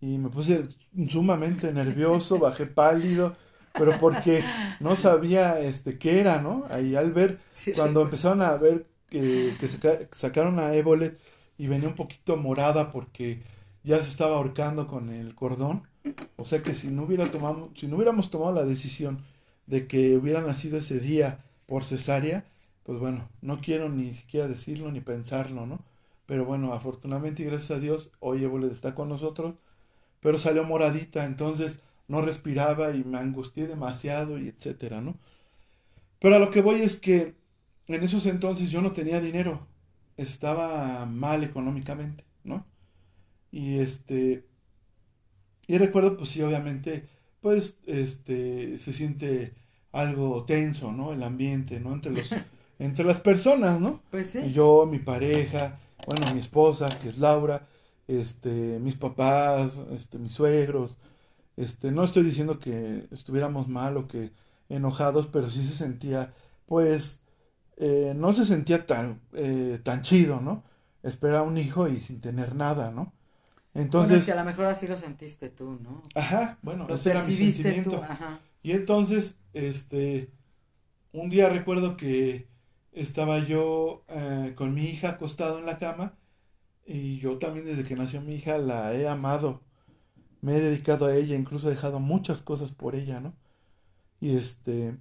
y 0.00 0.18
me 0.18 0.28
puse 0.30 0.68
sumamente 1.08 1.72
nervioso, 1.72 2.38
bajé 2.40 2.66
pálido, 2.66 3.36
pero 3.72 3.92
porque 3.98 4.44
no 4.80 4.96
sabía 4.96 5.60
este 5.60 5.98
qué 5.98 6.20
era, 6.20 6.42
¿no? 6.42 6.64
Ahí 6.70 6.96
al 6.96 7.12
ver, 7.12 7.38
cuando 7.76 8.02
empezaron 8.02 8.42
a 8.42 8.56
ver 8.56 8.86
que, 9.08 9.54
que 9.58 9.68
sacaron 10.12 10.58
a 10.58 10.74
Évole 10.74 11.16
y 11.58 11.66
venía 11.68 11.88
un 11.88 11.94
poquito 11.94 12.36
morada 12.36 12.90
porque 12.90 13.42
ya 13.84 13.96
se 14.02 14.08
estaba 14.08 14.36
ahorcando 14.36 14.86
con 14.86 15.10
el 15.10 15.34
cordón. 15.34 15.84
O 16.36 16.44
sea 16.44 16.62
que 16.62 16.74
si 16.74 16.88
no 16.88 17.04
hubiera 17.04 17.26
tomado, 17.26 17.70
si 17.76 17.86
no 17.86 17.96
hubiéramos 17.96 18.30
tomado 18.30 18.52
la 18.52 18.64
decisión 18.64 19.24
de 19.66 19.86
que 19.86 20.16
hubiera 20.16 20.40
nacido 20.40 20.78
ese 20.78 20.98
día 20.98 21.44
por 21.66 21.84
cesárea, 21.84 22.44
pues 22.84 22.98
bueno, 22.98 23.28
no 23.40 23.60
quiero 23.60 23.88
ni 23.88 24.12
siquiera 24.14 24.48
decirlo 24.48 24.90
ni 24.90 25.00
pensarlo, 25.00 25.66
¿no? 25.66 25.84
Pero 26.26 26.44
bueno, 26.44 26.72
afortunadamente 26.72 27.42
y 27.42 27.46
gracias 27.46 27.72
a 27.72 27.80
Dios, 27.80 28.12
hoy 28.20 28.44
Évole 28.44 28.68
está 28.68 28.94
con 28.94 29.08
nosotros, 29.08 29.54
pero 30.20 30.38
salió 30.38 30.64
moradita, 30.64 31.24
entonces 31.26 31.78
no 32.08 32.22
respiraba 32.22 32.94
y 32.94 33.04
me 33.04 33.18
angustié 33.18 33.66
demasiado 33.66 34.38
y 34.38 34.48
etcétera, 34.48 35.00
¿no? 35.00 35.16
Pero 36.20 36.36
a 36.36 36.38
lo 36.38 36.50
que 36.50 36.62
voy 36.62 36.82
es 36.82 37.00
que 37.00 37.34
en 37.88 38.02
esos 38.02 38.26
entonces 38.26 38.70
yo 38.70 38.82
no 38.82 38.92
tenía 38.92 39.20
dinero, 39.20 39.66
estaba 40.16 41.06
mal 41.06 41.44
económicamente, 41.44 42.24
¿no? 42.44 42.66
Y 43.50 43.78
este, 43.78 44.46
y 45.66 45.78
recuerdo, 45.78 46.16
pues 46.16 46.30
sí, 46.30 46.42
obviamente, 46.42 47.08
pues, 47.40 47.78
este, 47.86 48.78
se 48.78 48.92
siente 48.92 49.54
algo 49.92 50.44
tenso, 50.44 50.92
¿no? 50.92 51.12
El 51.12 51.22
ambiente, 51.22 51.80
¿no? 51.80 51.92
Entre 51.92 52.12
los, 52.12 52.30
entre 52.84 53.04
las 53.04 53.18
personas, 53.18 53.80
¿no? 53.80 54.00
Pues 54.10 54.30
sí. 54.30 54.52
Yo, 54.52 54.86
mi 54.86 54.98
pareja, 54.98 55.78
bueno, 56.06 56.34
mi 56.34 56.40
esposa, 56.40 56.88
que 57.00 57.08
es 57.10 57.18
Laura, 57.18 57.66
este, 58.08 58.78
mis 58.80 58.96
papás, 58.96 59.80
este, 59.92 60.18
mis 60.18 60.32
suegros, 60.32 60.98
este, 61.56 61.92
no 61.92 62.02
estoy 62.02 62.24
diciendo 62.24 62.58
que 62.58 63.06
estuviéramos 63.12 63.68
mal 63.68 63.96
o 63.96 64.08
que 64.08 64.32
enojados, 64.68 65.28
pero 65.28 65.48
sí 65.48 65.64
se 65.64 65.76
sentía, 65.76 66.34
pues, 66.66 67.20
eh, 67.76 68.14
no 68.16 68.32
se 68.32 68.44
sentía 68.44 68.84
tan, 68.84 69.20
eh, 69.34 69.78
tan 69.82 70.02
chido, 70.02 70.40
¿no? 70.40 70.64
Esperar 71.04 71.42
un 71.42 71.58
hijo 71.58 71.88
y 71.88 72.00
sin 72.00 72.20
tener 72.20 72.56
nada, 72.56 72.90
¿no? 72.90 73.12
Entonces, 73.74 74.10
bueno, 74.10 74.20
es 74.20 74.26
que 74.26 74.32
a 74.32 74.36
lo 74.36 74.44
mejor 74.44 74.64
así 74.66 74.88
lo 74.88 74.98
sentiste 74.98 75.50
tú, 75.50 75.78
¿no? 75.80 76.02
Ajá, 76.16 76.58
bueno, 76.62 76.86
lo 76.88 76.96
ese 76.96 77.10
era 77.10 77.22
mi 77.22 77.34
sentimiento. 77.36 77.90
Tú, 77.90 78.02
ajá. 78.02 78.40
Y 78.62 78.72
entonces, 78.72 79.36
este, 79.54 80.30
un 81.12 81.30
día 81.30 81.48
recuerdo 81.48 81.96
que 81.96 82.51
estaba 82.92 83.38
yo 83.38 84.04
eh, 84.08 84.54
con 84.56 84.74
mi 84.74 84.84
hija 84.84 85.10
acostado 85.10 85.58
en 85.58 85.66
la 85.66 85.78
cama 85.78 86.14
y 86.86 87.18
yo 87.18 87.38
también 87.38 87.66
desde 87.66 87.84
que 87.84 87.96
nació 87.96 88.20
mi 88.20 88.34
hija 88.34 88.58
la 88.58 88.94
he 88.94 89.08
amado, 89.08 89.62
me 90.40 90.56
he 90.56 90.60
dedicado 90.60 91.06
a 91.06 91.16
ella, 91.16 91.36
incluso 91.36 91.68
he 91.68 91.70
dejado 91.70 92.00
muchas 92.00 92.42
cosas 92.42 92.72
por 92.72 92.94
ella, 92.96 93.20
¿no? 93.20 93.34
Y 94.20 94.36
este, 94.36 94.96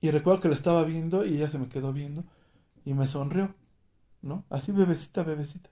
y 0.00 0.10
recuerdo 0.10 0.40
que 0.40 0.48
la 0.48 0.54
estaba 0.54 0.84
viendo 0.84 1.24
y 1.26 1.36
ella 1.36 1.48
se 1.48 1.58
me 1.58 1.68
quedó 1.68 1.92
viendo 1.92 2.24
y 2.84 2.94
me 2.94 3.08
sonrió, 3.08 3.54
¿no? 4.22 4.44
Así 4.50 4.72
bebecita, 4.72 5.22
bebecita, 5.22 5.70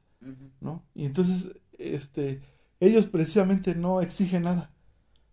¿no? 0.61 0.85
Y 0.95 1.05
entonces, 1.07 1.51
este, 1.79 2.43
ellos 2.81 3.07
precisamente 3.07 3.75
no 3.75 4.01
exigen 4.01 4.43
nada. 4.43 4.73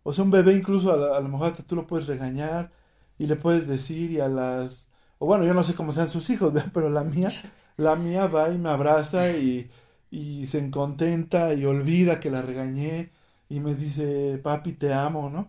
O 0.04 0.14
sea, 0.14 0.24
un 0.24 0.32
bebé 0.32 0.54
incluso 0.54 0.94
a, 0.94 1.20
lo 1.20 1.30
mejor 1.30 1.54
tú 1.64 1.76
lo 1.76 1.88
puedes 1.88 2.08
regañar 2.08 2.72
y 3.18 3.28
le 3.28 3.36
puedes 3.36 3.68
decir 3.68 4.12
y 4.12 4.20
a 4.20 4.28
las... 4.28 4.91
O 5.24 5.28
bueno, 5.28 5.46
yo 5.46 5.54
no 5.54 5.62
sé 5.62 5.76
cómo 5.76 5.94
sean 5.94 6.10
sus 6.10 6.32
hijos, 6.32 6.52
pero 6.74 6.90
la 6.90 7.04
mía, 7.04 7.30
la 7.78 7.96
mía 7.96 8.26
va 8.26 8.50
y 8.50 8.58
me 8.58 8.70
abraza 8.70 9.30
y, 9.30 9.70
y 10.10 10.48
se 10.48 10.72
contenta 10.72 11.54
y 11.54 11.64
olvida 11.64 12.20
que 12.20 12.32
la 12.32 12.42
regañé 12.42 13.12
y 13.48 13.60
me 13.60 13.76
dice, 13.76 14.40
papi, 14.42 14.74
te 14.74 14.94
amo, 14.94 15.30
¿no? 15.30 15.48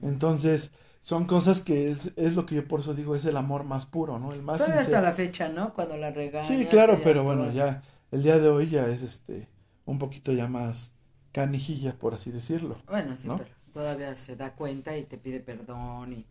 Entonces, 0.00 0.72
son 1.02 1.26
cosas 1.26 1.60
que 1.60 1.90
es, 1.90 2.12
es, 2.16 2.36
lo 2.36 2.46
que 2.46 2.54
yo 2.54 2.66
por 2.66 2.80
eso 2.80 2.94
digo, 2.94 3.14
es 3.14 3.26
el 3.26 3.36
amor 3.36 3.64
más 3.64 3.84
puro, 3.84 4.18
¿no? 4.18 4.32
El 4.32 4.42
más 4.42 4.58
Todavía 4.58 4.80
hasta 4.80 5.02
la 5.02 5.12
fecha, 5.12 5.50
¿no? 5.50 5.74
Cuando 5.74 5.98
la 5.98 6.10
regañas. 6.10 6.48
Sí, 6.48 6.64
claro, 6.64 6.98
pero 7.04 7.22
bueno, 7.22 7.52
ya 7.52 7.82
el 8.12 8.22
día 8.22 8.38
de 8.38 8.48
hoy 8.48 8.70
ya 8.70 8.86
es 8.86 9.02
este 9.02 9.46
un 9.84 9.98
poquito 9.98 10.32
ya 10.32 10.48
más 10.48 10.94
canijilla, 11.32 11.98
por 11.98 12.14
así 12.14 12.30
decirlo. 12.30 12.76
Bueno, 12.88 13.14
sí, 13.16 13.28
pero 13.28 13.50
todavía 13.74 14.14
se 14.14 14.36
da 14.36 14.54
cuenta 14.54 14.96
y 14.96 15.04
te 15.04 15.18
pide 15.18 15.40
perdón 15.40 16.14
y... 16.14 16.26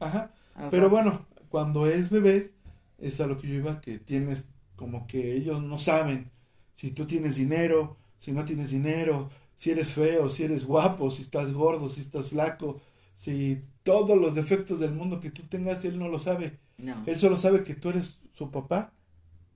Ajá, 0.00 0.30
pero 0.70 0.88
bueno, 0.88 1.26
cuando 1.52 1.86
es 1.86 2.08
bebé, 2.08 2.54
es 2.96 3.20
a 3.20 3.26
lo 3.26 3.38
que 3.38 3.46
yo 3.46 3.56
iba, 3.56 3.82
que 3.82 3.98
tienes 3.98 4.46
como 4.74 5.06
que 5.06 5.36
ellos 5.36 5.62
no 5.62 5.78
saben 5.78 6.30
si 6.76 6.92
tú 6.92 7.06
tienes 7.06 7.36
dinero, 7.36 7.98
si 8.18 8.32
no 8.32 8.46
tienes 8.46 8.70
dinero, 8.70 9.28
si 9.54 9.70
eres 9.70 9.88
feo, 9.88 10.30
si 10.30 10.44
eres 10.44 10.64
guapo, 10.64 11.10
si 11.10 11.20
estás 11.20 11.52
gordo, 11.52 11.90
si 11.90 12.00
estás 12.00 12.30
flaco, 12.30 12.80
si 13.18 13.60
todos 13.82 14.18
los 14.18 14.34
defectos 14.34 14.80
del 14.80 14.94
mundo 14.94 15.20
que 15.20 15.30
tú 15.30 15.42
tengas, 15.42 15.84
él 15.84 15.98
no 15.98 16.08
lo 16.08 16.18
sabe. 16.18 16.58
No. 16.78 17.04
Él 17.04 17.18
solo 17.18 17.36
sabe 17.36 17.64
que 17.64 17.74
tú 17.74 17.90
eres 17.90 18.18
su 18.32 18.50
papá 18.50 18.94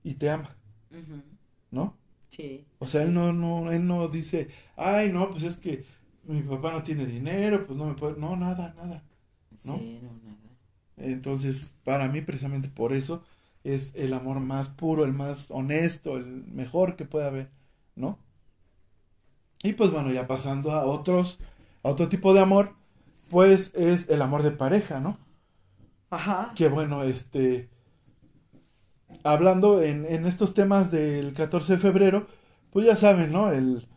y 0.03 0.13
te 0.13 0.29
ama. 0.29 0.55
¿No? 1.71 1.97
Sí. 2.29 2.63
O 2.77 2.85
sea, 2.85 3.01
él 3.01 3.11
no, 3.11 3.33
no, 3.33 3.71
él 3.71 3.87
no 3.87 4.07
dice, 4.07 4.49
ay, 4.75 5.11
no, 5.11 5.31
pues 5.31 5.41
es 5.41 5.57
que 5.57 5.83
mi 6.25 6.43
papá 6.43 6.73
no 6.73 6.83
tiene 6.83 7.07
dinero, 7.07 7.65
pues 7.65 7.75
no 7.75 7.87
me 7.87 7.95
puede, 7.95 8.19
no, 8.19 8.35
nada, 8.35 8.75
nada. 8.77 9.03
¿no? 9.63 9.79
Sí, 9.79 9.99
no, 10.03 10.11
nada. 10.23 10.46
Entonces, 10.97 11.71
para 11.83 12.07
mí, 12.07 12.21
precisamente 12.21 12.69
por 12.69 12.93
eso, 12.93 13.23
es 13.63 13.93
el 13.95 14.13
amor 14.13 14.39
más 14.39 14.69
puro, 14.69 15.05
el 15.05 15.13
más 15.13 15.51
honesto, 15.51 16.17
el 16.17 16.45
mejor 16.47 16.95
que 16.95 17.05
puede 17.05 17.27
haber, 17.27 17.49
¿no? 17.95 18.19
Y 19.63 19.73
pues 19.73 19.91
bueno, 19.91 20.11
ya 20.11 20.27
pasando 20.27 20.71
a 20.71 20.85
otros, 20.85 21.39
a 21.83 21.89
otro 21.89 22.09
tipo 22.09 22.33
de 22.33 22.41
amor, 22.41 22.73
pues 23.29 23.73
es 23.75 24.09
el 24.09 24.21
amor 24.21 24.43
de 24.43 24.51
pareja, 24.51 24.99
¿no? 24.99 25.17
Ajá. 26.09 26.53
Que 26.55 26.69
bueno, 26.69 27.03
este, 27.03 27.69
hablando 29.23 29.81
en, 29.81 30.05
en 30.05 30.25
estos 30.25 30.53
temas 30.53 30.91
del 30.91 31.33
14 31.33 31.73
de 31.73 31.79
febrero, 31.79 32.27
pues 32.71 32.85
ya 32.85 32.95
saben, 32.95 33.31
¿no? 33.31 33.51
El, 33.51 33.87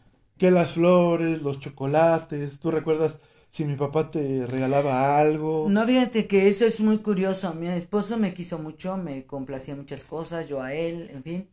que 0.41 0.51
las 0.51 0.73
flores, 0.73 1.43
los 1.43 1.61
chocolates, 1.61 2.59
¿tú 2.59 2.71
recuerdas 2.71 3.19
si 3.51 3.65
mi 3.65 3.77
papá 3.77 4.11
te 4.11 4.47
regalaba 4.47 5.19
algo? 5.19 5.71
No, 5.75 5.87
fíjate 5.87 6.27
que 6.27 6.49
eso 6.49 6.65
es 6.67 6.81
muy 6.81 6.99
curioso. 6.99 7.55
Mi 7.55 7.69
esposo 7.69 8.17
me 8.19 8.35
quiso 8.35 8.59
mucho, 8.59 8.97
me 8.97 9.27
complacía 9.27 9.77
muchas 9.77 10.05
cosas, 10.05 10.49
yo 10.49 10.63
a 10.63 10.73
él, 10.75 11.11
en 11.13 11.23
fin. 11.23 11.49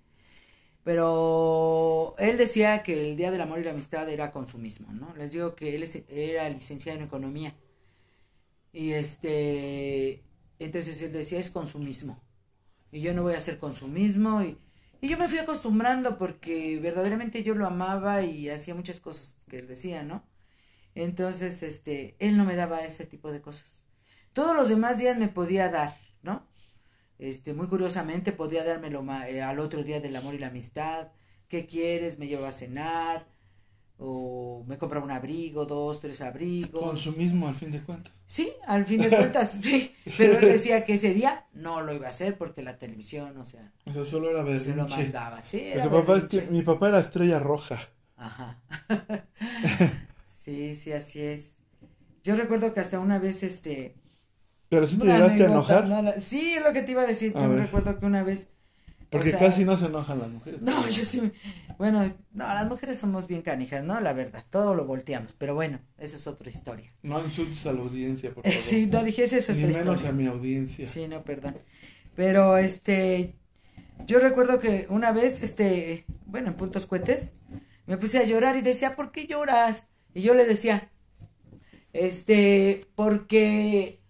Pero 0.83 2.15
él 2.19 2.37
decía 2.37 2.83
que 2.83 3.11
el 3.11 3.17
Día 3.17 3.31
del 3.31 3.41
Amor 3.41 3.59
y 3.59 3.65
la 3.65 3.71
Amistad 3.71 4.09
era 4.09 4.31
consumismo, 4.31 4.91
¿no? 4.93 5.15
Les 5.17 5.33
digo 5.33 5.55
que 5.55 5.75
él 5.75 5.85
era 6.09 6.49
licenciado 6.49 6.99
en 6.99 7.05
economía. 7.05 7.55
Y 8.73 8.91
este, 8.93 10.23
entonces 10.59 11.01
él 11.01 11.11
decía 11.13 11.39
es 11.39 11.49
consumismo. 11.49 12.21
Y 12.91 13.01
yo 13.01 13.13
no 13.15 13.23
voy 13.23 13.35
a 13.35 13.39
hacer 13.39 13.59
consumismo 13.59 14.43
y 14.43 14.59
y 15.01 15.09
yo 15.09 15.17
me 15.17 15.29
fui 15.29 15.39
acostumbrando 15.39 16.17
porque 16.19 16.79
verdaderamente 16.81 17.43
yo 17.43 17.55
lo 17.55 17.67
amaba 17.67 18.23
y 18.23 18.49
hacía 18.49 18.75
muchas 18.75 19.01
cosas 19.01 19.37
que 19.49 19.57
él 19.57 19.67
decía, 19.67 20.03
¿no? 20.03 20.26
Entonces, 20.97 21.61
este, 21.61 22.15
él 22.17 22.37
no 22.37 22.45
me 22.45 22.55
daba 22.55 22.81
ese 22.81 23.05
tipo 23.05 23.31
de 23.31 23.39
cosas. 23.39 23.83
Todos 24.33 24.55
los 24.55 24.67
demás 24.67 24.97
días 24.97 25.15
me 25.15 25.27
podía 25.27 25.69
dar, 25.69 25.95
¿no? 26.23 26.47
Este, 27.19 27.53
muy 27.53 27.67
curiosamente 27.67 28.31
podía 28.31 28.63
dármelo 28.63 29.05
eh, 29.27 29.43
al 29.43 29.59
otro 29.59 29.83
día 29.83 29.99
del 29.99 30.15
amor 30.15 30.33
y 30.33 30.39
la 30.39 30.47
amistad. 30.47 31.09
¿Qué 31.49 31.67
quieres? 31.67 32.17
Me 32.17 32.27
llevaba 32.27 32.49
a 32.49 32.51
cenar 32.51 33.27
o 33.99 34.63
me 34.67 34.79
compraba 34.79 35.05
un 35.05 35.11
abrigo, 35.11 35.67
dos, 35.67 36.01
tres 36.01 36.21
abrigos. 36.21 36.81
Consumismo 36.81 37.47
al 37.47 37.55
fin 37.55 37.71
de 37.71 37.81
cuentas. 37.83 38.13
Sí, 38.25 38.51
al 38.65 38.85
fin 38.85 39.01
de 39.01 39.09
cuentas, 39.09 39.55
sí, 39.61 39.93
pero 40.17 40.39
él 40.39 40.45
decía 40.45 40.83
que 40.83 40.95
ese 40.95 41.13
día 41.13 41.45
no 41.53 41.81
lo 41.81 41.93
iba 41.93 42.07
a 42.07 42.09
hacer 42.09 42.39
porque 42.39 42.63
la 42.63 42.79
televisión, 42.79 43.37
o 43.37 43.45
sea. 43.45 43.71
O 43.85 43.93
sea, 43.93 44.03
solo 44.03 44.31
era 44.31 44.41
berrinche. 44.41 44.71
Se 44.71 44.75
lo 44.75 44.87
mandaba, 44.87 45.43
sí, 45.43 45.61
era 45.61 45.91
papá, 45.91 46.21
mi 46.49 46.63
papá 46.63 46.89
era 46.89 46.99
estrella 46.99 47.37
roja. 47.39 47.79
Ajá. 48.15 48.59
sí, 50.47 50.73
sí, 50.73 50.91
así 50.93 51.21
es. 51.21 51.57
Yo 52.23 52.35
recuerdo 52.35 52.73
que 52.73 52.79
hasta 52.79 52.99
una 52.99 53.19
vez, 53.19 53.43
este... 53.43 53.95
Pero 54.69 54.87
si 54.87 54.97
te 54.97 55.05
llegaste 55.05 55.43
a 55.43 55.47
enojar. 55.47 56.21
sí, 56.21 56.55
es 56.55 56.63
lo 56.63 56.73
que 56.73 56.81
te 56.81 56.91
iba 56.91 57.03
a 57.03 57.07
decir, 57.07 57.33
que 57.33 57.39
me 57.39 57.57
recuerdo 57.57 57.99
que 57.99 58.05
una 58.05 58.23
vez 58.23 58.47
porque 59.09 59.31
casi 59.31 59.63
no 59.63 59.77
se 59.77 59.85
enojan 59.85 60.19
las 60.19 60.29
mujeres. 60.29 60.61
No, 60.61 60.87
yo 60.89 61.05
sí. 61.05 61.31
Bueno, 61.77 62.13
no, 62.33 62.45
las 62.45 62.67
mujeres 62.67 62.97
somos 62.97 63.27
bien 63.27 63.41
canijas, 63.41 63.83
¿no? 63.83 63.99
La 64.01 64.11
verdad, 64.11 64.43
todo 64.49 64.75
lo 64.75 64.85
volteamos. 64.85 65.33
Pero 65.37 65.55
bueno, 65.55 65.79
eso 65.97 66.17
es 66.17 66.27
otra 66.27 66.49
historia. 66.49 66.91
No 67.03 67.23
insultes 67.23 67.65
a 67.65 67.73
la 67.73 67.79
audiencia, 67.79 68.33
por 68.33 68.43
favor. 68.45 68.59
sí, 68.59 68.87
no 68.87 69.03
dijese 69.03 69.37
eso. 69.37 69.53
Ni 69.53 69.67
menos 69.67 70.03
a 70.03 70.11
mi 70.11 70.27
audiencia. 70.27 70.87
Sí, 70.87 71.07
no, 71.07 71.23
perdón. 71.23 71.55
Pero 72.15 72.57
este. 72.57 73.35
Yo 74.05 74.19
recuerdo 74.19 74.59
que 74.59 74.87
una 74.89 75.11
vez, 75.13 75.41
este. 75.41 76.05
Bueno, 76.25 76.49
en 76.49 76.55
puntos 76.55 76.85
cohetes, 76.85 77.33
me 77.85 77.97
puse 77.97 78.17
a 78.17 78.25
llorar 78.25 78.57
y 78.57 78.61
decía, 78.61 78.95
¿por 78.95 79.11
qué 79.11 79.25
lloras? 79.25 79.85
Y 80.17 80.23
yo 80.23 80.33
le 80.33 80.45
decía, 80.45 80.89
este, 81.93 82.81
porque. 82.95 84.01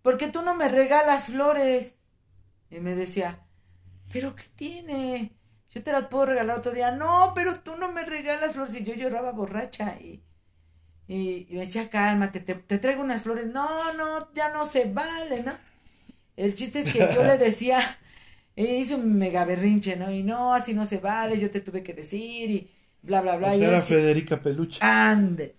Porque 0.00 0.28
tú 0.28 0.42
no 0.42 0.54
me 0.54 0.68
regalas 0.68 1.26
flores. 1.26 1.96
Y 2.70 2.78
me 2.78 2.94
decía, 2.94 3.40
¿pero 4.12 4.36
qué 4.36 4.44
tiene? 4.54 5.32
Yo 5.70 5.82
te 5.82 5.90
las 5.90 6.06
puedo 6.06 6.26
regalar 6.26 6.58
otro 6.58 6.70
día. 6.70 6.92
No, 6.92 7.32
pero 7.34 7.58
tú 7.58 7.74
no 7.74 7.90
me 7.90 8.04
regalas 8.04 8.52
flores. 8.52 8.76
Y 8.76 8.84
yo 8.84 8.94
lloraba 8.94 9.32
borracha 9.32 9.96
y, 10.00 10.22
y, 11.08 11.48
me 11.50 11.60
decía, 11.62 11.90
cálmate, 11.90 12.38
te, 12.38 12.54
te, 12.54 12.78
traigo 12.78 13.02
unas 13.02 13.22
flores. 13.22 13.46
No, 13.46 13.92
no, 13.94 14.32
ya 14.34 14.52
no 14.52 14.64
se 14.64 14.84
vale, 14.84 15.42
¿no? 15.42 15.58
El 16.36 16.54
chiste 16.54 16.78
es 16.78 16.92
que 16.92 17.00
yo 17.12 17.24
le 17.24 17.38
decía, 17.48 17.98
hice 18.54 18.94
un 18.94 19.18
mega 19.18 19.44
berrinche, 19.44 19.96
¿no? 19.96 20.12
Y 20.12 20.22
no, 20.22 20.54
así 20.54 20.74
no 20.74 20.84
se 20.84 20.98
vale, 20.98 21.40
yo 21.40 21.50
te 21.50 21.60
tuve 21.60 21.82
que 21.82 21.92
decir 21.92 22.52
y 22.52 22.73
bla, 23.04 23.20
bla, 23.20 23.36
bla. 23.36 23.50
O 23.50 23.54
y 23.56 23.58
sea, 23.58 23.68
era 23.68 23.80
sí- 23.80 23.94
Federica 23.94 24.42
Peluche. 24.42 24.80
Ande. 24.80 25.56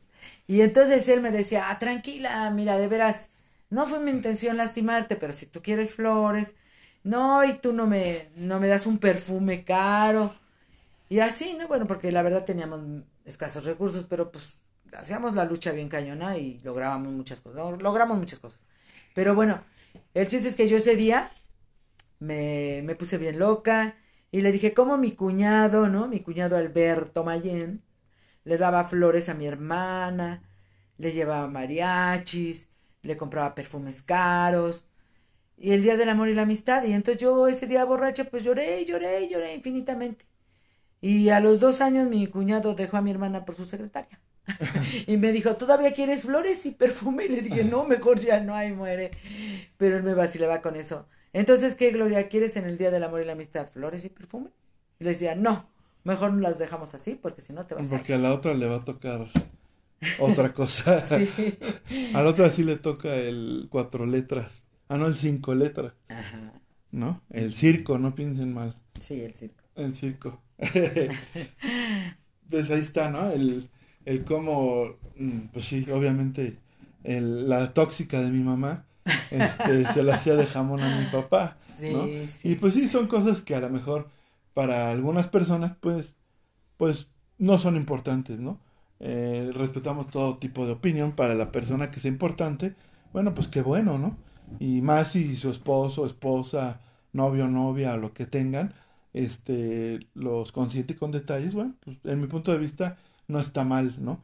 Y 0.47 0.61
entonces 0.61 1.07
él 1.09 1.21
me 1.21 1.31
decía, 1.31 1.69
ah, 1.69 1.79
tranquila, 1.79 2.49
mira, 2.51 2.77
de 2.77 2.87
veras, 2.87 3.31
no 3.69 3.87
fue 3.87 3.99
mi 3.99 4.11
intención 4.11 4.57
lastimarte, 4.57 5.15
pero 5.15 5.33
si 5.33 5.47
tú 5.47 5.61
quieres 5.63 5.93
flores, 5.93 6.55
no, 7.03 7.43
y 7.45 7.55
tú 7.59 7.73
no 7.73 7.87
me, 7.87 8.29
no 8.37 8.59
me 8.59 8.67
das 8.67 8.85
un 8.85 8.99
perfume 8.99 9.63
caro. 9.65 10.33
Y 11.09 11.19
así, 11.19 11.55
¿no? 11.55 11.67
Bueno, 11.67 11.87
porque 11.87 12.11
la 12.11 12.23
verdad 12.23 12.45
teníamos 12.45 12.81
escasos 13.25 13.65
recursos, 13.65 14.05
pero 14.09 14.31
pues 14.31 14.55
hacíamos 14.97 15.33
la 15.35 15.45
lucha 15.45 15.71
bien 15.71 15.89
cañona 15.89 16.37
y 16.37 16.59
lográbamos 16.61 17.13
muchas 17.13 17.41
cosas, 17.41 17.59
log- 17.61 17.81
logramos 17.81 18.17
muchas 18.17 18.39
cosas. 18.39 18.61
Pero 19.15 19.35
bueno, 19.35 19.63
el 20.13 20.27
chiste 20.27 20.49
es 20.49 20.55
que 20.55 20.67
yo 20.69 20.77
ese 20.77 20.95
día 20.95 21.31
me, 22.19 22.81
me 22.83 22.95
puse 22.95 23.17
bien 23.17 23.39
loca 23.39 23.95
y 24.35 24.41
le 24.41 24.51
dije, 24.51 24.73
como 24.73 24.97
mi 24.97 25.13
cuñado, 25.13 25.87
¿no? 25.87 26.09
Mi 26.09 26.19
cuñado 26.19 26.57
Alberto 26.57 27.23
Mayen, 27.23 27.81
le 28.43 28.57
daba 28.57 28.83
flores 28.83 29.29
a 29.29 29.33
mi 29.33 29.47
hermana, 29.47 30.43
le 30.97 31.13
llevaba 31.13 31.47
mariachis, 31.47 32.69
le 33.01 33.15
compraba 33.15 33.55
perfumes 33.55 34.03
caros. 34.03 34.87
Y 35.55 35.71
el 35.71 35.83
día 35.83 35.95
del 35.95 36.09
amor 36.09 36.27
y 36.27 36.33
la 36.33 36.41
amistad. 36.41 36.83
Y 36.83 36.91
entonces 36.91 37.21
yo 37.21 37.47
ese 37.47 37.65
día 37.65 37.85
borracha, 37.85 38.25
pues 38.25 38.43
lloré, 38.43 38.83
lloré, 38.83 39.29
lloré 39.29 39.55
infinitamente. 39.55 40.25
Y 40.99 41.29
a 41.29 41.39
los 41.39 41.61
dos 41.61 41.79
años 41.79 42.09
mi 42.09 42.27
cuñado 42.27 42.75
dejó 42.75 42.97
a 42.97 43.01
mi 43.01 43.11
hermana 43.11 43.45
por 43.45 43.55
su 43.55 43.63
secretaria. 43.63 44.19
y 45.07 45.15
me 45.15 45.31
dijo, 45.31 45.55
¿todavía 45.55 45.93
quieres 45.93 46.23
flores 46.23 46.65
y 46.65 46.71
perfume? 46.71 47.23
Y 47.25 47.29
le 47.29 47.41
dije, 47.41 47.63
no, 47.63 47.85
mejor 47.85 48.19
ya 48.19 48.41
no 48.41 48.53
hay, 48.53 48.73
muere. 48.73 49.11
Pero 49.77 49.95
él 49.95 50.03
me 50.03 50.13
vacilaba 50.13 50.61
con 50.61 50.75
eso. 50.75 51.07
Entonces, 51.35 51.75
¿qué, 51.75 51.91
Gloria? 51.91 52.29
¿Quieres 52.29 52.55
en 52.55 52.63
el 52.63 52.77
Día 52.77 52.91
del 52.91 53.03
Amor 53.03 53.21
y 53.21 53.25
la 53.25 53.33
Amistad 53.33 53.69
flores 53.69 54.05
y 54.05 54.09
perfume? 54.09 54.51
Y 55.01 55.03
le 55.03 55.09
decía, 55.09 55.35
no, 55.35 55.67
mejor 56.05 56.31
no 56.31 56.39
las 56.39 56.57
dejamos 56.57 56.95
así 56.95 57.19
porque 57.21 57.41
si 57.41 57.51
no 57.51 57.65
te 57.67 57.75
vas 57.75 57.87
a... 57.87 57.89
Porque 57.89 58.13
a 58.13 58.17
la 58.17 58.33
otra 58.33 58.53
le 58.53 58.67
va 58.67 58.77
a 58.77 58.85
tocar 58.85 59.27
otra 60.17 60.53
cosa. 60.53 60.99
Sí. 61.05 61.29
A 62.13 62.21
la 62.23 62.29
otra 62.29 62.49
sí 62.51 62.63
le 62.63 62.77
toca 62.77 63.13
el 63.15 63.67
cuatro 63.69 64.05
letras. 64.05 64.65
Ah, 64.87 64.97
no, 64.97 65.07
el 65.07 65.15
cinco 65.15 65.53
letras, 65.55 65.93
Ajá, 66.07 66.53
¿no? 66.91 67.21
El 67.29 67.51
circo, 67.53 67.97
no 67.97 68.15
piensen 68.15 68.53
mal. 68.53 68.73
sí, 69.01 69.19
el 69.19 69.33
circo. 69.35 69.61
El 69.75 69.93
circo. 69.93 70.41
pues 72.49 72.71
ahí 72.71 72.79
está, 72.79 73.11
¿no? 73.11 73.29
El, 73.31 73.69
el 74.05 74.23
cómo, 74.23 74.95
mm, 75.17 75.39
pues 75.51 75.65
sí, 75.65 75.85
obviamente, 75.91 76.59
el, 77.03 77.49
la 77.49 77.73
tóxica 77.73 78.21
de 78.21 78.29
mi 78.29 78.41
mamá, 78.41 78.85
este, 79.31 79.85
se 79.93 80.03
la 80.03 80.15
hacía 80.15 80.35
de 80.35 80.45
jamón 80.45 80.81
a 80.81 80.99
mi 80.99 81.05
papá, 81.07 81.57
Sí, 81.65 81.91
¿no? 81.91 82.05
sí. 82.27 82.51
Y 82.51 82.55
pues 82.55 82.73
sí, 82.73 82.87
son 82.87 83.07
cosas 83.07 83.41
que 83.41 83.55
a 83.55 83.59
lo 83.59 83.69
mejor 83.69 84.09
para 84.53 84.91
algunas 84.91 85.27
personas, 85.27 85.73
pues, 85.79 86.15
pues 86.77 87.07
no 87.37 87.59
son 87.59 87.75
importantes, 87.75 88.39
¿no? 88.39 88.59
Eh, 88.99 89.51
respetamos 89.53 90.09
todo 90.09 90.37
tipo 90.37 90.65
de 90.65 90.73
opinión 90.73 91.13
para 91.13 91.35
la 91.35 91.51
persona 91.51 91.91
que 91.91 91.99
sea 91.99 92.11
importante, 92.11 92.75
bueno, 93.13 93.33
pues 93.33 93.47
qué 93.47 93.61
bueno, 93.61 93.97
¿no? 93.97 94.17
Y 94.59 94.81
más 94.81 95.09
si 95.11 95.35
su 95.35 95.49
esposo, 95.51 96.05
esposa, 96.05 96.79
novio, 97.13 97.47
novia, 97.47 97.93
o 97.93 97.97
lo 97.97 98.13
que 98.13 98.25
tengan, 98.25 98.73
este, 99.13 99.99
los 100.13 100.51
consiente 100.51 100.95
con 100.95 101.11
detalles, 101.11 101.53
bueno, 101.53 101.75
pues 101.83 101.97
en 102.05 102.21
mi 102.21 102.27
punto 102.27 102.51
de 102.51 102.57
vista 102.57 102.97
no 103.27 103.39
está 103.39 103.63
mal, 103.63 103.95
¿no? 103.99 104.21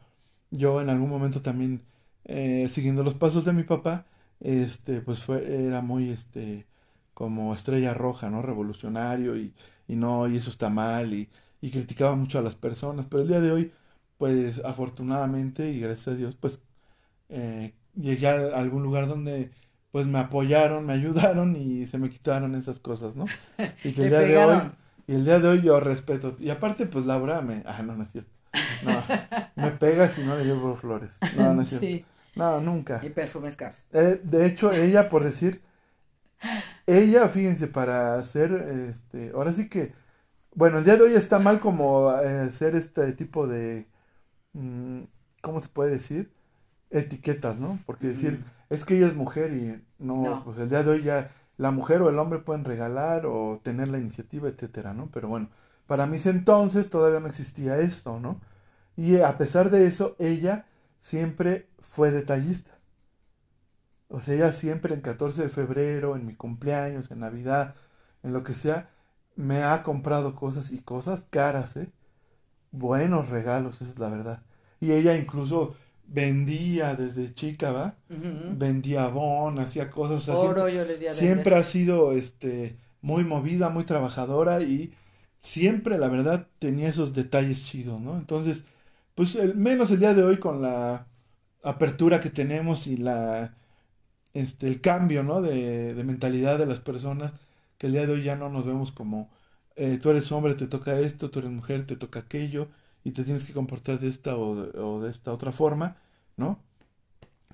Yo 0.51 0.81
en 0.81 0.89
algún 0.89 1.09
momento 1.09 1.41
también, 1.41 1.81
eh, 2.25 2.69
siguiendo 2.71 3.03
los 3.03 3.15
pasos 3.15 3.45
de 3.45 3.53
mi 3.53 3.63
papá, 3.63 4.05
este, 4.41 5.01
pues 5.01 5.23
fue, 5.23 5.65
era 5.67 5.81
muy, 5.81 6.09
este, 6.11 6.67
como 7.13 7.53
estrella 7.55 7.93
roja, 7.93 8.29
¿no? 8.29 8.41
Revolucionario 8.41 9.37
y, 9.37 9.53
y 9.87 9.95
no, 9.95 10.27
y 10.27 10.37
eso 10.37 10.49
está 10.51 10.69
mal 10.69 11.13
y, 11.13 11.29
y 11.61 11.71
criticaba 11.71 12.15
mucho 12.15 12.39
a 12.39 12.43
las 12.43 12.55
personas, 12.55 13.05
pero 13.09 13.23
el 13.23 13.29
día 13.29 13.41
de 13.41 13.51
hoy, 13.51 13.73
pues 14.17 14.61
afortunadamente 14.65 15.71
y 15.71 15.79
gracias 15.79 16.09
a 16.09 16.15
Dios, 16.17 16.35
pues 16.39 16.59
eh, 17.29 17.73
llegué 17.95 18.27
a 18.27 18.57
algún 18.57 18.83
lugar 18.83 19.07
donde 19.07 19.51
pues 19.91 20.05
me 20.05 20.19
apoyaron, 20.19 20.85
me 20.85 20.93
ayudaron 20.93 21.55
y 21.55 21.87
se 21.87 21.97
me 21.97 22.09
quitaron 22.09 22.55
esas 22.55 22.79
cosas, 22.79 23.15
¿no? 23.15 23.33
Y 23.83 23.93
que 23.93 24.03
el 24.03 24.09
día 24.09 24.21
de 24.21 24.37
hoy, 24.37 24.71
y 25.07 25.15
el 25.15 25.25
día 25.25 25.39
de 25.39 25.47
hoy 25.49 25.61
yo 25.61 25.79
respeto. 25.79 26.37
Y 26.39 26.49
aparte, 26.49 26.85
pues 26.85 27.05
Laura 27.05 27.41
me, 27.41 27.63
ah, 27.65 27.81
no, 27.83 27.95
no 27.95 28.03
es 28.03 28.11
cierto. 28.11 28.31
No, 28.79 29.11
me 29.55 29.71
pega 29.71 30.09
si 30.09 30.23
no 30.23 30.35
le 30.37 30.45
llevo 30.45 30.75
flores. 30.75 31.11
No, 31.31 31.53
no 31.53 31.61
es 31.63 31.69
cierto. 31.69 31.87
Sí, 31.87 32.05
No, 32.35 32.61
nunca. 32.61 32.99
y 33.03 33.09
perfumes 33.09 33.55
caros. 33.57 33.85
Eh, 33.93 34.19
de 34.23 34.45
hecho, 34.45 34.71
ella, 34.71 35.09
por 35.09 35.23
decir, 35.23 35.61
ella, 36.87 37.29
fíjense, 37.29 37.67
para 37.67 38.15
hacer, 38.15 38.51
este, 38.53 39.31
ahora 39.35 39.53
sí 39.53 39.69
que, 39.69 39.93
bueno, 40.55 40.79
el 40.79 40.85
día 40.85 40.97
de 40.97 41.03
hoy 41.03 41.13
está 41.15 41.39
mal 41.39 41.59
como 41.59 42.11
eh, 42.21 42.41
hacer 42.49 42.75
este 42.75 43.13
tipo 43.13 43.47
de, 43.47 43.87
mm, 44.53 45.03
¿cómo 45.41 45.61
se 45.61 45.69
puede 45.69 45.91
decir? 45.91 46.33
Etiquetas, 46.91 47.59
¿no? 47.59 47.79
Porque 47.85 48.07
decir, 48.07 48.45
es 48.69 48.85
que 48.85 48.97
ella 48.97 49.07
es 49.07 49.15
mujer 49.15 49.53
y 49.53 49.83
no, 50.03 50.23
No. 50.23 50.43
pues 50.45 50.59
el 50.59 50.69
día 50.69 50.83
de 50.83 50.91
hoy 50.91 51.03
ya 51.03 51.31
la 51.57 51.71
mujer 51.71 52.01
o 52.01 52.09
el 52.09 52.19
hombre 52.19 52.39
pueden 52.39 52.65
regalar 52.65 53.25
o 53.27 53.61
tener 53.63 53.89
la 53.89 53.99
iniciativa, 53.99 54.49
etcétera, 54.49 54.93
¿no? 54.93 55.09
Pero 55.13 55.27
bueno, 55.29 55.49
para 55.87 56.07
mis 56.07 56.25
entonces 56.27 56.89
todavía 56.89 57.19
no 57.21 57.27
existía 57.27 57.79
esto, 57.79 58.19
¿no? 58.19 58.41
Y 58.97 59.17
a 59.21 59.37
pesar 59.37 59.69
de 59.71 59.87
eso, 59.87 60.15
ella 60.19 60.65
siempre 61.01 61.67
fue 61.81 62.11
detallista. 62.11 62.79
O 64.09 64.19
sea, 64.19 64.35
ella 64.35 64.51
siempre 64.53 64.93
en 64.93 65.01
14 65.01 65.43
de 65.43 65.49
febrero, 65.49 66.15
en 66.15 66.25
mi 66.25 66.35
cumpleaños, 66.35 67.11
en 67.11 67.19
Navidad, 67.21 67.75
en 68.23 68.33
lo 68.33 68.43
que 68.43 68.55
sea, 68.55 68.89
me 69.35 69.63
ha 69.63 69.83
comprado 69.83 70.35
cosas 70.35 70.71
y 70.71 70.79
cosas 70.81 71.27
caras, 71.29 71.77
¿eh? 71.77 71.89
Buenos 72.71 73.29
regalos, 73.29 73.81
esa 73.81 73.91
es 73.91 73.99
la 73.99 74.09
verdad. 74.09 74.43
Y 74.81 74.91
ella 74.93 75.15
incluso 75.17 75.75
vendía 76.07 76.95
desde 76.95 77.33
chica, 77.33 77.71
¿va? 77.71 77.95
Ujú. 78.09 78.57
Vendía 78.57 79.07
bon, 79.09 79.59
hacía 79.59 79.91
cosas, 79.91 80.19
o 80.19 80.21
sea, 80.21 80.35
Oro 80.35 80.67
siempre, 80.67 80.75
yo 80.75 80.85
le 80.85 80.97
di 80.97 81.07
a 81.07 81.13
siempre 81.13 81.55
ha 81.55 81.63
sido 81.63 82.13
este 82.13 82.77
muy 83.01 83.23
movida, 83.25 83.69
muy 83.69 83.85
trabajadora 83.85 84.61
y 84.61 84.93
siempre, 85.39 85.97
la 85.97 86.09
verdad, 86.09 86.47
tenía 86.59 86.89
esos 86.89 87.13
detalles 87.13 87.65
chidos, 87.65 87.99
¿no? 88.01 88.17
Entonces, 88.17 88.65
pues 89.15 89.35
el, 89.35 89.55
menos 89.55 89.91
el 89.91 89.99
día 89.99 90.13
de 90.13 90.23
hoy 90.23 90.37
con 90.37 90.61
la 90.61 91.07
apertura 91.63 92.21
que 92.21 92.29
tenemos 92.29 92.87
y 92.87 92.97
la 92.97 93.55
este 94.33 94.67
el 94.67 94.81
cambio, 94.81 95.23
¿no? 95.23 95.41
De, 95.41 95.93
de 95.93 96.03
mentalidad 96.03 96.57
de 96.57 96.65
las 96.65 96.79
personas, 96.79 97.33
que 97.77 97.87
el 97.87 97.93
día 97.93 98.07
de 98.07 98.13
hoy 98.13 98.23
ya 98.23 98.35
no 98.35 98.49
nos 98.49 98.65
vemos 98.65 98.91
como 98.91 99.29
eh, 99.75 99.99
tú 100.01 100.09
eres 100.09 100.31
hombre, 100.31 100.53
te 100.55 100.67
toca 100.67 100.99
esto, 100.99 101.29
tú 101.31 101.39
eres 101.39 101.51
mujer, 101.51 101.85
te 101.85 101.95
toca 101.95 102.19
aquello, 102.19 102.67
y 103.03 103.11
te 103.11 103.23
tienes 103.23 103.43
que 103.43 103.53
comportar 103.53 103.99
de 103.99 104.09
esta 104.09 104.37
o 104.37 104.55
de, 104.55 104.79
o 104.79 105.01
de 105.01 105.09
esta 105.09 105.33
otra 105.33 105.51
forma, 105.51 105.97
¿no? 106.37 106.59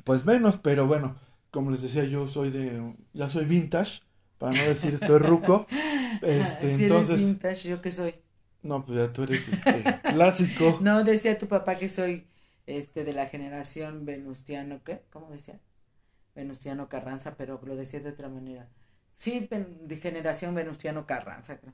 Pues 0.03 0.25
menos, 0.25 0.57
pero 0.57 0.87
bueno, 0.87 1.15
como 1.51 1.71
les 1.71 1.81
decía, 1.81 2.03
yo 2.05 2.27
soy 2.27 2.49
de, 2.51 2.95
ya 3.13 3.29
soy 3.29 3.45
vintage, 3.45 4.01
para 4.37 4.53
no 4.57 4.63
decir 4.63 4.93
estoy 4.93 5.19
ruco, 5.19 5.67
este, 6.21 6.75
si 6.75 6.83
entonces, 6.83 7.15
eres 7.15 7.25
vintage, 7.25 7.69
¿yo 7.69 7.81
qué 7.81 7.91
soy? 7.91 8.15
No, 8.63 8.85
pues 8.85 8.97
ya 8.99 9.13
tú 9.13 9.23
eres 9.23 9.47
este, 9.47 9.95
clásico, 10.07 10.79
No, 10.79 11.03
decía 11.03 11.37
tu 11.37 11.47
papá 11.47 11.77
que 11.77 11.89
soy 11.89 12.27
este 12.65 13.03
de 13.03 13.13
la 13.13 13.27
generación 13.27 14.05
venustiano, 14.05 14.81
¿qué? 14.83 15.01
¿Cómo 15.11 15.29
decía? 15.31 15.59
Venustiano 16.35 16.89
Carranza, 16.89 17.35
pero 17.37 17.61
lo 17.63 17.75
decía 17.75 17.99
de 18.01 18.11
otra 18.11 18.29
manera. 18.29 18.69
Sí, 19.15 19.49
de 19.49 19.97
generación 19.97 20.55
Venustiano 20.55 21.05
Carranza, 21.07 21.59
creo. 21.59 21.73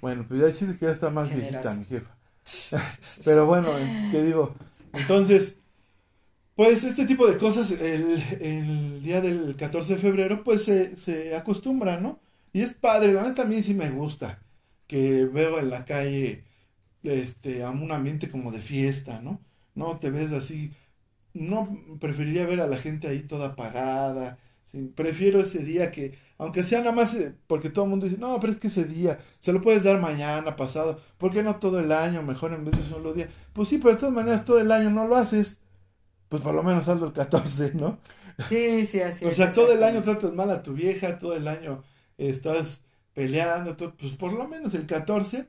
bueno, 0.00 0.24
pues 0.26 0.40
ya 0.40 0.66
que 0.78 0.86
ya 0.86 0.92
está 0.92 1.10
más 1.10 1.32
viejita 1.32 1.74
Generación. 1.74 1.78
mi 1.78 1.84
jefa, 1.84 2.16
pero 3.24 3.46
bueno, 3.46 3.68
¿qué 4.10 4.22
digo? 4.22 4.54
Entonces, 4.92 5.56
pues 6.56 6.84
este 6.84 7.06
tipo 7.06 7.26
de 7.26 7.38
cosas, 7.38 7.70
el, 7.72 8.22
el 8.40 9.02
día 9.02 9.20
del 9.20 9.56
14 9.56 9.94
de 9.94 10.00
febrero, 10.00 10.44
pues 10.44 10.64
se, 10.64 10.96
se 10.98 11.36
acostumbra, 11.36 12.00
¿no? 12.00 12.20
Y 12.52 12.62
es 12.62 12.72
padre, 12.74 13.12
la 13.12 13.22
neta 13.24 13.44
mí 13.44 13.62
sí 13.62 13.74
me 13.74 13.90
gusta, 13.90 14.42
que 14.90 15.24
veo 15.26 15.58
en 15.60 15.70
la 15.70 15.84
calle, 15.86 16.44
este, 17.04 17.64
a 17.64 17.70
un 17.70 17.92
ambiente 17.92 18.30
como 18.30 18.52
de 18.52 18.62
fiesta, 18.62 19.20
¿no? 19.22 19.40
No 19.74 19.98
te 20.00 20.10
ves 20.10 20.32
así, 20.32 20.72
no 21.34 21.78
preferiría 22.00 22.46
ver 22.46 22.60
a 22.60 22.66
la 22.68 22.78
gente 22.78 23.08
ahí 23.08 23.22
toda 23.22 23.50
apagada, 23.50 24.38
sí, 24.72 24.92
prefiero 24.94 25.40
ese 25.40 25.60
día 25.60 25.90
que, 25.92 26.18
aunque 26.38 26.62
sea 26.64 26.80
nada 26.80 26.92
más, 26.92 27.14
eh, 27.14 27.34
porque 27.46 27.70
todo 27.70 27.84
el 27.86 27.90
mundo 27.92 28.06
dice, 28.06 28.18
no, 28.18 28.40
pero 28.40 28.52
es 28.52 28.58
que 28.58 28.68
ese 28.68 28.84
día, 28.84 29.18
se 29.40 29.52
lo 29.52 29.60
puedes 29.62 29.84
dar 29.84 30.00
mañana, 30.00 30.56
pasado, 30.56 31.00
¿por 31.18 31.32
qué 31.32 31.42
no 31.42 31.56
todo 31.58 31.80
el 31.80 31.92
año, 31.92 32.22
mejor 32.22 32.52
en 32.54 32.64
vez 32.64 32.76
de 32.78 32.88
solo 32.88 33.14
día? 33.14 33.28
Pues 33.52 33.68
sí, 33.68 33.78
pero 33.78 33.92
de 33.94 34.00
todas 34.00 34.14
maneras 34.14 34.44
todo 34.44 34.60
el 34.60 34.72
año 34.72 34.90
no 34.90 35.08
lo 35.08 35.16
haces, 35.16 35.58
pues 36.28 36.42
por 36.42 36.54
lo 36.54 36.62
menos 36.62 36.88
hazlo 36.88 37.08
el 37.08 37.12
14, 37.12 37.74
¿no? 37.74 37.98
Sí, 38.38 38.86
sí, 38.86 39.00
así 39.00 39.24
O 39.28 39.30
es, 39.30 39.36
sea, 39.36 39.52
todo 39.54 39.72
el 39.72 39.82
año 39.82 40.02
tratas 40.02 40.32
mal 40.32 40.50
a 40.50 40.62
tu 40.62 40.74
vieja, 40.74 41.18
todo 41.18 41.36
el 41.36 41.48
año 41.48 41.82
estás 42.18 42.82
peleando, 43.14 43.76
todo, 43.76 43.94
pues 43.96 44.12
por 44.12 44.32
lo 44.32 44.46
menos 44.48 44.74
el 44.74 44.86
14, 44.86 45.46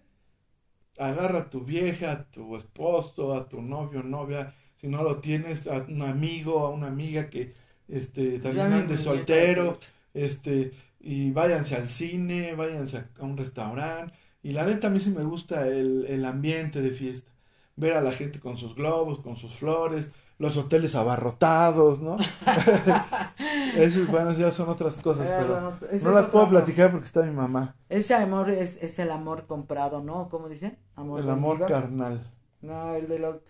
agarra 0.97 1.39
a 1.39 1.49
tu 1.49 1.61
vieja, 1.61 2.11
a 2.11 2.31
tu 2.31 2.55
esposo, 2.55 3.33
a 3.33 3.47
tu 3.47 3.61
novio, 3.61 4.03
novia, 4.03 4.53
si 4.75 4.87
no 4.87 5.03
lo 5.03 5.19
tienes, 5.19 5.67
a 5.67 5.85
un 5.87 6.01
amigo, 6.01 6.65
a 6.65 6.69
una 6.69 6.87
amiga 6.87 7.29
que 7.29 7.53
este, 7.87 8.39
también 8.39 8.73
ande 8.73 8.97
soltero, 8.97 9.77
este, 10.13 10.71
y 10.99 11.31
váyanse 11.31 11.75
al 11.75 11.87
cine, 11.87 12.55
váyanse 12.55 12.97
a, 12.97 13.09
a 13.19 13.23
un 13.23 13.37
restaurante, 13.37 14.13
y 14.43 14.51
la 14.51 14.65
neta 14.65 14.87
a 14.87 14.89
mí 14.89 14.99
sí 14.99 15.11
me 15.11 15.23
gusta 15.23 15.67
el, 15.67 16.05
el 16.07 16.25
ambiente 16.25 16.81
de 16.81 16.91
fiesta, 16.91 17.31
ver 17.75 17.93
a 17.93 18.01
la 18.01 18.11
gente 18.11 18.39
con 18.39 18.57
sus 18.57 18.75
globos, 18.75 19.19
con 19.19 19.37
sus 19.37 19.53
flores, 19.53 20.11
los 20.41 20.57
hoteles 20.57 20.95
abarrotados, 20.95 22.01
¿no? 22.01 22.17
Eso, 23.75 24.05
bueno, 24.09 24.33
ya 24.33 24.51
son 24.51 24.69
otras 24.69 24.95
cosas, 24.97 25.27
Eh, 25.29 25.33
pero 25.37 25.53
bueno, 25.53 25.77
no 26.03 26.11
las 26.11 26.25
puedo 26.27 26.45
amor. 26.45 26.49
platicar 26.49 26.91
porque 26.91 27.05
está 27.05 27.23
mi 27.23 27.31
mamá. 27.31 27.75
Ese 27.89 28.15
amor 28.15 28.49
es, 28.49 28.77
es 28.81 28.99
el 28.99 29.11
amor 29.11 29.45
comprado, 29.47 30.01
¿no? 30.01 30.29
¿Cómo 30.29 30.49
dicen? 30.49 30.77
Amor 30.95 31.19
El 31.19 31.29
amor 31.29 31.57
vendido. 31.57 31.67
carnal. 31.67 32.21
No, 32.61 32.93
el 32.95 33.07
de 33.07 33.19
lo, 33.19 33.41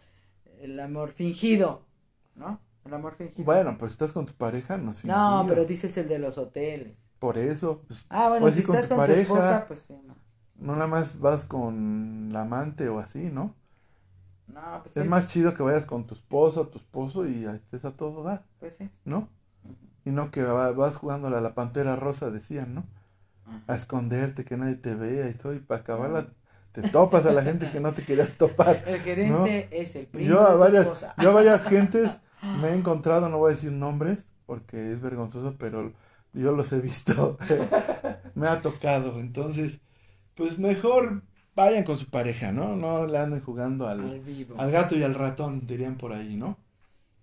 el 0.61 0.79
amor 0.79 1.11
fingido, 1.11 1.81
¿no? 2.35 2.59
El 2.85 2.93
amor 2.93 3.15
fingido. 3.15 3.45
Bueno, 3.45 3.77
pues 3.77 3.91
estás 3.93 4.11
con 4.11 4.25
tu 4.25 4.33
pareja, 4.33 4.77
no 4.77 4.91
es 4.91 5.03
No, 5.03 5.13
fingido. 5.39 5.45
pero 5.47 5.65
dices 5.65 5.95
el 5.97 6.07
de 6.07 6.19
los 6.19 6.37
hoteles. 6.37 6.97
Por 7.19 7.37
eso, 7.37 7.83
pues, 7.87 8.09
Ah, 8.09 8.29
bueno, 8.29 8.41
Pues 8.45 8.55
si 8.55 8.61
sí, 8.61 8.67
con 8.67 8.75
estás 8.75 8.89
tu 8.89 8.95
con 8.95 8.97
pareja. 8.97 9.27
tu 9.27 9.33
esposa, 9.35 9.65
pues 9.67 9.81
sí, 9.81 9.93
no. 10.05 10.15
no 10.55 10.73
nada 10.75 10.87
más 10.87 11.19
vas 11.19 11.45
con 11.45 12.29
la 12.31 12.41
amante 12.41 12.89
o 12.89 12.99
así, 12.99 13.19
¿no? 13.31 13.55
No, 14.53 14.81
pues 14.83 14.93
Es 14.95 15.05
sí, 15.05 15.05
más 15.05 15.27
chido 15.27 15.53
que 15.53 15.63
vayas 15.63 15.85
con 15.85 16.05
tu 16.07 16.15
esposa 16.15 16.61
o 16.61 16.67
tu 16.67 16.77
esposo 16.79 17.27
y 17.27 17.45
ahí 17.45 17.55
estés 17.57 17.85
a 17.85 17.95
todo 17.95 18.23
dar, 18.23 18.45
pues 18.59 18.75
sí. 18.77 18.89
¿no? 19.05 19.29
Y 20.05 20.11
no 20.11 20.31
que 20.31 20.43
va- 20.43 20.71
vas 20.73 20.97
jugándole 20.97 21.37
a 21.37 21.41
la 21.41 21.55
pantera 21.55 21.95
rosa, 21.97 22.31
decían, 22.31 22.75
¿no? 22.75 22.85
A 23.67 23.75
esconderte, 23.75 24.45
que 24.45 24.57
nadie 24.57 24.75
te 24.77 24.95
vea 24.95 25.29
y 25.29 25.33
todo, 25.35 25.53
y 25.55 25.59
para 25.59 25.81
acabarla 25.81 26.27
te 26.73 26.83
topas 26.83 27.25
a 27.25 27.31
la 27.33 27.43
gente 27.43 27.69
que 27.71 27.79
no 27.81 27.93
te 27.93 28.03
querías 28.05 28.37
topar. 28.37 28.83
El 28.87 28.99
gerente 29.01 29.67
es 29.71 29.95
el 29.95 30.07
primo 30.07 30.37
Yo 30.37 30.41
de 30.41 30.45
a 30.47 30.55
varias, 30.55 30.89
esposa. 30.89 31.15
yo 31.17 31.29
a 31.31 31.33
varias 31.33 31.67
gentes 31.67 32.19
me 32.53 32.69
he 32.69 32.75
encontrado, 32.75 33.29
no 33.29 33.37
voy 33.39 33.51
a 33.53 33.55
decir 33.55 33.71
nombres 33.71 34.29
porque 34.45 34.91
es 34.93 35.01
vergonzoso, 35.01 35.55
pero 35.59 35.93
yo 36.33 36.51
los 36.53 36.71
he 36.73 36.81
visto, 36.81 37.37
me 38.35 38.47
ha 38.47 38.61
tocado, 38.61 39.19
entonces, 39.19 39.81
pues 40.35 40.59
mejor 40.59 41.23
vayan 41.63 41.83
con 41.83 41.97
su 41.97 42.05
pareja, 42.07 42.51
¿no? 42.51 42.75
No 42.75 43.07
le 43.07 43.17
anden 43.17 43.41
jugando 43.41 43.87
Al 43.87 44.01
al, 44.01 44.19
vivo. 44.21 44.55
al 44.59 44.71
gato 44.71 44.95
y 44.97 45.03
al 45.03 45.15
ratón, 45.15 45.65
dirían 45.67 45.97
por 45.97 46.13
ahí, 46.13 46.35
¿no? 46.35 46.57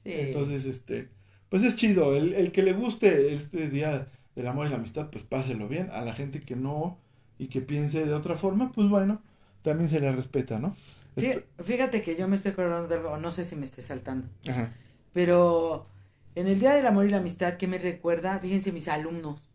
Sí. 0.03 0.13
Entonces, 0.13 0.65
este, 0.67 1.09
pues 1.49 1.63
es 1.63 1.77
chido, 1.77 2.17
el, 2.17 2.33
el 2.33 2.53
que 2.53 2.63
le 2.63 2.73
guste 2.73 3.33
este 3.35 3.69
día 3.71 4.07
del 4.35 4.47
amor 4.47 4.67
y 4.67 4.71
la 4.71 4.77
amistad, 4.77 5.09
pues 5.11 5.25
páselo 5.25 5.69
bien, 5.69 5.91
a 5.93 6.03
la 6.03 6.13
gente 6.13 6.41
que 6.41 6.57
no 6.57 6.99
y 7.39 7.49
que 7.49 7.61
piense 7.61 8.05
de 8.07 8.15
otra 8.15 8.37
forma, 8.37 8.73
pues 8.73 8.89
bueno, 8.89 9.21
también 9.63 9.91
se 9.91 10.01
le 10.01 10.11
respeta, 10.13 10.59
¿no? 10.59 10.75
Esto- 11.17 11.43
Fíjate 11.63 12.03
que 12.03 12.15
yo 12.17 12.29
me 12.29 12.37
estoy 12.37 12.53
acordando 12.53 12.87
de 12.89 12.95
algo, 12.97 13.17
no 13.19 13.33
sé 13.33 13.45
si 13.45 13.57
me 13.57 13.65
esté 13.65 13.83
saltando, 13.83 14.29
Ajá. 14.49 14.73
pero 15.13 15.87
en 16.37 16.47
el 16.47 16.61
Día 16.61 16.75
del 16.75 16.87
Amor 16.87 17.07
y 17.07 17.11
la 17.11 17.17
Amistad, 17.19 17.57
¿qué 17.57 17.67
me 17.67 17.79
recuerda? 17.79 18.39
Fíjense 18.39 18.71
mis 18.73 18.87
alumnos. 18.89 19.48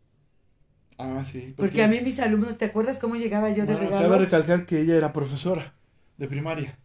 Ah, 0.97 1.23
sí. 1.25 1.53
Porque 1.57 1.83
a 1.83 1.87
mí 1.87 2.01
mis 2.01 2.19
alumnos, 2.19 2.57
¿te 2.57 2.65
acuerdas 2.65 2.99
cómo 2.99 3.15
llegaba 3.15 3.49
yo 3.51 3.65
de 3.65 3.73
Bueno, 3.73 3.79
regalos? 3.89 4.07
cabe 4.07 4.17
recalcar 4.19 4.65
que 4.65 4.79
ella 4.81 4.95
era 4.95 5.13
profesora 5.13 5.73
de 6.17 6.27
primaria, 6.27 6.77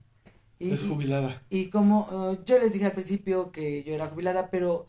Y, 0.59 0.73
es 0.73 0.83
jubilada. 0.83 1.43
y 1.51 1.71
como 1.71 2.09
eh, 2.33 2.41
yo 2.47 2.59
les 2.59 2.73
dije 2.73 2.87
al 2.87 2.93
principio 2.93 3.53
que 3.53 3.85
yo 3.85 3.95
era 3.95 4.09
jubilada, 4.09 4.51
pero 4.51 4.87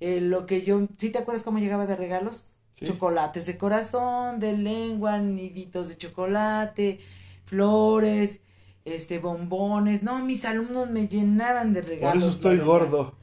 eh, 0.00 0.20
lo 0.20 0.46
que 0.46 0.62
yo, 0.62 0.86
¿sí 0.98 1.10
te 1.10 1.18
acuerdas 1.18 1.44
cómo 1.44 1.58
llegaba 1.58 1.86
de 1.86 1.96
regalos? 1.96 2.56
Sí. 2.74 2.86
Chocolates 2.86 3.46
de 3.46 3.58
corazón, 3.58 4.38
de 4.40 4.56
lengua, 4.56 5.18
niditos 5.18 5.88
de 5.88 5.96
chocolate, 5.98 7.00
flores, 7.44 8.42
este, 8.84 9.18
bombones. 9.18 10.02
No, 10.02 10.24
mis 10.24 10.44
alumnos 10.44 10.90
me 10.90 11.08
llenaban 11.08 11.72
de 11.72 11.82
Por 11.82 11.88
regalos. 11.90 12.22
eso 12.24 12.30
estoy 12.30 12.58
gordo. 12.58 13.14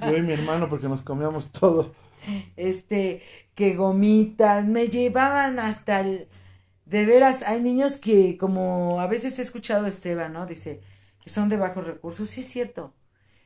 Yo 0.00 0.16
y 0.16 0.22
mi 0.22 0.32
hermano, 0.32 0.68
porque 0.68 0.88
nos 0.88 1.02
comíamos 1.02 1.50
todo. 1.52 1.94
Este, 2.56 3.22
que 3.54 3.74
gomitas, 3.74 4.66
me 4.66 4.88
llevaban 4.88 5.58
hasta 5.58 6.00
el, 6.00 6.28
de 6.86 7.06
veras, 7.06 7.42
hay 7.42 7.60
niños 7.60 7.96
que, 7.96 8.36
como 8.36 9.00
a 9.00 9.06
veces 9.06 9.38
he 9.38 9.42
escuchado 9.42 9.86
a 9.86 9.88
Esteban, 9.88 10.32
¿no? 10.32 10.46
Dice, 10.46 10.80
que 11.22 11.30
son 11.30 11.48
de 11.48 11.56
bajos 11.56 11.86
recursos, 11.86 12.30
sí 12.30 12.40
es 12.40 12.48
cierto, 12.48 12.94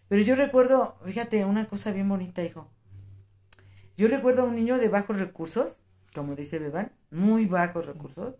pero 0.09 0.22
yo 0.22 0.35
recuerdo, 0.35 0.99
fíjate, 1.05 1.45
una 1.45 1.68
cosa 1.68 1.93
bien 1.93 2.09
bonita, 2.09 2.43
hijo, 2.43 2.68
yo 3.97 4.09
recuerdo 4.09 4.43
a 4.43 4.45
un 4.47 4.57
niño 4.57 4.79
de 4.79 4.89
bajos 4.89 5.18
recursos, 5.18 5.79
como 6.14 6.35
dice 6.35 6.59
Beban, 6.59 6.93
muy 7.11 7.47
bajos 7.47 7.87
recursos, 7.87 8.35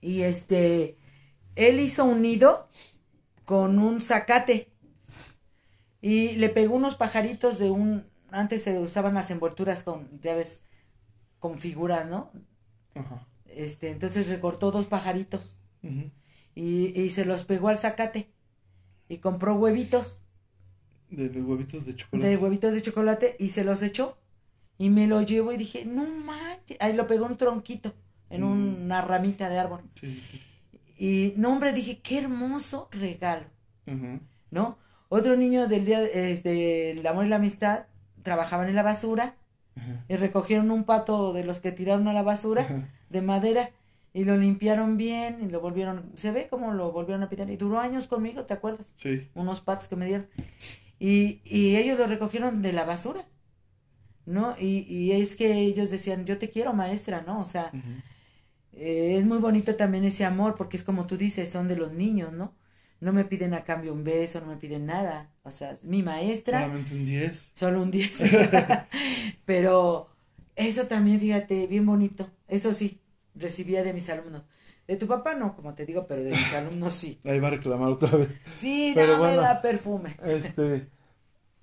y 0.00 0.22
este, 0.22 0.96
él 1.56 1.80
hizo 1.80 2.04
un 2.04 2.22
nido 2.22 2.68
con 3.44 3.78
un 3.78 4.00
zacate, 4.00 4.70
y 6.00 6.32
le 6.32 6.48
pegó 6.50 6.76
unos 6.76 6.94
pajaritos 6.94 7.58
de 7.58 7.70
un, 7.70 8.06
antes 8.38 8.62
se 8.62 8.78
usaban 8.78 9.14
las 9.14 9.30
envolturas 9.30 9.82
con, 9.82 10.20
ya 10.20 10.34
ves, 10.34 10.62
con 11.38 11.58
figuras, 11.58 12.08
¿no? 12.08 12.30
Ajá. 12.94 13.26
Este, 13.46 13.90
entonces 13.90 14.28
recortó 14.28 14.70
dos 14.70 14.86
pajaritos 14.86 15.56
y, 16.54 17.00
y 17.00 17.10
se 17.10 17.24
los 17.24 17.44
pegó 17.44 17.68
al 17.68 17.76
zacate 17.78 18.30
y 19.08 19.18
compró 19.18 19.54
huevitos, 19.54 20.22
De 21.10 21.28
los 21.30 21.46
huevitos 21.46 21.86
de 21.86 21.94
chocolate. 21.94 22.28
de 22.28 22.36
huevitos 22.36 22.74
de 22.74 22.82
chocolate 22.82 23.36
y 23.38 23.50
se 23.50 23.64
los 23.64 23.82
echó 23.82 24.18
y 24.78 24.90
me 24.90 25.06
lo 25.06 25.22
llevo 25.22 25.52
y 25.52 25.56
dije, 25.56 25.84
no 25.86 26.06
manches, 26.06 26.76
ahí 26.80 26.92
lo 26.92 27.06
pegó 27.06 27.26
un 27.26 27.36
tronquito, 27.36 27.94
en 28.30 28.42
Mm. 28.42 28.82
una 28.84 29.00
ramita 29.02 29.48
de 29.48 29.58
árbol. 29.58 29.80
Sí, 30.00 30.20
sí. 30.30 30.40
Y 30.98 31.34
no, 31.36 31.52
hombre, 31.52 31.72
dije, 31.72 32.00
qué 32.00 32.18
hermoso 32.18 32.88
regalo, 32.90 33.46
Ujú. 33.86 34.20
¿no? 34.50 34.78
Otro 35.08 35.36
niño 35.36 35.68
del 35.68 35.84
día 35.86 36.02
este, 36.02 36.94
del 36.96 37.06
amor 37.06 37.26
y 37.26 37.28
la 37.28 37.36
amistad 37.36 37.86
trabajaban 38.26 38.68
en 38.68 38.74
la 38.74 38.82
basura 38.82 39.36
Ajá. 39.76 40.04
y 40.08 40.16
recogieron 40.16 40.70
un 40.70 40.84
pato 40.84 41.32
de 41.32 41.44
los 41.44 41.60
que 41.60 41.72
tiraron 41.72 42.06
a 42.08 42.12
la 42.12 42.22
basura 42.22 42.62
Ajá. 42.62 42.88
de 43.08 43.22
madera 43.22 43.70
y 44.12 44.24
lo 44.24 44.36
limpiaron 44.36 44.96
bien 44.96 45.38
y 45.42 45.48
lo 45.48 45.60
volvieron, 45.60 46.10
se 46.16 46.32
ve 46.32 46.48
como 46.48 46.72
lo 46.72 46.90
volvieron 46.92 47.22
a 47.22 47.28
pintar 47.28 47.48
y 47.50 47.56
duró 47.56 47.78
años 47.80 48.06
conmigo, 48.08 48.44
¿te 48.44 48.54
acuerdas? 48.54 48.92
Sí. 48.98 49.28
Unos 49.34 49.60
patos 49.60 49.88
que 49.88 49.96
me 49.96 50.06
dieron 50.06 50.26
y, 50.98 51.40
y 51.44 51.76
ellos 51.76 51.98
lo 51.98 52.06
recogieron 52.06 52.62
de 52.62 52.72
la 52.72 52.84
basura, 52.84 53.24
¿no? 54.24 54.54
Y, 54.58 54.86
y 54.88 55.12
es 55.12 55.36
que 55.36 55.58
ellos 55.60 55.90
decían, 55.90 56.24
yo 56.24 56.36
te 56.38 56.50
quiero 56.50 56.72
maestra, 56.72 57.22
¿no? 57.26 57.40
O 57.40 57.44
sea, 57.44 57.70
eh, 58.72 59.16
es 59.18 59.24
muy 59.26 59.38
bonito 59.38 59.76
también 59.76 60.04
ese 60.04 60.24
amor 60.24 60.54
porque 60.56 60.76
es 60.78 60.84
como 60.84 61.06
tú 61.06 61.16
dices, 61.16 61.50
son 61.50 61.68
de 61.68 61.76
los 61.76 61.92
niños, 61.92 62.32
¿no? 62.32 62.54
No 63.00 63.12
me 63.12 63.24
piden 63.24 63.54
a 63.54 63.64
cambio 63.64 63.92
un 63.92 64.04
beso, 64.04 64.40
no 64.40 64.46
me 64.46 64.56
piden 64.56 64.86
nada, 64.86 65.30
o 65.42 65.52
sea, 65.52 65.76
mi 65.82 66.02
maestra 66.02 66.62
Solamente 66.62 66.94
un 66.94 67.04
10. 67.04 67.50
solo 67.54 67.82
un 67.82 67.90
10. 67.90 68.18
Pero 69.44 70.08
eso 70.54 70.86
también, 70.86 71.20
fíjate, 71.20 71.66
bien 71.66 71.86
bonito. 71.86 72.30
Eso 72.48 72.72
sí, 72.74 73.00
recibía 73.34 73.82
de 73.82 73.92
mis 73.92 74.08
alumnos. 74.08 74.42
De 74.86 74.96
tu 74.96 75.06
papá 75.06 75.34
no, 75.34 75.54
como 75.56 75.74
te 75.74 75.84
digo, 75.84 76.06
pero 76.06 76.22
de 76.22 76.30
mis 76.30 76.52
alumnos 76.54 76.94
sí. 76.94 77.18
Ahí 77.24 77.40
va 77.40 77.48
a 77.48 77.52
reclamar 77.52 77.90
otra 77.90 78.16
vez. 78.16 78.28
Sí, 78.54 78.92
Pero 78.94 79.14
no 79.14 79.18
bueno. 79.18 79.36
me 79.42 79.42
da 79.42 79.60
perfume. 79.60 80.16
Este, 80.24 80.86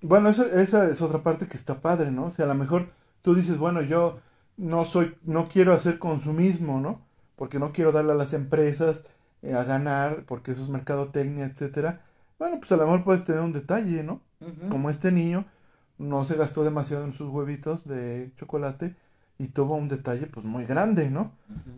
bueno, 0.02 0.28
eso- 0.30 0.46
esa 0.46 0.88
es 0.88 1.00
otra 1.02 1.22
parte 1.22 1.46
que 1.48 1.56
está 1.56 1.80
padre, 1.80 2.10
¿no? 2.10 2.26
O 2.26 2.30
sea, 2.32 2.44
a 2.44 2.48
lo 2.48 2.54
mejor 2.54 2.92
tú 3.22 3.34
dices, 3.34 3.56
bueno, 3.58 3.82
yo 3.82 4.20
no 4.56 4.84
soy, 4.84 5.14
no 5.24 5.48
quiero 5.48 5.72
hacer 5.72 5.98
consumismo, 5.98 6.80
¿no? 6.80 7.00
Porque 7.36 7.58
no 7.58 7.72
quiero 7.72 7.92
darle 7.92 8.12
a 8.12 8.16
las 8.16 8.32
empresas 8.34 9.04
eh, 9.44 9.54
a 9.54 9.64
ganar, 9.64 10.24
porque 10.26 10.52
eso 10.52 10.62
es 10.62 10.68
mercadotecnia, 10.68 11.44
etcétera. 11.44 12.00
Bueno, 12.38 12.58
pues 12.58 12.72
a 12.72 12.76
lo 12.76 12.84
mejor 12.84 13.04
puedes 13.04 13.24
tener 13.24 13.42
un 13.42 13.52
detalle, 13.52 14.02
¿no? 14.02 14.20
Como 14.68 14.90
este 14.90 15.10
niño 15.12 15.44
no 15.98 16.24
se 16.24 16.36
gastó 16.36 16.64
demasiado 16.64 17.04
en 17.04 17.14
sus 17.14 17.28
huevitos 17.30 17.86
de 17.86 18.32
chocolate 18.36 18.94
y 19.38 19.48
tuvo 19.48 19.74
un 19.76 19.88
detalle 19.88 20.26
pues 20.26 20.46
muy 20.46 20.64
grande, 20.64 21.10
¿no? 21.10 21.32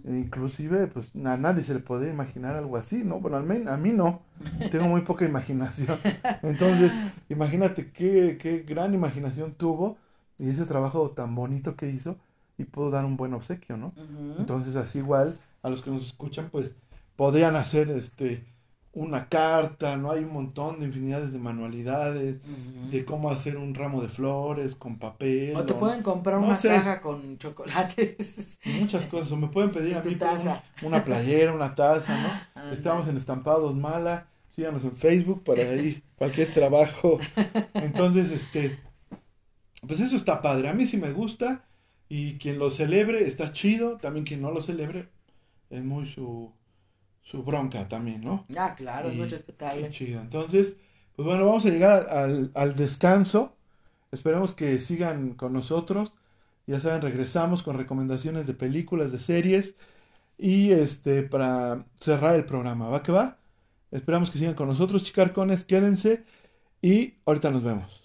E 0.05 0.13
inclusive 0.17 0.87
pues 0.89 1.13
a 1.25 1.37
nadie 1.37 1.63
se 1.63 1.75
le 1.75 1.81
podía 1.81 2.11
imaginar 2.11 2.57
algo 2.57 2.77
así, 2.77 3.03
¿no? 3.03 3.21
Bueno, 3.21 3.37
al 3.37 3.45
menos 3.45 3.73
a 3.73 3.77
mí 3.77 3.91
no, 3.91 4.23
tengo 4.71 4.89
muy 4.89 5.03
poca 5.03 5.25
imaginación. 5.25 5.99
Entonces, 6.43 6.93
imagínate 7.29 7.91
qué, 7.91 8.39
qué 8.41 8.61
gran 8.61 8.95
imaginación 8.95 9.55
tuvo 9.55 9.97
y 10.39 10.51
ese 10.51 10.67
trabajo 10.67 11.11
tan 11.11 11.35
bonito 11.35 11.77
que 11.77 11.91
hizo 11.91 12.17
y 12.59 12.65
pudo 12.65 12.91
dar 12.91 13.05
un 13.05 13.17
buen 13.17 13.35
obsequio, 13.35 13.77
¿no? 13.77 13.93
Entonces, 14.39 14.77
así 14.77 14.99
igual, 14.99 15.39
a 15.63 15.69
los 15.69 15.83
que 15.83 15.91
nos 15.91 16.07
escuchan, 16.07 16.49
pues 16.51 16.75
podrían 17.17 17.57
hacer 17.57 17.91
este 17.91 18.45
una 18.93 19.29
carta, 19.29 19.99
¿no? 19.99 20.11
Hay 20.11 20.25
un 20.25 20.33
montón 20.33 20.81
de 20.81 20.87
infinidades 20.87 21.31
de 21.31 21.39
manualidades, 21.39 22.41
de 22.91 23.05
cómo 23.05 23.29
hacer 23.31 23.59
un 23.59 23.75
ramo 23.75 24.01
de 24.01 24.09
flores 24.09 24.75
con 24.75 24.99
papel. 24.99 25.55
O 25.55 25.65
te 25.67 25.75
o 25.75 25.79
pueden 25.79 26.03
comprar 26.03 26.41
no 26.41 26.47
una 26.47 26.57
sé. 26.57 26.69
caja 26.69 27.01
con 27.03 27.37
chocolates. 27.37 28.59
muchas 28.81 29.07
cosas. 29.07 29.31
O 29.33 29.37
me 29.37 29.49
pueden 29.49 29.71
pedir 29.71 29.97
a 29.97 30.03
Tu 30.03 30.09
mí 30.09 30.15
taza. 30.15 30.63
una, 30.81 30.97
una 30.97 31.05
playera, 31.05 31.53
una 31.53 31.75
taza, 31.75 32.17
¿no? 32.55 32.73
Estamos 32.73 33.07
en 33.09 33.19
Estampados 33.19 33.75
Mala. 33.75 34.29
Síganos 34.49 34.83
en 34.85 34.97
Facebook 34.97 35.45
para 35.45 35.63
ahí 35.63 36.03
cualquier 36.17 36.51
trabajo. 36.55 37.21
Entonces, 37.75 38.31
este, 38.31 38.79
pues 39.87 40.01
eso 40.01 40.17
está 40.17 40.41
padre. 40.43 40.69
A 40.69 40.73
mí 40.75 40.87
sí 40.87 40.97
me 40.97 41.13
gusta. 41.13 41.65
Y 42.09 42.39
quien 42.39 42.59
lo 42.59 42.71
celebre 42.71 43.27
está 43.27 43.53
chido. 43.53 43.99
También 43.99 44.25
quien 44.25 44.41
no 44.41 44.51
lo 44.51 44.63
celebre 44.63 45.09
es 45.71 45.85
muy 45.85 46.07
su, 46.07 46.53
su 47.27 47.43
bronca 47.43 47.89
también, 47.89 48.23
¿no? 48.23 48.47
Ah, 48.57 48.75
claro, 48.77 49.09
es 49.09 49.17
muy 49.17 49.27
Qué 49.27 49.35
respetable. 49.35 49.91
chido. 49.91 50.21
Entonces, 50.21 50.77
pues 51.17 51.27
bueno, 51.27 51.45
vamos 51.45 51.67
a 51.67 51.71
llegar 51.71 52.09
al, 52.09 52.53
al 52.55 52.77
descanso. 52.77 53.57
Esperemos 54.13 54.53
que 54.53 54.81
sigan 54.81 55.35
con 55.35 55.53
nosotros. 55.53 56.13
Ya 56.69 56.79
saben, 56.79 57.03
regresamos 57.03 57.63
con 57.65 57.77
recomendaciones 57.77 58.47
de 58.47 58.55
películas, 58.55 59.11
de 59.11 59.19
series. 59.19 59.75
Y 60.39 60.71
este, 60.71 61.23
para 61.25 61.85
cerrar 61.99 62.37
el 62.37 62.45
programa, 62.45 62.89
¿va 62.89 63.03
que 63.03 63.11
va? 63.13 63.39
Esperamos 63.91 64.31
que 64.31 64.39
sigan 64.39 64.55
con 64.55 64.69
nosotros, 64.69 65.03
chicarcones, 65.03 65.65
quédense 65.65 66.25
y 66.83 67.15
ahorita 67.25 67.51
nos 67.51 67.63
vemos. 67.65 68.03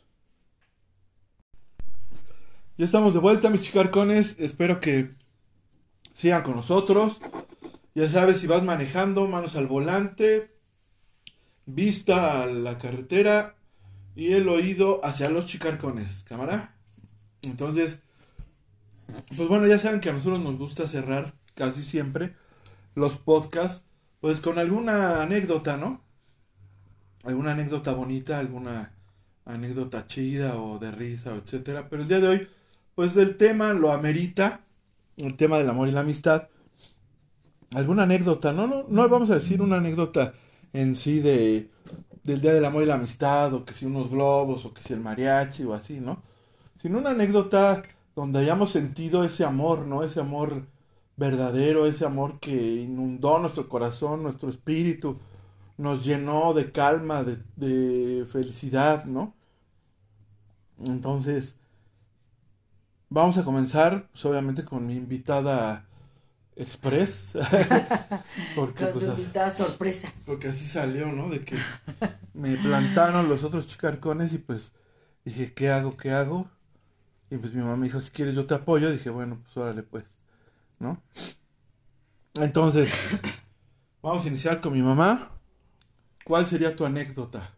Ya 2.77 2.85
estamos 2.85 3.13
de 3.13 3.19
vuelta, 3.19 3.49
mis 3.49 3.61
chicarcones. 3.63 4.35
Espero 4.39 4.79
que 4.79 5.11
sigan 6.15 6.41
con 6.41 6.55
nosotros. 6.55 7.19
Ya 7.93 8.07
sabes, 8.09 8.39
si 8.39 8.47
vas 8.47 8.63
manejando, 8.63 9.27
manos 9.27 9.55
al 9.55 9.67
volante, 9.67 10.51
vista 11.65 12.43
a 12.43 12.45
la 12.45 12.77
carretera 12.77 13.55
y 14.15 14.33
el 14.33 14.47
oído 14.47 15.03
hacia 15.03 15.29
los 15.29 15.47
chicarcones. 15.47 16.23
¿Cámara? 16.23 16.75
Entonces, 17.41 18.01
pues 19.35 19.47
bueno, 19.47 19.67
ya 19.67 19.79
saben 19.79 19.99
que 19.99 20.09
a 20.09 20.13
nosotros 20.13 20.39
nos 20.39 20.57
gusta 20.57 20.87
cerrar 20.87 21.33
casi 21.55 21.83
siempre 21.83 22.35
los 22.95 23.17
podcasts, 23.17 23.85
pues 24.19 24.39
con 24.39 24.57
alguna 24.57 25.21
anécdota, 25.21 25.77
¿no? 25.77 26.01
Alguna 27.23 27.51
anécdota 27.51 27.93
bonita, 27.93 28.39
alguna 28.39 28.93
anécdota 29.45 30.07
chida 30.07 30.57
o 30.59 30.79
de 30.79 30.91
risa, 30.91 31.35
etcétera. 31.35 31.89
Pero 31.89 32.03
el 32.03 32.07
día 32.07 32.19
de 32.19 32.27
hoy, 32.27 32.47
pues 32.95 33.15
el 33.17 33.37
tema 33.37 33.73
lo 33.73 33.91
amerita, 33.91 34.61
el 35.17 35.35
tema 35.35 35.57
del 35.57 35.69
amor 35.69 35.87
y 35.87 35.91
la 35.91 36.01
amistad. 36.01 36.47
Alguna 37.73 38.03
anécdota, 38.03 38.53
no, 38.53 38.67
no, 38.67 38.85
no 38.89 39.09
vamos 39.09 39.29
a 39.31 39.35
decir 39.35 39.61
una 39.61 39.77
anécdota 39.77 40.33
en 40.73 40.95
sí 40.95 41.19
de 41.19 41.69
del 42.23 42.41
Día 42.41 42.53
del 42.53 42.65
Amor 42.65 42.83
y 42.83 42.85
la 42.85 42.95
Amistad, 42.95 43.53
o 43.53 43.65
que 43.65 43.73
si 43.73 43.85
unos 43.85 44.09
globos, 44.09 44.65
o 44.65 44.73
que 44.73 44.81
si 44.81 44.93
el 44.93 44.99
mariachi, 44.99 45.63
o 45.63 45.73
así, 45.73 45.99
¿no? 45.99 46.21
Sino 46.81 46.99
una 46.99 47.11
anécdota 47.11 47.83
donde 48.15 48.39
hayamos 48.39 48.71
sentido 48.71 49.23
ese 49.23 49.43
amor, 49.45 49.85
¿no? 49.87 50.03
Ese 50.03 50.19
amor 50.19 50.65
verdadero, 51.17 51.85
ese 51.85 52.05
amor 52.05 52.39
que 52.39 52.51
inundó 52.51 53.39
nuestro 53.39 53.67
corazón, 53.69 54.23
nuestro 54.23 54.49
espíritu, 54.49 55.17
nos 55.77 56.05
llenó 56.05 56.53
de 56.53 56.71
calma, 56.71 57.23
de, 57.23 57.39
de 57.55 58.25
felicidad, 58.25 59.05
¿no? 59.05 59.33
Entonces, 60.85 61.55
vamos 63.09 63.37
a 63.37 63.43
comenzar, 63.43 64.07
pues, 64.11 64.25
obviamente, 64.25 64.65
con 64.65 64.85
mi 64.87 64.93
invitada 64.93 65.85
express. 66.61 67.37
porque, 68.55 68.85
pues, 68.85 69.03
invitada 69.03 69.51
sorpresa. 69.51 70.13
Porque 70.25 70.49
así 70.49 70.67
salió, 70.67 71.11
¿no? 71.11 71.29
De 71.29 71.43
que 71.43 71.57
me 72.33 72.55
plantaron 72.57 73.29
los 73.29 73.43
otros 73.43 73.67
chicarcones 73.67 74.33
y 74.33 74.37
pues 74.37 74.73
dije, 75.25 75.53
¿qué 75.53 75.69
hago? 75.69 75.97
¿Qué 75.97 76.11
hago? 76.11 76.49
Y 77.29 77.37
pues 77.37 77.53
mi 77.53 77.61
mamá 77.61 77.77
me 77.77 77.87
dijo, 77.87 78.01
si 78.01 78.11
quieres 78.11 78.35
yo 78.35 78.45
te 78.45 78.53
apoyo. 78.53 78.91
Dije, 78.91 79.09
bueno, 79.09 79.39
pues 79.43 79.55
órale 79.57 79.83
pues, 79.83 80.05
¿no? 80.79 81.01
Entonces, 82.35 82.91
vamos 84.01 84.25
a 84.25 84.27
iniciar 84.27 84.61
con 84.61 84.73
mi 84.73 84.81
mamá. 84.81 85.31
¿Cuál 86.25 86.45
sería 86.45 86.75
tu 86.75 86.85
anécdota? 86.85 87.53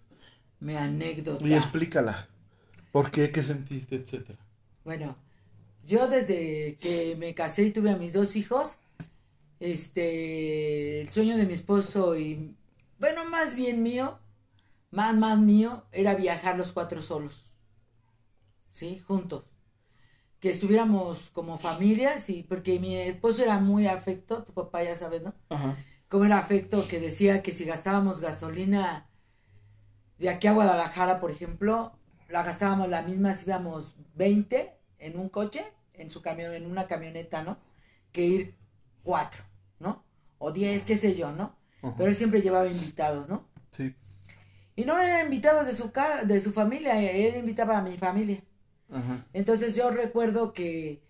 Mi 0.59 0.75
anécdota. 0.75 1.45
Y 1.45 1.53
explícala. 1.53 2.27
¿Por 2.91 3.11
qué? 3.11 3.31
¿Qué 3.31 3.43
sentiste? 3.43 3.95
Etcétera. 3.95 4.39
Bueno, 4.85 5.17
yo 5.85 6.07
desde 6.07 6.77
que 6.79 7.15
me 7.17 7.33
casé 7.33 7.63
y 7.63 7.71
tuve 7.71 7.89
a 7.89 7.97
mis 7.97 8.13
dos 8.13 8.35
hijos, 8.35 8.79
este, 9.63 11.01
el 11.01 11.09
sueño 11.09 11.37
de 11.37 11.45
mi 11.45 11.53
esposo 11.53 12.17
y, 12.17 12.55
bueno, 12.99 13.23
más 13.25 13.55
bien 13.55 13.81
mío, 13.81 14.19
más, 14.91 15.15
más 15.15 15.39
mío, 15.39 15.85
era 15.91 16.15
viajar 16.15 16.57
los 16.57 16.73
cuatro 16.73 17.01
solos, 17.01 17.55
¿sí? 18.69 18.99
Juntos. 18.99 19.45
Que 20.41 20.49
estuviéramos 20.49 21.29
como 21.31 21.57
familias, 21.57 22.29
y 22.29 22.43
porque 22.43 22.77
mi 22.79 22.97
esposo 22.97 23.43
era 23.43 23.57
muy 23.59 23.87
afecto, 23.87 24.43
tu 24.43 24.53
papá 24.53 24.83
ya 24.83 24.97
sabes, 24.97 25.21
¿no? 25.21 25.33
Ajá. 25.47 25.77
Como 26.09 26.25
era 26.25 26.37
afecto 26.37 26.85
que 26.87 26.99
decía 26.99 27.41
que 27.41 27.53
si 27.53 27.63
gastábamos 27.63 28.19
gasolina 28.19 29.07
de 30.19 30.29
aquí 30.29 30.47
a 30.47 30.53
Guadalajara, 30.53 31.21
por 31.21 31.31
ejemplo, 31.31 31.97
la 32.27 32.43
gastábamos 32.43 32.89
la 32.89 33.01
misma 33.01 33.33
si 33.33 33.45
íbamos 33.45 33.95
20 34.15 34.73
en 34.99 35.17
un 35.17 35.29
coche, 35.29 35.63
en 35.93 36.11
su 36.11 36.21
camión, 36.21 36.53
en 36.53 36.65
una 36.65 36.87
camioneta, 36.87 37.43
¿no? 37.43 37.57
Que 38.11 38.25
ir 38.25 38.55
cuatro. 39.03 39.52
¿No? 39.83 40.03
O 40.39 40.51
diez, 40.51 40.83
qué 40.83 40.97
sé 40.97 41.15
yo, 41.15 41.31
¿no? 41.31 41.55
Pero 41.97 42.09
él 42.09 42.15
siempre 42.15 42.41
llevaba 42.41 42.67
invitados, 42.67 43.27
¿no? 43.29 43.45
Sí. 43.75 43.93
Y 44.75 44.85
no 44.85 44.97
eran 44.99 45.25
invitados 45.25 45.67
de 45.67 45.73
su, 45.73 45.91
de 46.25 46.39
su 46.39 46.51
familia, 46.51 46.99
él 46.99 47.35
invitaba 47.35 47.77
a 47.77 47.81
mi 47.81 47.97
familia. 47.97 48.41
Entonces 49.33 49.75
yo 49.75 49.89
recuerdo 49.91 50.53
que, 50.53 51.01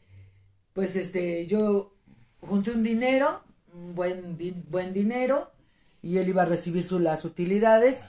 pues, 0.74 0.96
este, 0.96 1.48
yo 1.48 1.94
junté 2.42 2.72
un 2.72 2.84
dinero, 2.84 3.44
un 3.74 3.94
buen, 3.94 4.38
buen 4.70 4.94
dinero, 4.94 5.52
y 6.02 6.18
él 6.18 6.30
iba 6.30 6.44
a 6.44 6.46
recibir 6.46 6.84
su, 6.84 7.00
las 7.00 7.24
utilidades. 7.26 8.06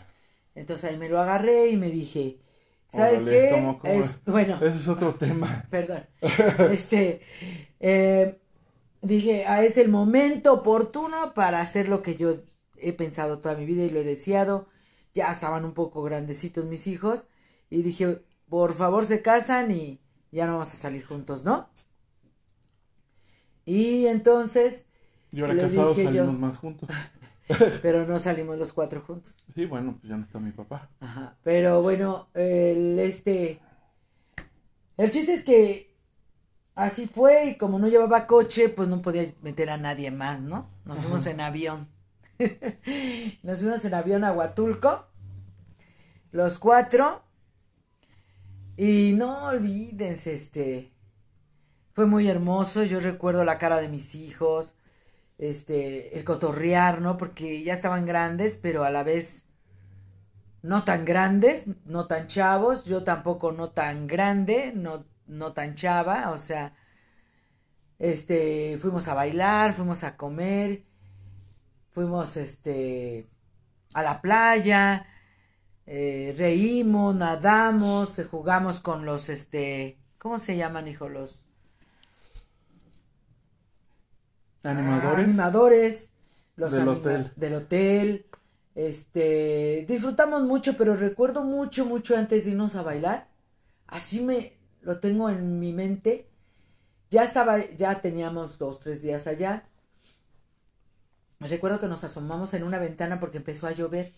Entonces 0.54 0.90
ahí 0.90 0.96
me 0.96 1.08
lo 1.08 1.20
agarré 1.20 1.68
y 1.68 1.76
me 1.76 1.90
dije, 1.90 2.38
¿sabes 2.88 3.22
qué? 3.22 4.10
bueno. 4.26 4.56
Ese 4.56 4.76
es 4.76 4.88
otro 4.88 5.14
tema. 5.18 5.64
Perdón. 5.70 6.06
este, 6.70 7.20
eh, 7.80 8.38
dije, 9.04 9.44
ah, 9.46 9.62
es 9.62 9.76
el 9.76 9.88
momento 9.88 10.52
oportuno 10.52 11.34
para 11.34 11.60
hacer 11.60 11.88
lo 11.88 12.02
que 12.02 12.16
yo 12.16 12.36
he 12.76 12.92
pensado 12.92 13.38
toda 13.38 13.54
mi 13.54 13.66
vida 13.66 13.84
y 13.84 13.90
lo 13.90 14.00
he 14.00 14.04
deseado. 14.04 14.68
Ya 15.12 15.30
estaban 15.30 15.64
un 15.64 15.74
poco 15.74 16.02
grandecitos 16.02 16.64
mis 16.64 16.86
hijos 16.86 17.26
y 17.70 17.82
dije, 17.82 18.22
por 18.48 18.74
favor 18.74 19.06
se 19.06 19.22
casan 19.22 19.70
y 19.70 20.00
ya 20.32 20.46
no 20.46 20.54
vamos 20.54 20.72
a 20.72 20.76
salir 20.76 21.04
juntos, 21.04 21.44
¿no? 21.44 21.68
Y 23.64 24.06
entonces... 24.06 24.88
Y 25.30 25.40
ahora 25.40 25.56
casados 25.56 25.96
salimos 25.96 26.38
más 26.38 26.56
juntos. 26.56 26.88
pero 27.82 28.06
no 28.06 28.18
salimos 28.18 28.58
los 28.58 28.72
cuatro 28.72 29.02
juntos. 29.02 29.42
Sí, 29.54 29.66
bueno, 29.66 29.96
pues 30.00 30.10
ya 30.10 30.16
no 30.16 30.22
está 30.22 30.40
mi 30.40 30.52
papá. 30.52 30.90
Ajá, 31.00 31.36
pero 31.42 31.82
bueno, 31.82 32.28
el 32.34 32.98
este... 32.98 33.60
El 34.96 35.10
chiste 35.10 35.32
es 35.32 35.44
que 35.44 35.93
Así 36.74 37.06
fue, 37.06 37.46
y 37.50 37.56
como 37.56 37.78
no 37.78 37.86
llevaba 37.86 38.26
coche, 38.26 38.68
pues 38.68 38.88
no 38.88 39.00
podía 39.00 39.32
meter 39.42 39.70
a 39.70 39.76
nadie 39.76 40.10
más, 40.10 40.40
¿no? 40.40 40.68
Nos 40.84 40.98
fuimos 41.00 41.24
en 41.26 41.40
avión. 41.40 41.88
Nos 43.42 43.60
fuimos 43.60 43.84
en 43.84 43.94
avión 43.94 44.24
a 44.24 44.32
Huatulco, 44.32 45.06
los 46.32 46.58
cuatro. 46.58 47.22
Y 48.76 49.12
no 49.14 49.46
olvídense, 49.46 50.34
este. 50.34 50.92
Fue 51.92 52.06
muy 52.06 52.28
hermoso. 52.28 52.82
Yo 52.82 52.98
recuerdo 52.98 53.44
la 53.44 53.58
cara 53.58 53.78
de 53.78 53.88
mis 53.88 54.16
hijos, 54.16 54.74
este, 55.38 56.18
el 56.18 56.24
cotorrear, 56.24 57.00
¿no? 57.00 57.16
Porque 57.16 57.62
ya 57.62 57.72
estaban 57.72 58.04
grandes, 58.04 58.56
pero 58.60 58.82
a 58.82 58.90
la 58.90 59.04
vez 59.04 59.46
no 60.62 60.82
tan 60.84 61.04
grandes, 61.04 61.66
no 61.84 62.08
tan 62.08 62.26
chavos. 62.26 62.84
Yo 62.84 63.04
tampoco 63.04 63.52
no 63.52 63.70
tan 63.70 64.08
grande, 64.08 64.72
no 64.74 65.04
no 65.26 65.52
tan 65.52 65.74
chava, 65.74 66.30
o 66.30 66.38
sea, 66.38 66.74
este, 67.98 68.78
fuimos 68.78 69.08
a 69.08 69.14
bailar, 69.14 69.74
fuimos 69.74 70.04
a 70.04 70.16
comer, 70.16 70.84
fuimos, 71.90 72.36
este, 72.36 73.28
a 73.94 74.02
la 74.02 74.20
playa, 74.20 75.06
eh, 75.86 76.34
reímos, 76.36 77.14
nadamos, 77.14 78.18
eh, 78.18 78.24
jugamos 78.24 78.80
con 78.80 79.04
los, 79.04 79.28
este, 79.28 79.98
¿cómo 80.18 80.38
se 80.38 80.56
llaman, 80.56 80.88
hijo? 80.88 81.08
Los 81.08 81.40
animadores. 84.62 85.24
animadores, 85.24 86.12
los 86.56 86.72
del 86.72 86.88
hotel. 86.88 87.32
Del 87.36 87.54
hotel. 87.54 88.26
Este, 88.74 89.84
disfrutamos 89.86 90.42
mucho, 90.42 90.76
pero 90.76 90.96
recuerdo 90.96 91.44
mucho, 91.44 91.84
mucho 91.84 92.16
antes 92.16 92.44
de 92.44 92.52
irnos 92.52 92.74
a 92.74 92.82
bailar. 92.82 93.28
Así 93.86 94.20
me, 94.20 94.58
lo 94.84 95.00
tengo 95.00 95.30
en 95.30 95.58
mi 95.58 95.72
mente. 95.72 96.28
Ya 97.10 97.24
estaba, 97.24 97.58
ya 97.58 98.00
teníamos 98.00 98.58
dos, 98.58 98.80
tres 98.80 99.02
días 99.02 99.26
allá. 99.26 99.64
Recuerdo 101.40 101.80
que 101.80 101.88
nos 101.88 102.04
asomamos 102.04 102.54
en 102.54 102.64
una 102.64 102.78
ventana 102.78 103.20
porque 103.20 103.38
empezó 103.38 103.66
a 103.66 103.72
llover. 103.72 104.12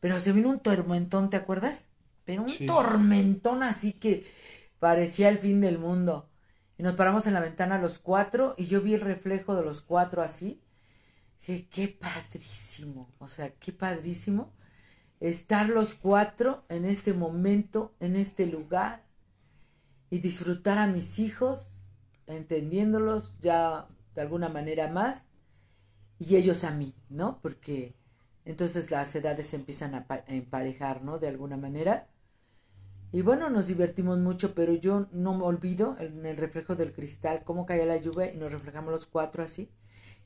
Pero 0.00 0.20
se 0.20 0.32
vino 0.32 0.50
un 0.50 0.60
tormentón, 0.60 1.30
¿te 1.30 1.36
acuerdas? 1.36 1.84
Pero 2.24 2.42
un 2.42 2.66
tormentón 2.66 3.62
así 3.62 3.92
que 3.92 4.26
parecía 4.78 5.28
el 5.28 5.38
fin 5.38 5.60
del 5.60 5.78
mundo. 5.78 6.28
Y 6.78 6.82
nos 6.82 6.94
paramos 6.94 7.26
en 7.26 7.34
la 7.34 7.40
ventana 7.40 7.78
los 7.78 7.98
cuatro 7.98 8.54
y 8.58 8.66
yo 8.66 8.82
vi 8.82 8.94
el 8.94 9.00
reflejo 9.00 9.56
de 9.56 9.64
los 9.64 9.80
cuatro 9.80 10.22
así. 10.22 10.60
Dije, 11.40 11.68
qué 11.70 11.88
padrísimo. 11.88 13.08
O 13.18 13.28
sea, 13.28 13.50
qué 13.50 13.72
padrísimo 13.72 14.52
estar 15.20 15.68
los 15.68 15.94
cuatro 15.94 16.64
en 16.68 16.84
este 16.84 17.12
momento, 17.14 17.94
en 18.00 18.16
este 18.16 18.46
lugar 18.46 19.05
y 20.10 20.18
disfrutar 20.20 20.78
a 20.78 20.86
mis 20.86 21.18
hijos, 21.18 21.68
entendiéndolos 22.26 23.38
ya 23.40 23.88
de 24.14 24.22
alguna 24.22 24.48
manera 24.48 24.88
más, 24.88 25.26
y 26.18 26.36
ellos 26.36 26.64
a 26.64 26.70
mí, 26.70 26.94
¿no? 27.08 27.40
Porque 27.42 27.94
entonces 28.44 28.90
las 28.90 29.14
edades 29.14 29.48
se 29.48 29.56
empiezan 29.56 29.94
a 29.94 30.06
emparejar, 30.28 31.02
¿no? 31.02 31.18
De 31.18 31.28
alguna 31.28 31.56
manera. 31.56 32.08
Y 33.12 33.22
bueno, 33.22 33.50
nos 33.50 33.66
divertimos 33.66 34.18
mucho, 34.18 34.54
pero 34.54 34.74
yo 34.74 35.08
no 35.12 35.34
me 35.34 35.44
olvido 35.44 35.96
en 36.00 36.24
el 36.26 36.36
reflejo 36.36 36.74
del 36.76 36.92
cristal 36.92 37.44
cómo 37.44 37.66
caía 37.66 37.86
la 37.86 37.96
lluvia 37.96 38.32
y 38.32 38.36
nos 38.36 38.52
reflejamos 38.52 38.92
los 38.92 39.06
cuatro 39.06 39.42
así. 39.42 39.70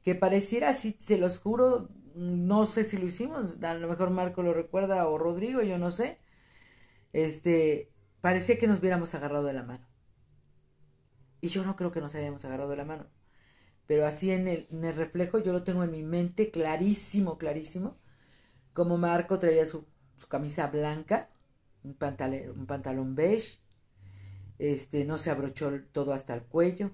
Que 0.03 0.15
pareciera 0.15 0.71
así, 0.71 0.97
se 0.99 1.19
los 1.19 1.39
juro, 1.39 1.89
no 2.15 2.67
sé 2.67 2.85
si 2.85 2.99
lo 2.99 3.07
hicimos, 3.07 3.63
a 3.63 3.75
lo 3.75 3.89
mejor 3.89 4.11
Marco 4.11 4.43
lo 4.43 4.55
recuerda 4.55 5.07
o 5.09 5.19
Rodrigo, 5.19 5.63
yo 5.63 5.79
no 5.79 5.91
sé. 5.91 6.19
Este, 7.13 7.91
parecía 8.21 8.59
que 8.59 8.67
nos 8.67 8.81
hubiéramos 8.81 9.15
agarrado 9.15 9.45
de 9.45 9.53
la 9.53 9.63
mano. 9.63 9.87
Y 11.41 11.49
yo 11.49 11.65
no 11.65 11.77
creo 11.77 11.91
que 11.93 12.01
nos 12.01 12.15
hayamos 12.15 12.45
agarrado 12.45 12.71
de 12.71 12.77
la 12.77 12.85
mano. 12.85 13.07
Pero 13.87 14.07
así 14.07 14.31
en 14.31 14.49
el, 14.49 14.69
en 14.71 14.85
el 14.85 14.95
reflejo 14.95 15.39
yo 15.39 15.53
lo 15.53 15.65
tengo 15.65 15.83
en 15.85 15.91
mi 15.91 16.03
mente 16.03 16.51
clarísimo, 16.51 17.39
clarísimo. 17.39 17.99
Como 18.73 18.99
Marco 18.99 19.39
traía 19.39 19.67
su, 19.67 19.87
su 20.19 20.29
camisa 20.29 20.69
blanca, 20.69 21.31
un 21.83 21.95
pantalón, 21.95 22.61
un 22.61 22.67
pantalón 22.67 23.15
beige, 23.15 23.61
este, 24.59 25.05
no 25.05 25.19
se 25.19 25.31
abrochó 25.31 25.73
todo 25.93 26.13
hasta 26.13 26.35
el 26.35 26.43
cuello. 26.43 26.93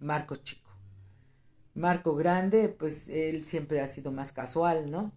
Marco 0.00 0.36
chico. 0.36 0.70
Marco 1.74 2.16
grande, 2.16 2.68
pues 2.68 3.08
él 3.08 3.44
siempre 3.44 3.80
ha 3.80 3.86
sido 3.88 4.10
más 4.12 4.32
casual, 4.32 4.90
¿no? 4.90 5.12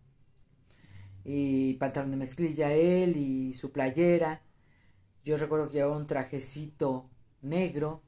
Y 1.23 1.75
pantalón 1.75 2.11
de 2.11 2.17
mezclilla 2.17 2.73
él 2.73 3.17
y 3.17 3.53
su 3.53 3.71
playera. 3.71 4.41
Yo 5.24 5.38
recuerdo 5.38 5.69
que 5.69 5.76
llevaba 5.78 5.97
un 5.97 6.07
trajecito 6.07 7.09
negro 7.41 8.03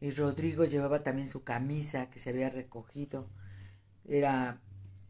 y 0.00 0.10
Rodrigo 0.10 0.64
llevaba 0.64 1.02
también 1.02 1.28
su 1.28 1.44
camisa 1.44 2.10
que 2.10 2.18
se 2.18 2.30
había 2.30 2.50
recogido. 2.50 3.28
Era 4.06 4.60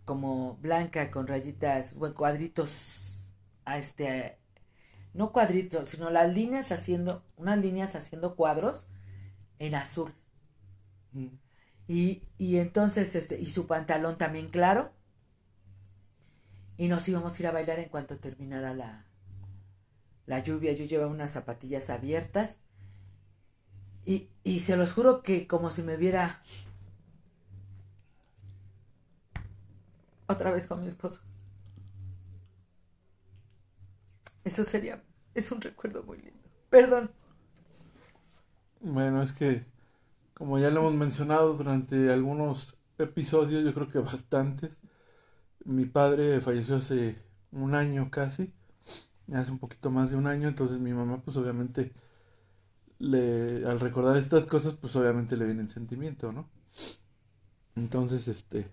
como 0.04 0.56
blanca 0.58 1.10
con 1.10 1.26
rayitas, 1.26 1.94
bueno, 1.94 2.14
cuadritos 2.14 3.16
a 3.64 3.78
este 3.78 4.38
no 5.14 5.32
cuadritos, 5.32 5.88
sino 5.90 6.10
las 6.10 6.34
líneas 6.34 6.72
haciendo, 6.72 7.24
unas 7.36 7.58
líneas 7.58 7.94
haciendo 7.94 8.34
cuadros 8.36 8.88
en 9.60 9.76
azul. 9.76 10.12
Mm. 11.12 11.28
Y, 11.86 12.24
y 12.36 12.56
entonces, 12.58 13.14
este, 13.14 13.40
y 13.40 13.46
su 13.46 13.66
pantalón 13.66 14.18
también 14.18 14.48
claro. 14.48 14.92
Y 16.76 16.88
nos 16.88 17.08
íbamos 17.08 17.38
a 17.38 17.42
ir 17.42 17.46
a 17.46 17.52
bailar 17.52 17.78
en 17.78 17.88
cuanto 17.88 18.18
terminara 18.18 18.74
la, 18.74 19.06
la 20.26 20.40
lluvia. 20.40 20.72
Yo 20.72 20.84
llevaba 20.84 21.10
unas 21.10 21.32
zapatillas 21.32 21.90
abiertas. 21.90 22.60
Y, 24.06 24.28
y 24.42 24.60
se 24.60 24.76
los 24.76 24.92
juro 24.92 25.22
que 25.22 25.46
como 25.46 25.70
si 25.70 25.82
me 25.82 25.96
viera 25.96 26.42
otra 30.26 30.50
vez 30.50 30.66
con 30.66 30.82
mi 30.82 30.88
esposo. 30.88 31.20
Eso 34.44 34.64
sería, 34.64 35.02
es 35.34 35.50
un 35.50 35.60
recuerdo 35.60 36.02
muy 36.02 36.18
lindo. 36.18 36.48
Perdón. 36.68 37.10
Bueno, 38.80 39.22
es 39.22 39.32
que, 39.32 39.64
como 40.34 40.58
ya 40.58 40.70
lo 40.70 40.80
hemos 40.80 40.94
mencionado 40.94 41.54
durante 41.54 42.12
algunos 42.12 42.78
episodios, 42.98 43.64
yo 43.64 43.72
creo 43.72 43.88
que 43.88 43.98
bastantes, 44.00 44.82
mi 45.64 45.86
padre 45.86 46.40
falleció 46.42 46.76
hace 46.76 47.16
un 47.52 47.74
año 47.74 48.10
casi, 48.10 48.52
hace 49.32 49.50
un 49.50 49.58
poquito 49.58 49.90
más 49.90 50.10
de 50.10 50.16
un 50.16 50.26
año, 50.26 50.48
entonces 50.48 50.78
mi 50.80 50.92
mamá 50.92 51.22
pues 51.22 51.36
obviamente 51.36 51.92
le, 52.98 53.64
al 53.66 53.78
recordar 53.80 54.16
estas 54.16 54.46
cosas 54.46 54.74
pues 54.74 54.94
obviamente 54.96 55.36
le 55.36 55.44
viene 55.46 55.62
el 55.62 55.70
sentimiento, 55.70 56.32
¿no? 56.32 56.48
Entonces, 57.76 58.26
este, 58.28 58.68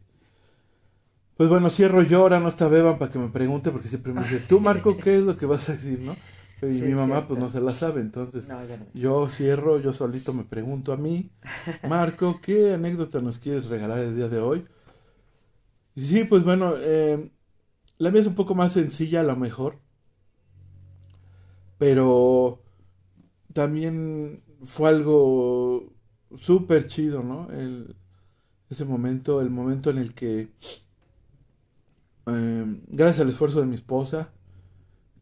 pues 1.36 1.50
bueno, 1.50 1.70
cierro 1.70 2.04
yo, 2.04 2.20
ahora 2.22 2.40
no 2.40 2.50
está 2.50 2.68
Beban 2.68 3.00
para 3.00 3.12
que 3.12 3.18
me 3.20 3.30
pregunte, 3.30 3.72
porque 3.72 3.88
siempre 3.88 4.14
me 4.14 4.22
dice, 4.22 4.40
tú 4.42 4.60
Marco, 4.60 4.98
¿qué 5.02 5.16
es 5.18 5.24
lo 5.24 5.36
que 5.36 5.46
vas 5.46 5.70
a 5.70 5.74
decir, 5.74 6.00
no? 6.00 6.22
Y 6.62 6.66
Sí, 6.74 6.84
mi 6.84 6.94
mamá 6.94 7.28
pues 7.28 7.40
no 7.40 7.50
se 7.50 7.60
la 7.62 7.74
sabe, 7.74 8.02
entonces 8.02 8.46
No, 8.48 8.64
ya 8.66 8.78
no. 8.78 8.86
yo 8.94 9.28
cierro, 9.30 9.80
yo 9.80 9.94
solito 9.94 10.34
me 10.34 10.44
pregunto 10.46 10.94
a 10.94 10.98
mí, 10.98 11.32
Marco, 11.82 12.40
¿qué 12.42 12.74
anécdota 12.76 13.22
nos 13.22 13.40
quieres 13.40 13.66
regalar 13.66 14.00
el 14.00 14.16
día 14.16 14.30
de 14.30 14.40
hoy? 14.40 14.68
Y 15.96 16.06
sí, 16.08 16.24
pues 16.24 16.44
bueno, 16.44 16.74
eh, 16.78 17.32
la 18.00 18.12
mía 18.12 18.22
es 18.22 18.28
un 18.28 18.36
poco 18.36 18.56
más 18.56 18.74
sencilla 18.74 19.22
a 19.22 19.24
lo 19.24 19.36
mejor, 19.38 19.80
pero 21.82 22.62
también 23.56 24.44
fue 24.64 24.90
algo 24.90 25.92
súper 26.38 26.86
chido, 26.86 27.24
¿no? 27.24 27.50
El, 27.50 27.96
ese 28.70 28.86
momento, 28.86 29.42
el 29.42 29.50
momento 29.50 29.90
en 29.90 29.98
el 29.98 30.14
que, 30.14 30.52
eh, 32.28 32.82
gracias 32.88 33.22
al 33.22 33.32
esfuerzo 33.32 33.62
de 33.62 33.66
mi 33.66 33.74
esposa 33.74 34.30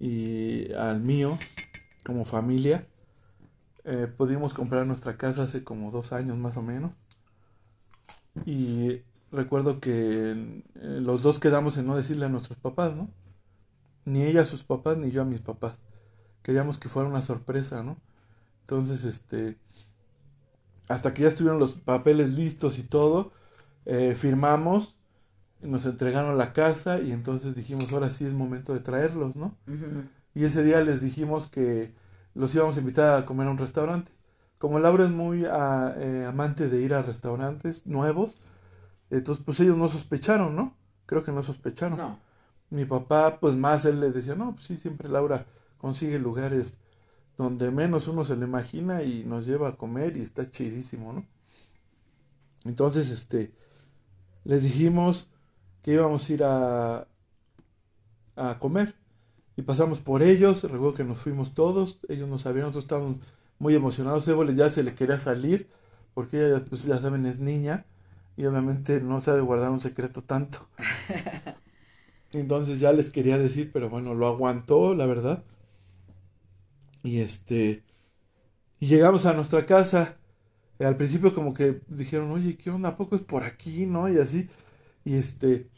y 0.01 0.69
al 0.73 0.99
mío, 0.99 1.37
como 2.03 2.25
familia, 2.25 2.85
eh, 3.85 4.07
pudimos 4.17 4.53
comprar 4.53 4.85
nuestra 4.85 5.15
casa 5.15 5.43
hace 5.43 5.63
como 5.63 5.91
dos 5.91 6.11
años 6.11 6.35
más 6.37 6.57
o 6.57 6.61
menos. 6.61 6.91
Y 8.45 9.01
recuerdo 9.31 9.79
que 9.79 10.31
eh, 10.31 10.99
los 10.99 11.21
dos 11.21 11.39
quedamos 11.39 11.77
en 11.77 11.85
no 11.87 11.95
decirle 11.95 12.25
a 12.25 12.29
nuestros 12.29 12.59
papás, 12.59 12.97
¿no? 12.97 13.07
Ni 14.03 14.23
ella 14.23 14.41
a 14.41 14.45
sus 14.45 14.63
papás, 14.63 14.97
ni 14.97 15.09
yo 15.11 15.21
a 15.21 15.25
mis 15.25 15.39
papás. 15.39 15.79
Queríamos 16.43 16.77
que 16.77 16.89
fuera 16.89 17.09
una 17.09 17.21
sorpresa, 17.21 17.83
¿no? 17.83 17.97
Entonces, 18.61 19.03
este, 19.03 19.57
hasta 20.87 21.13
que 21.13 21.23
ya 21.23 21.29
estuvieron 21.29 21.59
los 21.59 21.77
papeles 21.77 22.33
listos 22.33 22.79
y 22.79 22.83
todo, 22.83 23.31
eh, 23.85 24.15
firmamos, 24.17 24.95
nos 25.61 25.85
entregaron 25.85 26.37
la 26.37 26.53
casa 26.53 27.01
y 27.01 27.11
entonces 27.11 27.55
dijimos, 27.55 27.91
ahora 27.91 28.09
sí 28.09 28.25
es 28.25 28.33
momento 28.33 28.73
de 28.73 28.79
traerlos, 28.79 29.35
¿no? 29.35 29.57
Y 30.33 30.45
ese 30.45 30.63
día 30.63 30.81
les 30.81 31.01
dijimos 31.01 31.47
que 31.47 31.93
los 32.33 32.53
íbamos 32.55 32.77
a 32.77 32.79
invitar 32.79 33.17
a 33.17 33.25
comer 33.25 33.47
a 33.47 33.51
un 33.51 33.57
restaurante. 33.57 34.11
Como 34.57 34.79
Laura 34.79 35.05
es 35.05 35.11
muy 35.11 35.45
ah, 35.45 35.93
eh, 35.97 36.25
amante 36.27 36.69
de 36.69 36.81
ir 36.81 36.93
a 36.93 37.01
restaurantes 37.01 37.85
nuevos, 37.85 38.35
entonces 39.09 39.43
pues 39.45 39.59
ellos 39.59 39.77
no 39.77 39.89
sospecharon, 39.89 40.55
¿no? 40.55 40.75
Creo 41.05 41.23
que 41.23 41.31
no 41.31 41.43
sospecharon. 41.43 41.97
No. 41.97 42.19
Mi 42.69 42.85
papá, 42.85 43.39
pues 43.39 43.55
más 43.55 43.85
él 43.85 43.99
le 43.99 44.11
decía, 44.11 44.35
no, 44.35 44.53
pues 44.53 44.65
sí, 44.67 44.77
siempre 44.77 45.09
Laura 45.09 45.45
consigue 45.79 46.19
lugares 46.19 46.79
donde 47.37 47.71
menos 47.71 48.07
uno 48.09 48.25
se 48.25 48.37
le 48.37 48.45
imagina 48.45 49.03
y 49.03 49.25
nos 49.25 49.47
lleva 49.47 49.69
a 49.69 49.77
comer 49.77 50.17
y 50.17 50.21
está 50.21 50.51
chidísimo, 50.51 51.13
¿no? 51.13 51.25
Entonces, 52.65 53.09
este, 53.11 53.53
les 54.43 54.63
dijimos 54.63 55.29
que 55.83 55.93
íbamos 55.93 56.29
a 56.29 56.33
ir 56.33 56.43
a, 56.45 57.07
a 58.35 58.59
comer 58.59 58.95
y 59.57 59.63
pasamos 59.63 59.99
por 59.99 60.23
ellos, 60.23 60.63
recuerdo 60.63 60.95
que 60.95 61.03
nos 61.03 61.19
fuimos 61.19 61.53
todos, 61.55 61.99
ellos 62.09 62.29
no 62.29 62.39
sabían, 62.39 62.63
nosotros 62.67 62.85
estábamos 62.85 63.17
muy 63.59 63.75
emocionados, 63.75 64.27
Evo 64.29 64.43
le- 64.43 64.55
ya 64.55 64.69
se 64.69 64.83
le 64.83 64.95
quería 64.95 65.19
salir, 65.19 65.69
porque 66.13 66.47
ella, 66.47 66.65
pues 66.65 66.83
ya 66.85 66.97
saben, 66.99 67.25
es 67.25 67.39
niña 67.39 67.85
y 68.37 68.45
obviamente 68.45 69.01
no 69.01 69.21
sabe 69.21 69.41
guardar 69.41 69.71
un 69.71 69.81
secreto 69.81 70.23
tanto. 70.23 70.67
Entonces 72.33 72.79
ya 72.79 72.93
les 72.93 73.09
quería 73.09 73.37
decir, 73.37 73.71
pero 73.73 73.89
bueno, 73.89 74.13
lo 74.13 74.27
aguantó, 74.27 74.93
la 74.93 75.05
verdad. 75.05 75.43
Y 77.03 77.19
este, 77.21 77.83
y 78.79 78.87
llegamos 78.87 79.25
a 79.25 79.33
nuestra 79.33 79.65
casa. 79.65 80.17
Al 80.79 80.95
principio 80.95 81.33
como 81.33 81.53
que 81.53 81.81
dijeron, 81.87 82.31
oye, 82.31 82.57
¿qué 82.57 82.69
onda? 82.71 82.89
¿A 82.89 82.97
poco 82.97 83.15
es 83.15 83.21
por 83.21 83.43
aquí, 83.43 83.85
no? 83.85 84.09
Y 84.09 84.17
así. 84.17 84.49
Y 85.03 85.15
este, 85.15 85.69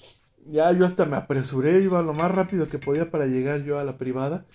ya 0.46 0.72
yo 0.74 0.86
hasta 0.86 1.06
me 1.06 1.16
apresuré, 1.18 1.82
iba 1.82 2.02
lo 2.04 2.14
más 2.14 2.32
rápido 2.32 2.68
que 2.68 2.80
podía 2.80 3.10
para 3.12 3.26
llegar 3.28 3.64
yo 3.64 3.80
a 3.80 3.84
la 3.84 3.98
privada. 3.98 4.46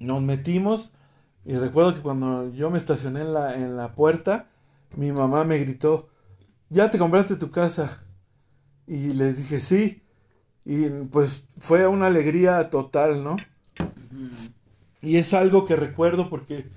Nos 0.00 0.22
metimos 0.22 0.92
y 1.44 1.54
recuerdo 1.54 1.94
que 1.94 2.02
cuando 2.02 2.52
yo 2.52 2.70
me 2.70 2.78
estacioné 2.78 3.20
en 3.22 3.32
la, 3.34 3.54
en 3.56 3.76
la 3.76 3.94
puerta, 3.94 4.48
mi 4.96 5.12
mamá 5.12 5.44
me 5.44 5.58
gritó, 5.58 6.08
¿ya 6.70 6.90
te 6.90 6.98
compraste 6.98 7.36
tu 7.36 7.50
casa? 7.50 8.04
Y 8.86 9.12
les 9.14 9.36
dije, 9.38 9.60
sí. 9.60 10.02
Y 10.64 10.88
pues 11.10 11.44
fue 11.58 11.86
una 11.86 12.06
alegría 12.06 12.70
total, 12.70 13.24
¿no? 13.24 13.36
Y 15.02 15.16
es 15.16 15.34
algo 15.34 15.64
que 15.64 15.76
recuerdo 15.76 16.30
porque 16.30 16.70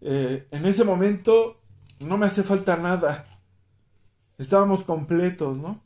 eh, 0.00 0.46
en 0.52 0.66
ese 0.66 0.84
momento 0.84 1.60
no 2.00 2.16
me 2.16 2.26
hace 2.26 2.42
falta 2.44 2.76
nada. 2.76 3.26
Estábamos 4.38 4.84
completos, 4.84 5.56
¿no? 5.56 5.82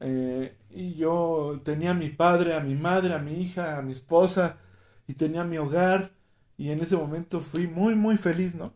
Eh, 0.00 0.56
y 0.70 0.94
yo 0.94 1.60
tenía 1.64 1.92
a 1.92 1.94
mi 1.94 2.10
padre, 2.10 2.54
a 2.54 2.60
mi 2.60 2.74
madre, 2.74 3.14
a 3.14 3.18
mi 3.18 3.34
hija, 3.42 3.78
a 3.78 3.82
mi 3.82 3.92
esposa 3.92 4.58
y 5.06 5.14
tenía 5.14 5.44
mi 5.44 5.58
hogar. 5.58 6.12
Y 6.56 6.70
en 6.70 6.80
ese 6.80 6.96
momento 6.96 7.40
fui 7.40 7.66
muy, 7.66 7.94
muy 7.94 8.16
feliz, 8.16 8.54
¿no? 8.54 8.72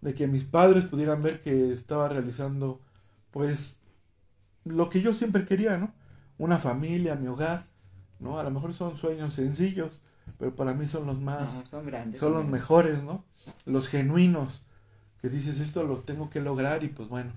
De 0.00 0.14
que 0.14 0.26
mis 0.28 0.44
padres 0.44 0.84
pudieran 0.84 1.22
ver 1.22 1.40
que 1.40 1.72
estaba 1.72 2.08
realizando, 2.08 2.80
pues, 3.30 3.80
lo 4.64 4.90
que 4.90 5.00
yo 5.02 5.14
siempre 5.14 5.44
quería, 5.44 5.78
¿no? 5.78 5.94
Una 6.38 6.58
familia, 6.58 7.14
mi 7.16 7.28
hogar, 7.28 7.64
¿no? 8.20 8.38
A 8.38 8.42
lo 8.44 8.50
mejor 8.50 8.74
son 8.74 8.96
sueños 8.96 9.34
sencillos, 9.34 10.02
pero 10.38 10.54
para 10.54 10.74
mí 10.74 10.86
son 10.86 11.06
los 11.06 11.18
No, 11.18 11.24
más, 11.26 11.64
son 11.70 11.86
grandes. 11.86 12.20
son 12.20 12.32
los 12.32 12.42
grandes. 12.42 12.60
mejores, 12.60 13.02
¿no? 13.02 13.24
Los 13.66 13.88
genuinos, 13.88 14.62
que 15.20 15.28
dices, 15.28 15.60
esto 15.60 15.84
lo 15.84 15.98
tengo 15.98 16.30
que 16.30 16.40
lograr 16.40 16.84
y 16.84 16.88
pues 16.88 17.08
bueno, 17.08 17.32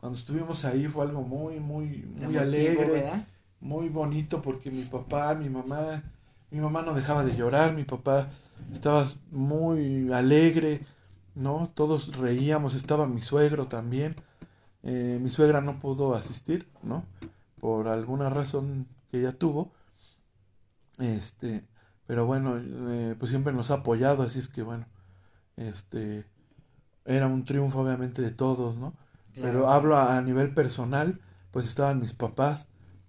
cuando 0.00 0.18
estuvimos 0.18 0.64
ahí 0.64 0.86
fue 0.88 1.04
algo 1.04 1.22
muy, 1.22 1.60
muy, 1.60 2.04
muy 2.20 2.36
alegre, 2.36 2.86
¿verdad? 2.90 3.26
muy 3.60 3.88
bonito 3.88 4.42
porque 4.42 4.70
mi 4.70 4.84
papá, 4.84 5.34
mi 5.34 5.48
mamá, 5.48 6.02
mi 6.50 6.60
mamá 6.60 6.82
no 6.82 6.94
dejaba 6.94 7.24
de 7.24 7.36
llorar, 7.36 7.74
mi 7.74 7.84
papá 7.84 8.28
estaba 8.72 9.06
muy 9.30 10.12
alegre, 10.12 10.80
¿no? 11.34 11.70
Todos 11.74 12.16
reíamos, 12.16 12.74
estaba 12.74 13.06
mi 13.06 13.20
suegro 13.22 13.66
también, 13.66 14.16
eh, 14.82 15.18
mi 15.20 15.30
suegra 15.30 15.60
no 15.60 15.78
pudo 15.80 16.14
asistir, 16.14 16.68
¿no? 16.82 17.04
por 17.60 17.88
alguna 17.88 18.30
razón 18.30 18.86
que 19.10 19.18
ella 19.20 19.32
tuvo. 19.32 19.72
Este, 20.98 21.64
pero 22.06 22.26
bueno, 22.26 22.56
eh, 22.58 23.16
pues 23.18 23.30
siempre 23.30 23.52
nos 23.52 23.70
ha 23.70 23.74
apoyado, 23.74 24.22
así 24.22 24.38
es 24.38 24.48
que 24.48 24.62
bueno, 24.62 24.86
este, 25.56 26.24
era 27.04 27.26
un 27.26 27.44
triunfo 27.44 27.80
obviamente 27.80 28.22
de 28.22 28.30
todos, 28.30 28.76
¿no? 28.76 28.94
Pero 29.34 29.68
hablo 29.68 29.98
a, 29.98 30.18
nivel 30.22 30.54
personal, 30.54 31.20
pues 31.50 31.66
estaban 31.66 32.00
mis 32.00 32.14
papás, 32.14 32.68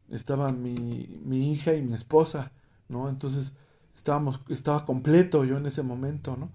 estaba 0.09 0.51
mi, 0.51 1.21
mi 1.23 1.53
hija 1.53 1.73
y 1.73 1.81
mi 1.81 1.93
esposa, 1.93 2.51
¿no? 2.89 3.09
Entonces 3.09 3.53
estábamos, 3.95 4.41
estaba 4.49 4.85
completo 4.85 5.45
yo 5.45 5.55
en 5.55 5.67
ese 5.67 5.83
momento, 5.83 6.35
¿no? 6.35 6.49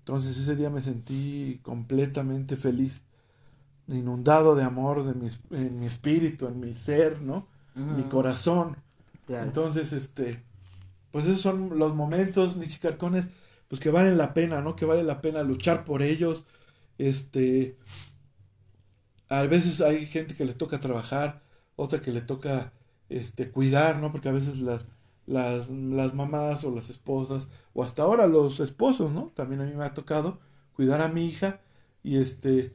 Entonces 0.00 0.36
ese 0.36 0.56
día 0.56 0.70
me 0.70 0.80
sentí 0.80 1.60
completamente 1.62 2.56
feliz, 2.56 3.02
inundado 3.88 4.54
de 4.54 4.64
amor 4.64 5.04
de 5.04 5.14
mi, 5.14 5.30
en 5.50 5.78
mi 5.78 5.86
espíritu, 5.86 6.46
en 6.46 6.60
mi 6.60 6.74
ser, 6.74 7.22
¿no? 7.22 7.46
Mi 7.74 8.02
corazón. 8.02 8.76
Entonces, 9.28 9.92
este, 9.92 10.42
pues 11.12 11.26
esos 11.26 11.40
son 11.42 11.78
los 11.78 11.94
momentos, 11.94 12.56
mis 12.56 12.70
chicarcones, 12.72 13.28
pues 13.68 13.80
que 13.80 13.90
valen 13.90 14.18
la 14.18 14.34
pena, 14.34 14.60
¿no? 14.62 14.76
Que 14.76 14.86
vale 14.86 15.04
la 15.04 15.20
pena 15.22 15.42
luchar 15.44 15.84
por 15.84 16.02
ellos. 16.02 16.46
Este, 16.98 17.78
a 19.28 19.42
veces 19.44 19.80
hay 19.80 20.06
gente 20.06 20.34
que 20.34 20.44
le 20.44 20.54
toca 20.54 20.80
trabajar, 20.80 21.42
otra 21.76 22.00
que 22.00 22.12
le 22.12 22.20
toca, 22.20 22.72
este, 23.08 23.50
cuidar, 23.50 23.98
¿no? 23.98 24.12
Porque 24.12 24.28
a 24.28 24.32
veces 24.32 24.60
las, 24.60 24.86
las, 25.26 25.70
las 25.70 26.14
mamás 26.14 26.64
o 26.64 26.74
las 26.74 26.90
esposas, 26.90 27.48
o 27.74 27.82
hasta 27.84 28.02
ahora 28.02 28.26
los 28.26 28.60
esposos, 28.60 29.12
¿no? 29.12 29.32
También 29.34 29.62
a 29.62 29.64
mí 29.66 29.74
me 29.74 29.84
ha 29.84 29.94
tocado 29.94 30.40
cuidar 30.74 31.00
a 31.02 31.08
mi 31.08 31.26
hija 31.26 31.60
y 32.02 32.18
este, 32.18 32.74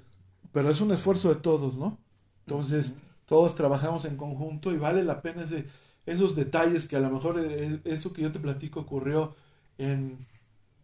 pero 0.52 0.70
es 0.70 0.82
un 0.82 0.92
esfuerzo 0.92 1.30
de 1.30 1.36
todos, 1.42 1.76
¿no? 1.76 2.00
Entonces, 2.42 2.96
todos 3.26 3.56
trabajamos 3.56 4.06
en 4.06 4.18
conjunto 4.18 4.72
y 4.74 4.78
vale 4.78 5.04
la 5.04 5.22
pena 5.22 5.44
ese 5.44 5.66
esos 6.08 6.36
detalles 6.36 6.88
que 6.88 6.96
a 6.96 7.02
lo 7.02 7.12
mejor 7.12 7.40
eh, 7.40 7.82
eso 7.84 8.14
que 8.14 8.24
yo 8.24 8.32
te 8.32 8.40
platico 8.40 8.80
ocurrió 8.80 9.36
en 9.78 10.26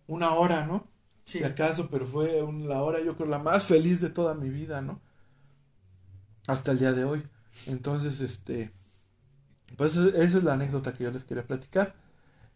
una 0.05 0.34
hora, 0.36 0.67
¿no? 0.67 0.86
Si 1.24 1.43
acaso, 1.43 1.89
pero 1.89 2.05
fue 2.05 2.45
la 2.67 2.84
hora 2.84 3.01
yo 3.01 3.15
creo 3.15 3.30
la 3.30 3.39
más 3.39 3.65
feliz 3.65 4.01
de 4.01 4.09
toda 4.09 4.36
mi 4.36 4.49
vida, 4.49 4.82
¿no? 4.82 4.99
Hasta 6.45 6.74
el 6.74 6.80
día 6.80 6.91
de 6.91 7.05
hoy. 7.05 7.24
Entonces, 7.67 8.19
este, 8.19 8.71
pues 9.78 9.95
esa 9.95 10.38
es 10.38 10.43
la 10.43 10.53
anécdota 10.53 10.93
que 10.93 11.05
yo 11.05 11.11
les 11.11 11.24
quería 11.24 11.47
platicar. 11.47 11.95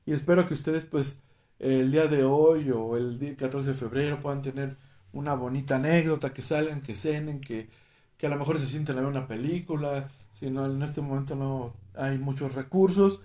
Y 0.05 0.11
espero 0.11 0.45
que 0.47 0.53
ustedes, 0.53 0.83
pues, 0.83 1.21
el 1.59 1.89
día 1.91 2.07
de 2.07 2.25
hoy 2.25 2.69
o 2.71 2.97
el 2.97 3.17
día 3.17 3.35
14 3.37 3.69
de 3.69 3.75
febrero 3.75 4.19
puedan 4.19 4.41
tener 4.41 4.77
una 5.13 5.33
bonita 5.35 5.77
anécdota, 5.77 6.33
que 6.33 6.41
salgan, 6.41 6.81
que 6.81 6.95
cenen, 6.95 7.39
que, 7.39 7.69
que 8.17 8.27
a 8.27 8.29
lo 8.29 8.37
mejor 8.37 8.59
se 8.59 8.67
sienten 8.67 8.97
a 8.97 9.01
ver 9.01 9.09
una 9.09 9.27
película, 9.27 10.09
si 10.37 10.51
no, 10.51 10.65
en 10.65 10.83
este 10.83 11.01
momento 11.01 11.35
no 11.35 11.73
hay 11.95 12.19
muchos 12.19 12.53
recursos, 12.53 13.21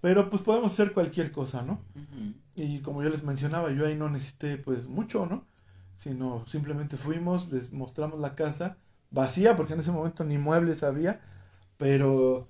pero 0.00 0.28
pues 0.28 0.42
podemos 0.42 0.72
hacer 0.72 0.92
cualquier 0.92 1.30
cosa, 1.30 1.62
¿no? 1.62 1.80
Y 2.56 2.80
como 2.80 3.02
yo 3.02 3.08
les 3.08 3.22
mencionaba, 3.22 3.70
yo 3.70 3.86
ahí 3.86 3.94
no 3.94 4.08
necesité 4.10 4.56
pues 4.56 4.88
mucho, 4.88 5.26
¿no? 5.26 5.44
Sino 5.94 6.44
simplemente 6.46 6.96
fuimos, 6.96 7.52
les 7.52 7.72
mostramos 7.72 8.18
la 8.18 8.34
casa 8.34 8.78
vacía, 9.10 9.56
porque 9.56 9.74
en 9.74 9.80
ese 9.80 9.92
momento 9.92 10.24
ni 10.24 10.38
muebles 10.38 10.82
había, 10.82 11.20
pero 11.76 12.48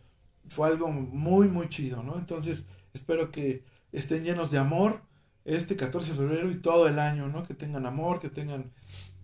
fue 0.48 0.68
algo 0.68 0.88
muy, 0.90 1.48
muy 1.48 1.68
chido, 1.68 2.02
¿no? 2.02 2.18
Entonces, 2.18 2.64
espero 2.94 3.30
que 3.30 3.64
estén 3.92 4.24
llenos 4.24 4.50
de 4.50 4.58
amor 4.58 5.02
este 5.44 5.76
14 5.76 6.12
de 6.12 6.16
febrero 6.16 6.50
y 6.50 6.60
todo 6.60 6.88
el 6.88 6.98
año, 6.98 7.28
¿no? 7.28 7.44
Que 7.44 7.54
tengan 7.54 7.84
amor, 7.84 8.18
que 8.18 8.30
tengan 8.30 8.72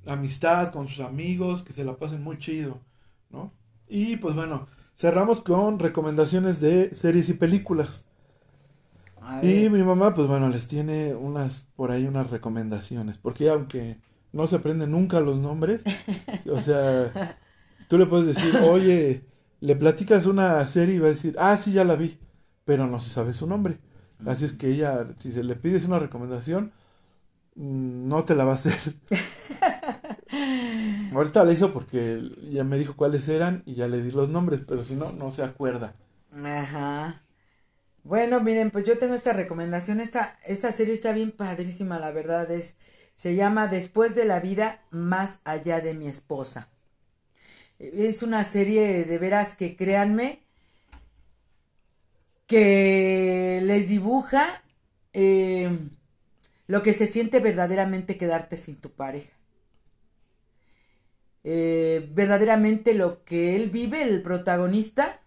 amistad 0.06 0.70
con 0.70 0.88
sus 0.88 1.00
amigos, 1.00 1.62
que 1.62 1.72
se 1.72 1.84
la 1.84 1.96
pasen 1.96 2.22
muy 2.22 2.38
chido, 2.38 2.78
¿no? 3.30 3.52
Y 3.88 4.16
pues 4.16 4.34
bueno, 4.34 4.68
cerramos 5.02 5.42
con 5.42 5.80
recomendaciones 5.80 6.60
de 6.60 6.94
series 6.94 7.28
y 7.28 7.32
películas. 7.32 8.06
Y 9.42 9.68
mi 9.68 9.82
mamá, 9.82 10.14
pues 10.14 10.28
bueno, 10.28 10.48
les 10.48 10.68
tiene 10.68 11.12
unas, 11.12 11.66
por 11.74 11.90
ahí 11.90 12.06
unas 12.06 12.30
recomendaciones, 12.30 13.18
porque 13.18 13.50
aunque 13.50 13.98
no 14.30 14.46
se 14.46 14.54
aprenden 14.54 14.92
nunca 14.92 15.18
los 15.18 15.38
nombres, 15.38 15.82
o 16.48 16.60
sea, 16.60 17.36
tú 17.88 17.98
le 17.98 18.06
puedes 18.06 18.36
decir, 18.36 18.54
oye, 18.62 19.24
le 19.58 19.74
platicas 19.74 20.24
una 20.26 20.64
serie 20.68 20.94
y 20.94 20.98
va 21.00 21.06
a 21.08 21.10
decir, 21.10 21.34
ah, 21.36 21.56
sí, 21.56 21.72
ya 21.72 21.84
la 21.84 21.96
vi, 21.96 22.20
pero 22.64 22.86
no 22.86 23.00
se 23.00 23.10
sabe 23.10 23.32
su 23.32 23.48
nombre. 23.48 23.78
Así 24.24 24.44
es 24.44 24.52
que 24.52 24.68
ella, 24.68 25.08
si 25.18 25.32
se 25.32 25.42
le 25.42 25.56
pides 25.56 25.84
una 25.84 25.98
recomendación, 25.98 26.70
mm, 27.56 28.06
no 28.06 28.22
te 28.22 28.36
la 28.36 28.44
va 28.44 28.52
a 28.52 28.54
hacer. 28.54 28.78
Ahorita 31.14 31.44
la 31.44 31.52
hizo 31.52 31.72
porque 31.72 32.20
ya 32.50 32.64
me 32.64 32.78
dijo 32.78 32.96
cuáles 32.96 33.28
eran 33.28 33.62
y 33.66 33.74
ya 33.76 33.86
le 33.88 34.02
di 34.02 34.10
los 34.10 34.28
nombres, 34.30 34.62
pero 34.66 34.84
si 34.84 34.94
no, 34.94 35.12
no 35.12 35.30
se 35.30 35.44
acuerda. 35.44 35.94
Ajá. 36.32 37.22
Bueno, 38.04 38.40
miren, 38.40 38.70
pues 38.70 38.84
yo 38.84 38.98
tengo 38.98 39.14
esta 39.14 39.32
recomendación. 39.32 40.00
Esta, 40.00 40.38
esta 40.46 40.72
serie 40.72 40.94
está 40.94 41.12
bien 41.12 41.32
padrísima, 41.32 41.98
la 41.98 42.12
verdad. 42.12 42.50
Es, 42.50 42.76
se 43.14 43.34
llama 43.36 43.68
Después 43.68 44.14
de 44.14 44.24
la 44.24 44.40
vida, 44.40 44.82
más 44.90 45.40
allá 45.44 45.80
de 45.80 45.94
mi 45.94 46.08
esposa. 46.08 46.68
Es 47.78 48.22
una 48.22 48.44
serie 48.44 49.04
de 49.04 49.18
veras 49.18 49.56
que 49.56 49.76
créanme 49.76 50.40
que 52.46 53.60
les 53.64 53.88
dibuja 53.88 54.62
eh, 55.12 55.70
lo 56.66 56.82
que 56.82 56.92
se 56.92 57.06
siente 57.06 57.40
verdaderamente 57.40 58.16
quedarte 58.18 58.56
sin 58.56 58.76
tu 58.76 58.90
pareja. 58.90 59.32
Eh, 61.44 62.08
verdaderamente 62.12 62.94
lo 62.94 63.24
que 63.24 63.56
él 63.56 63.70
vive, 63.70 64.02
el 64.02 64.22
protagonista, 64.22 65.20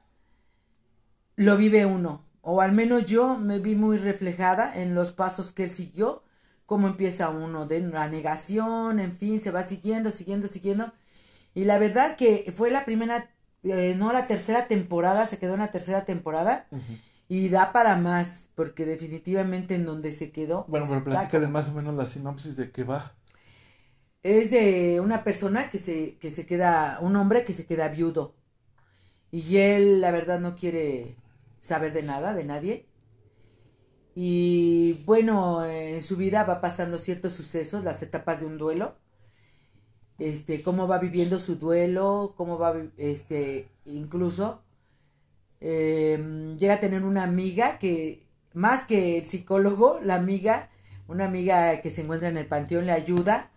lo 1.36 1.58
vive 1.58 1.86
uno. 1.86 2.24
O 2.42 2.62
al 2.62 2.72
menos 2.72 3.06
yo 3.06 3.38
me 3.38 3.60
vi 3.60 3.76
muy 3.76 3.98
reflejada 3.98 4.80
en 4.80 4.96
los 4.96 5.12
pasos 5.12 5.52
que 5.52 5.64
él 5.64 5.72
siguió, 5.72 6.24
cómo 6.66 6.88
empieza 6.88 7.30
uno 7.30 7.66
de 7.66 7.82
la 7.82 8.08
negación, 8.08 9.00
en 9.00 9.16
fin, 9.16 9.40
se 9.40 9.52
va 9.52 9.64
siguiendo, 9.64 10.12
siguiendo, 10.12 10.48
siguiendo. 10.48 10.94
Y 11.54 11.66
la 11.66 11.80
verdad 11.80 12.16
que 12.16 12.54
fue 12.56 12.70
la 12.70 12.86
primera, 12.86 13.32
eh, 13.64 13.96
no 13.98 14.14
la 14.14 14.28
tercera 14.28 14.68
temporada, 14.68 15.26
se 15.26 15.40
quedó 15.40 15.56
en 15.56 15.62
la 15.62 15.72
tercera 15.72 16.06
temporada. 16.06 16.68
Y 17.28 17.50
da 17.50 17.72
para 17.72 17.96
más, 17.96 18.52
porque 18.54 18.86
definitivamente 18.86 19.74
en 19.74 19.86
donde 19.86 20.12
se 20.12 20.32
quedó. 20.32 20.66
Bueno, 20.68 20.86
pero 20.88 21.04
platícale 21.04 21.48
más 21.48 21.68
o 21.70 21.72
menos 21.72 21.96
la 21.96 22.06
sinopsis 22.06 22.56
de 22.56 22.70
qué 22.72 22.84
va 22.84 23.16
es 24.26 24.50
de 24.50 25.00
una 25.02 25.24
persona 25.24 25.70
que 25.70 25.78
se, 25.78 26.18
que 26.18 26.32
se 26.32 26.48
queda, 26.48 26.98
un 27.00 27.16
hombre 27.16 27.46
que 27.46 27.54
se 27.54 27.68
queda 27.68 27.90
viudo. 27.90 28.34
Y 29.32 29.58
él, 29.58 30.02
la 30.02 30.10
verdad, 30.12 30.40
no 30.40 30.56
quiere 30.56 31.16
saber 31.60 31.94
de 31.94 32.02
nada, 32.02 32.34
de 32.34 32.44
nadie. 32.44 32.88
Y 34.16 35.04
bueno, 35.06 35.64
en 35.64 36.02
su 36.02 36.18
vida 36.18 36.44
va 36.44 36.60
pasando 36.60 36.98
ciertos 36.98 37.34
sucesos, 37.34 37.84
las 37.84 38.02
etapas 38.02 38.40
de 38.40 38.48
un 38.48 38.58
duelo. 38.58 38.96
Este, 40.18 40.64
cómo 40.64 40.88
va 40.88 40.98
viviendo 40.98 41.38
su 41.38 41.58
duelo, 41.58 42.34
cómo 42.36 42.58
va, 42.58 42.74
este, 42.98 43.70
incluso 43.86 44.64
em, 45.60 46.58
llega 46.58 46.76
a 46.76 46.80
tener 46.80 47.04
una 47.04 47.24
amiga 47.24 47.78
que, 47.80 48.28
más 48.54 48.86
que 48.86 49.18
el 49.20 49.26
psicólogo, 49.28 50.00
la 50.04 50.16
amiga, 50.16 50.72
una 51.08 51.26
amiga 51.26 51.82
que 51.82 51.92
se 51.92 52.02
encuentra 52.02 52.30
en 52.30 52.38
el 52.38 52.48
panteón 52.48 52.86
le 52.88 52.94
ayuda 52.94 53.52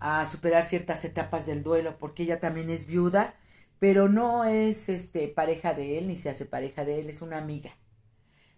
a 0.00 0.24
superar 0.26 0.64
ciertas 0.64 1.04
etapas 1.04 1.46
del 1.46 1.62
duelo, 1.62 1.98
porque 1.98 2.24
ella 2.24 2.40
también 2.40 2.70
es 2.70 2.86
viuda, 2.86 3.34
pero 3.78 4.08
no 4.08 4.44
es 4.44 4.88
este 4.88 5.28
pareja 5.28 5.74
de 5.74 5.98
él, 5.98 6.08
ni 6.08 6.16
se 6.16 6.30
hace 6.30 6.46
pareja 6.46 6.84
de 6.84 7.00
él, 7.00 7.10
es 7.10 7.22
una 7.22 7.38
amiga, 7.38 7.70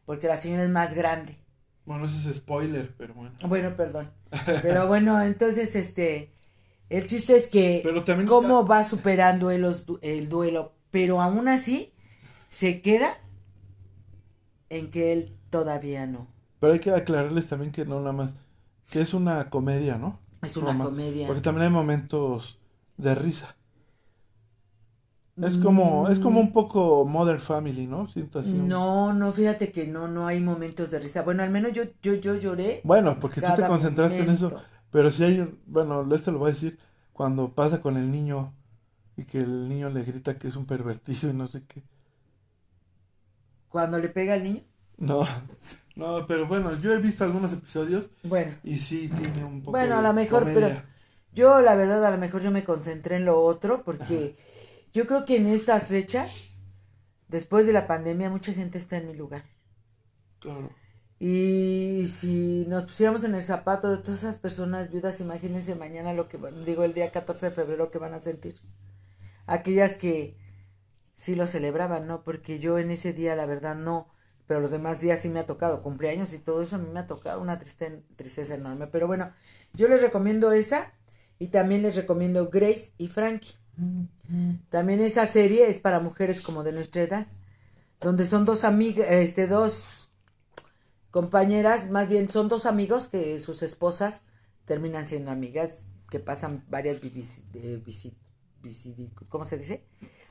porque 0.07 0.29
la 0.29 0.37
señora 0.37 0.65
es 0.65 0.71
más 0.71 0.95
grande. 0.95 1.39
Bueno, 1.85 2.07
eso 2.07 2.29
es 2.29 2.37
spoiler, 2.37 2.95
pero 2.99 3.15
bueno. 3.15 3.33
Bueno, 3.47 3.75
perdón. 3.77 4.11
Pero 4.63 4.87
bueno, 4.87 5.23
entonces, 5.23 5.75
este, 5.75 6.31
el 6.91 7.07
chiste 7.07 7.37
es 7.37 7.47
que 7.47 7.81
pero 7.83 8.05
también 8.05 8.27
cómo 8.29 8.67
va 8.67 8.85
superando 8.85 9.51
el, 9.51 9.67
el 10.03 10.29
duelo, 10.29 10.73
pero 10.91 11.21
aún 11.21 11.49
así 11.49 11.93
se 12.49 12.83
queda 12.83 13.19
en 14.71 14.91
que 14.91 15.13
él 15.13 15.37
todavía 15.51 16.07
no. 16.07 16.27
Pero 16.61 16.73
hay 16.73 16.81
que 16.81 16.91
aclararles 16.91 17.49
también 17.49 17.73
que 17.73 17.85
no 17.85 18.01
nada 18.01 18.13
más, 18.13 18.35
que 18.91 19.01
es 19.01 19.15
una 19.15 19.51
comedia, 19.51 19.97
¿no? 19.97 20.19
Es 20.43 20.57
una 20.57 20.77
comedia. 20.77 21.27
Porque 21.27 21.43
también 21.43 21.67
hay 21.67 21.73
momentos 21.73 22.59
de 22.97 23.15
risa. 23.15 23.57
Es 25.41 25.57
como, 25.57 26.09
es 26.09 26.19
como 26.19 26.41
un 26.41 26.53
poco 26.53 27.05
Mother 27.05 27.39
Family, 27.39 27.87
¿no? 27.87 28.09
Siento 28.09 28.41
así. 28.41 28.53
No, 28.53 29.13
no, 29.13 29.31
fíjate 29.31 29.71
que 29.71 29.87
no, 29.87 30.09
no 30.09 30.27
hay 30.27 30.41
momentos 30.41 30.91
de 30.91 30.99
risa. 30.99 31.23
Bueno, 31.23 31.45
al 31.45 31.51
menos 31.51 31.73
yo, 31.73 31.85
yo, 32.03 32.15
yo 32.15 32.35
lloré. 32.35 32.81
Bueno, 32.83 33.21
porque 33.21 33.41
tú 33.41 33.47
te 33.55 33.67
concentraste 33.67 34.19
en 34.19 34.31
eso. 34.31 34.53
Pero 34.91 35.13
si 35.13 35.23
hay, 35.23 35.41
un, 35.41 35.61
bueno, 35.67 36.13
esto 36.15 36.33
lo 36.33 36.39
voy 36.39 36.51
a 36.51 36.55
decir, 36.55 36.79
cuando 37.13 37.53
pasa 37.53 37.81
con 37.81 37.97
el 37.97 38.11
niño 38.11 38.53
y 39.17 39.25
que 39.25 39.41
el 39.41 39.69
niño 39.69 39.91
le 39.91 40.03
grita 40.03 40.39
que 40.39 40.49
es 40.49 40.57
un 40.57 40.67
pervertido 40.67 41.31
y 41.31 41.35
no 41.35 41.47
sé 41.47 41.63
qué. 41.69 41.83
¿Cuando 43.69 43.99
le 43.99 44.09
pega 44.09 44.35
al 44.35 44.43
niño? 44.43 44.63
No, 44.97 45.27
no, 45.99 46.27
pero 46.27 46.47
bueno, 46.47 46.79
yo 46.81 46.93
he 46.93 46.99
visto 46.99 47.25
algunos 47.25 47.53
episodios. 47.53 48.11
Bueno. 48.23 48.57
Y 48.65 48.79
sí 48.79 49.09
tiene 49.09 49.45
un 49.45 49.61
poco 49.61 49.73
Bueno, 49.73 49.99
a 49.99 50.03
lo 50.03 50.13
mejor, 50.15 50.45
pero 50.45 50.69
yo 51.33 51.61
la 51.61 51.75
verdad 51.77 52.05
a 52.05 52.11
lo 52.11 52.19
mejor 52.19 52.43
yo 52.43 52.51
me 52.51 52.65
concentré 52.65 53.17
en 53.17 53.25
lo 53.27 53.41
otro 53.43 53.85
porque 53.85 54.37
yo 54.93 55.07
creo 55.07 55.25
que 55.25 55.37
en 55.37 55.47
estas 55.47 55.89
fechas 55.89 56.31
después 57.29 57.67
de 57.67 57.73
la 57.73 57.87
pandemia 57.87 58.31
mucha 58.31 58.53
gente 58.55 58.79
está 58.79 58.97
en 58.97 59.09
mi 59.09 59.15
lugar. 59.15 59.45
Claro. 60.41 60.71
Y 61.21 62.07
si 62.07 62.65
nos 62.69 62.85
pusiéramos 62.85 63.25
en 63.25 63.35
el 63.35 63.43
zapato 63.43 63.91
de 63.91 63.99
todas 63.99 64.21
esas 64.23 64.37
personas 64.37 64.91
viudas, 64.91 65.21
imagínense 65.21 65.75
mañana 65.75 66.13
lo 66.13 66.29
que, 66.29 66.37
van- 66.37 66.65
digo, 66.65 66.85
el 66.85 66.95
día 66.95 67.11
14 67.11 67.47
de 67.47 67.53
febrero 67.53 67.91
que 67.91 67.99
van 67.99 68.15
a 68.15 68.21
sentir. 68.21 68.61
Aquellas 69.47 69.95
que 69.97 70.37
sí 71.15 71.35
lo 71.35 71.47
celebraban, 71.49 72.07
¿no? 72.07 72.23
Porque 72.23 72.61
yo 72.61 72.79
en 72.79 72.91
ese 72.93 73.13
día, 73.13 73.35
la 73.35 73.47
verdad, 73.47 73.75
no. 73.77 74.09
Pero 74.49 74.61
los 74.61 74.73
demás 74.73 75.01
días 75.03 75.21
sí 75.23 75.31
me 75.31 75.41
ha 75.41 75.47
tocado, 75.47 75.83
cumpleaños 75.85 76.35
y 76.35 76.41
todo 76.41 76.63
eso 76.63 76.77
a 76.77 76.81
mí 76.81 76.89
me 76.93 77.01
ha 77.01 77.09
tocado 77.09 77.43
una 77.43 77.59
triste, 77.61 78.03
tristeza 78.17 78.57
enorme. 78.57 78.89
Pero 78.89 79.09
bueno, 79.09 79.33
yo 79.75 79.89
les 79.89 80.03
recomiendo 80.03 80.53
esa 80.53 80.95
y 81.39 81.49
también 81.49 81.83
les 81.83 81.97
recomiendo 81.97 82.51
Grace 82.51 82.95
y 82.99 83.09
Frankie. 83.09 83.57
También 84.71 85.01
esa 85.01 85.27
serie 85.27 85.69
es 85.69 85.79
para 85.79 86.01
mujeres 86.01 86.43
como 86.43 86.63
de 86.63 86.73
nuestra 86.73 87.03
edad, 87.03 87.27
donde 88.01 88.27
son 88.27 88.45
dos 88.45 88.65
amigas, 88.65 89.07
este, 89.11 89.47
dos 89.47 90.11
compañeras, 91.11 91.91
más 91.91 92.09
bien 92.09 92.29
son 92.29 92.49
dos 92.49 92.67
amigos 92.67 93.09
que 93.09 93.39
sus 93.39 93.63
esposas 93.63 94.25
terminan 94.65 95.07
siendo 95.07 95.31
amigas, 95.31 95.87
que 96.11 96.21
pasan 96.21 96.65
varias 96.69 96.97
eh, 96.99 97.81
visi- 97.85 98.15
visi- 98.63 99.11
¿cómo 99.29 99.45
se 99.45 99.59
dice? 99.59 99.85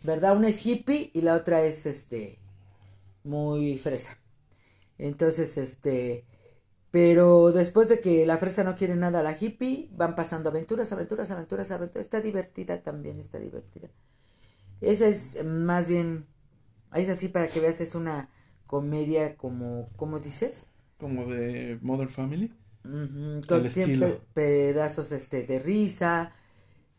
¿verdad? 0.03 0.37
Una 0.37 0.49
es 0.49 0.65
hippie 0.67 1.11
y 1.15 1.23
la 1.23 1.35
otra 1.37 1.63
es, 1.63 1.87
este, 1.87 2.41
muy 3.25 3.79
fresa. 3.79 4.19
Entonces, 4.99 5.59
este, 5.59 6.27
pero 6.91 7.53
después 7.53 7.89
de 7.89 8.01
que 8.01 8.27
la 8.27 8.39
fresa 8.39 8.65
no 8.65 8.77
quiere 8.77 8.97
nada 8.97 9.21
a 9.21 9.23
la 9.23 9.37
hippie, 9.41 9.89
van 9.93 10.15
pasando 10.17 10.51
aventuras, 10.51 10.93
aventuras, 10.93 11.31
aventuras, 11.31 11.71
aventuras. 11.73 12.07
Está 12.07 12.21
divertida 12.21 12.83
también, 12.83 13.21
está 13.21 13.39
divertida. 13.39 13.91
Esa 14.81 15.07
es 15.09 15.43
más 15.45 15.87
bien, 15.87 16.27
es 16.95 17.09
así 17.09 17.29
para 17.29 17.49
que 17.49 17.61
veas, 17.61 17.81
es 17.81 17.95
una 17.95 18.31
comedia 18.67 19.37
como, 19.37 19.91
¿cómo 19.97 20.21
dices? 20.21 20.67
Como 20.99 21.27
de 21.27 21.79
Mother 21.83 22.09
Family. 22.09 22.53
Con 23.49 23.67
El 23.67 23.73
siempre 23.73 24.09
estilo. 24.09 24.25
pedazos 24.35 25.13
este 25.13 25.45
de 25.45 25.59
risa, 25.59 26.33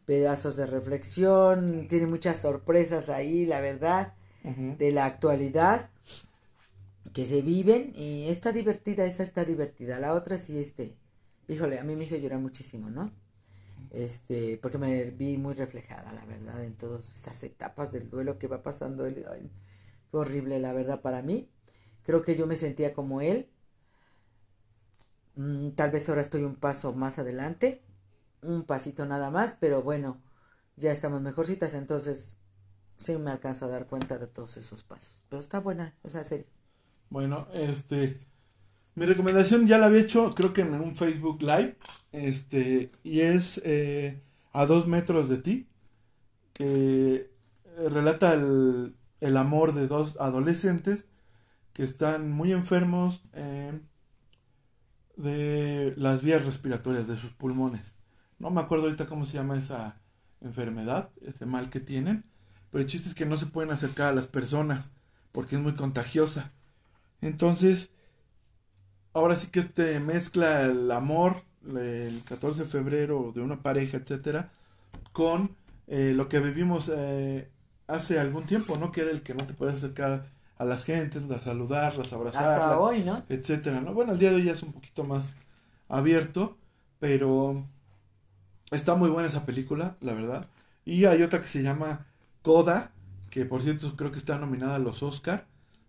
pedazos 0.05 0.55
de 0.55 0.65
reflexión, 0.65 1.87
tiene 1.87 2.07
muchas 2.07 2.39
sorpresas 2.39 3.09
ahí, 3.09 3.45
la 3.45 3.61
verdad, 3.61 4.13
de 4.43 4.91
la 4.91 5.05
actualidad 5.05 5.89
que 7.13 7.25
se 7.25 7.41
viven 7.41 7.93
y 7.95 8.29
está 8.29 8.51
divertida, 8.51 9.05
esa 9.05 9.23
está 9.23 9.43
divertida. 9.45 9.99
La 9.99 10.13
otra 10.13 10.37
sí 10.37 10.59
este, 10.59 10.95
híjole, 11.47 11.79
a 11.79 11.83
mí 11.83 11.95
me 11.95 12.05
hizo 12.05 12.17
llorar 12.17 12.39
muchísimo, 12.39 12.89
¿no? 12.89 13.11
Este, 13.91 14.57
porque 14.61 14.77
me 14.77 15.11
vi 15.11 15.37
muy 15.37 15.53
reflejada, 15.53 16.13
la 16.13 16.25
verdad, 16.25 16.63
en 16.63 16.75
todas 16.75 17.13
esas 17.13 17.43
etapas 17.43 17.91
del 17.91 18.09
duelo 18.09 18.37
que 18.39 18.47
va 18.47 18.63
pasando 18.63 19.05
él. 19.05 19.25
Fue 20.09 20.21
horrible, 20.21 20.59
la 20.59 20.73
verdad, 20.73 21.01
para 21.01 21.21
mí. 21.21 21.49
Creo 22.03 22.21
que 22.21 22.35
yo 22.35 22.47
me 22.47 22.55
sentía 22.55 22.93
como 22.93 23.21
él. 23.21 23.49
Mm, 25.35 25.71
tal 25.71 25.91
vez 25.91 26.07
ahora 26.09 26.21
estoy 26.21 26.43
un 26.43 26.55
paso 26.55 26.93
más 26.93 27.19
adelante, 27.19 27.81
un 28.41 28.63
pasito 28.63 29.05
nada 29.05 29.31
más, 29.31 29.55
pero 29.59 29.81
bueno, 29.83 30.21
ya 30.75 30.91
estamos 30.91 31.21
mejorcitas, 31.21 31.73
entonces 31.73 32.39
sí 32.97 33.17
me 33.17 33.31
alcanzo 33.31 33.65
a 33.65 33.69
dar 33.69 33.87
cuenta 33.87 34.17
de 34.17 34.27
todos 34.27 34.57
esos 34.57 34.83
pasos. 34.83 35.25
Pero 35.29 35.41
está 35.41 35.59
buena 35.59 35.95
esa 36.03 36.23
serie. 36.23 36.47
Bueno, 37.09 37.47
este. 37.53 38.19
Mi 38.95 39.05
recomendación 39.05 39.67
ya 39.67 39.77
la 39.77 39.87
había 39.87 40.01
hecho, 40.01 40.35
creo 40.35 40.53
que 40.53 40.61
en 40.61 40.73
un 40.73 40.95
Facebook 40.95 41.41
Live. 41.41 41.77
Este. 42.11 42.91
Y 43.03 43.21
es 43.21 43.61
eh, 43.63 44.21
A 44.53 44.65
dos 44.65 44.87
metros 44.87 45.29
de 45.29 45.37
ti. 45.37 45.67
Que 46.53 47.31
relata 47.89 48.33
el, 48.33 48.95
el 49.19 49.37
amor 49.37 49.73
de 49.73 49.87
dos 49.87 50.17
adolescentes 50.19 51.07
que 51.73 51.83
están 51.83 52.31
muy 52.31 52.51
enfermos 52.51 53.23
eh, 53.33 53.79
de 55.15 55.93
las 55.97 56.21
vías 56.21 56.45
respiratorias, 56.45 57.07
de 57.07 57.17
sus 57.17 57.31
pulmones. 57.31 57.97
No 58.41 58.49
me 58.49 58.59
acuerdo 58.59 58.85
ahorita 58.85 59.05
cómo 59.05 59.25
se 59.25 59.37
llama 59.37 59.55
esa 59.55 60.01
enfermedad, 60.41 61.09
ese 61.21 61.45
mal 61.45 61.69
que 61.69 61.79
tienen. 61.79 62.25
Pero 62.71 62.81
el 62.81 62.89
chiste 62.89 63.07
es 63.07 63.15
que 63.15 63.27
no 63.27 63.37
se 63.37 63.45
pueden 63.45 63.71
acercar 63.71 64.09
a 64.09 64.15
las 64.15 64.25
personas 64.25 64.91
porque 65.31 65.57
es 65.57 65.61
muy 65.61 65.75
contagiosa. 65.75 66.51
Entonces, 67.21 67.91
ahora 69.13 69.35
sí 69.37 69.47
que 69.47 69.59
este 69.59 69.99
mezcla 69.99 70.63
el 70.63 70.89
amor, 70.91 71.35
el 71.67 72.19
14 72.27 72.63
de 72.63 72.67
febrero 72.67 73.31
de 73.35 73.41
una 73.41 73.61
pareja, 73.61 73.97
etcétera, 73.97 74.49
con 75.11 75.55
eh, 75.85 76.13
lo 76.15 76.27
que 76.27 76.39
vivimos 76.39 76.91
eh, 76.91 77.47
hace 77.85 78.19
algún 78.19 78.45
tiempo, 78.45 78.75
¿no? 78.77 78.91
Que 78.91 79.01
era 79.01 79.11
el 79.11 79.21
que 79.21 79.35
no 79.35 79.45
te 79.45 79.53
puedes 79.53 79.75
acercar 79.75 80.25
a 80.57 80.65
las 80.65 80.83
gentes, 80.83 81.29
a 81.29 81.39
saludarlas, 81.41 82.11
abrazarlas, 82.11 82.51
Hasta 82.51 82.79
hoy, 82.79 83.03
¿no? 83.03 83.23
etcétera, 83.29 83.81
¿no? 83.81 83.93
Bueno, 83.93 84.13
el 84.13 84.19
día 84.19 84.31
de 84.31 84.37
hoy 84.37 84.45
ya 84.45 84.53
es 84.53 84.63
un 84.63 84.71
poquito 84.71 85.03
más 85.03 85.33
abierto, 85.89 86.57
pero 86.99 87.65
está 88.71 88.95
muy 88.95 89.09
buena 89.09 89.29
esa 89.29 89.45
película, 89.45 89.97
la 90.01 90.13
verdad. 90.13 90.47
Y 90.85 91.05
hay 91.05 91.21
otra 91.23 91.41
que 91.41 91.47
se 91.47 91.63
llama 91.63 92.07
Coda, 92.41 92.91
que 93.29 93.45
por 93.45 93.61
cierto 93.63 93.95
creo 93.95 94.11
que 94.11 94.19
está 94.19 94.37
nominada 94.37 94.75
a 94.75 94.79
los 94.79 95.03
Oscar, 95.03 95.47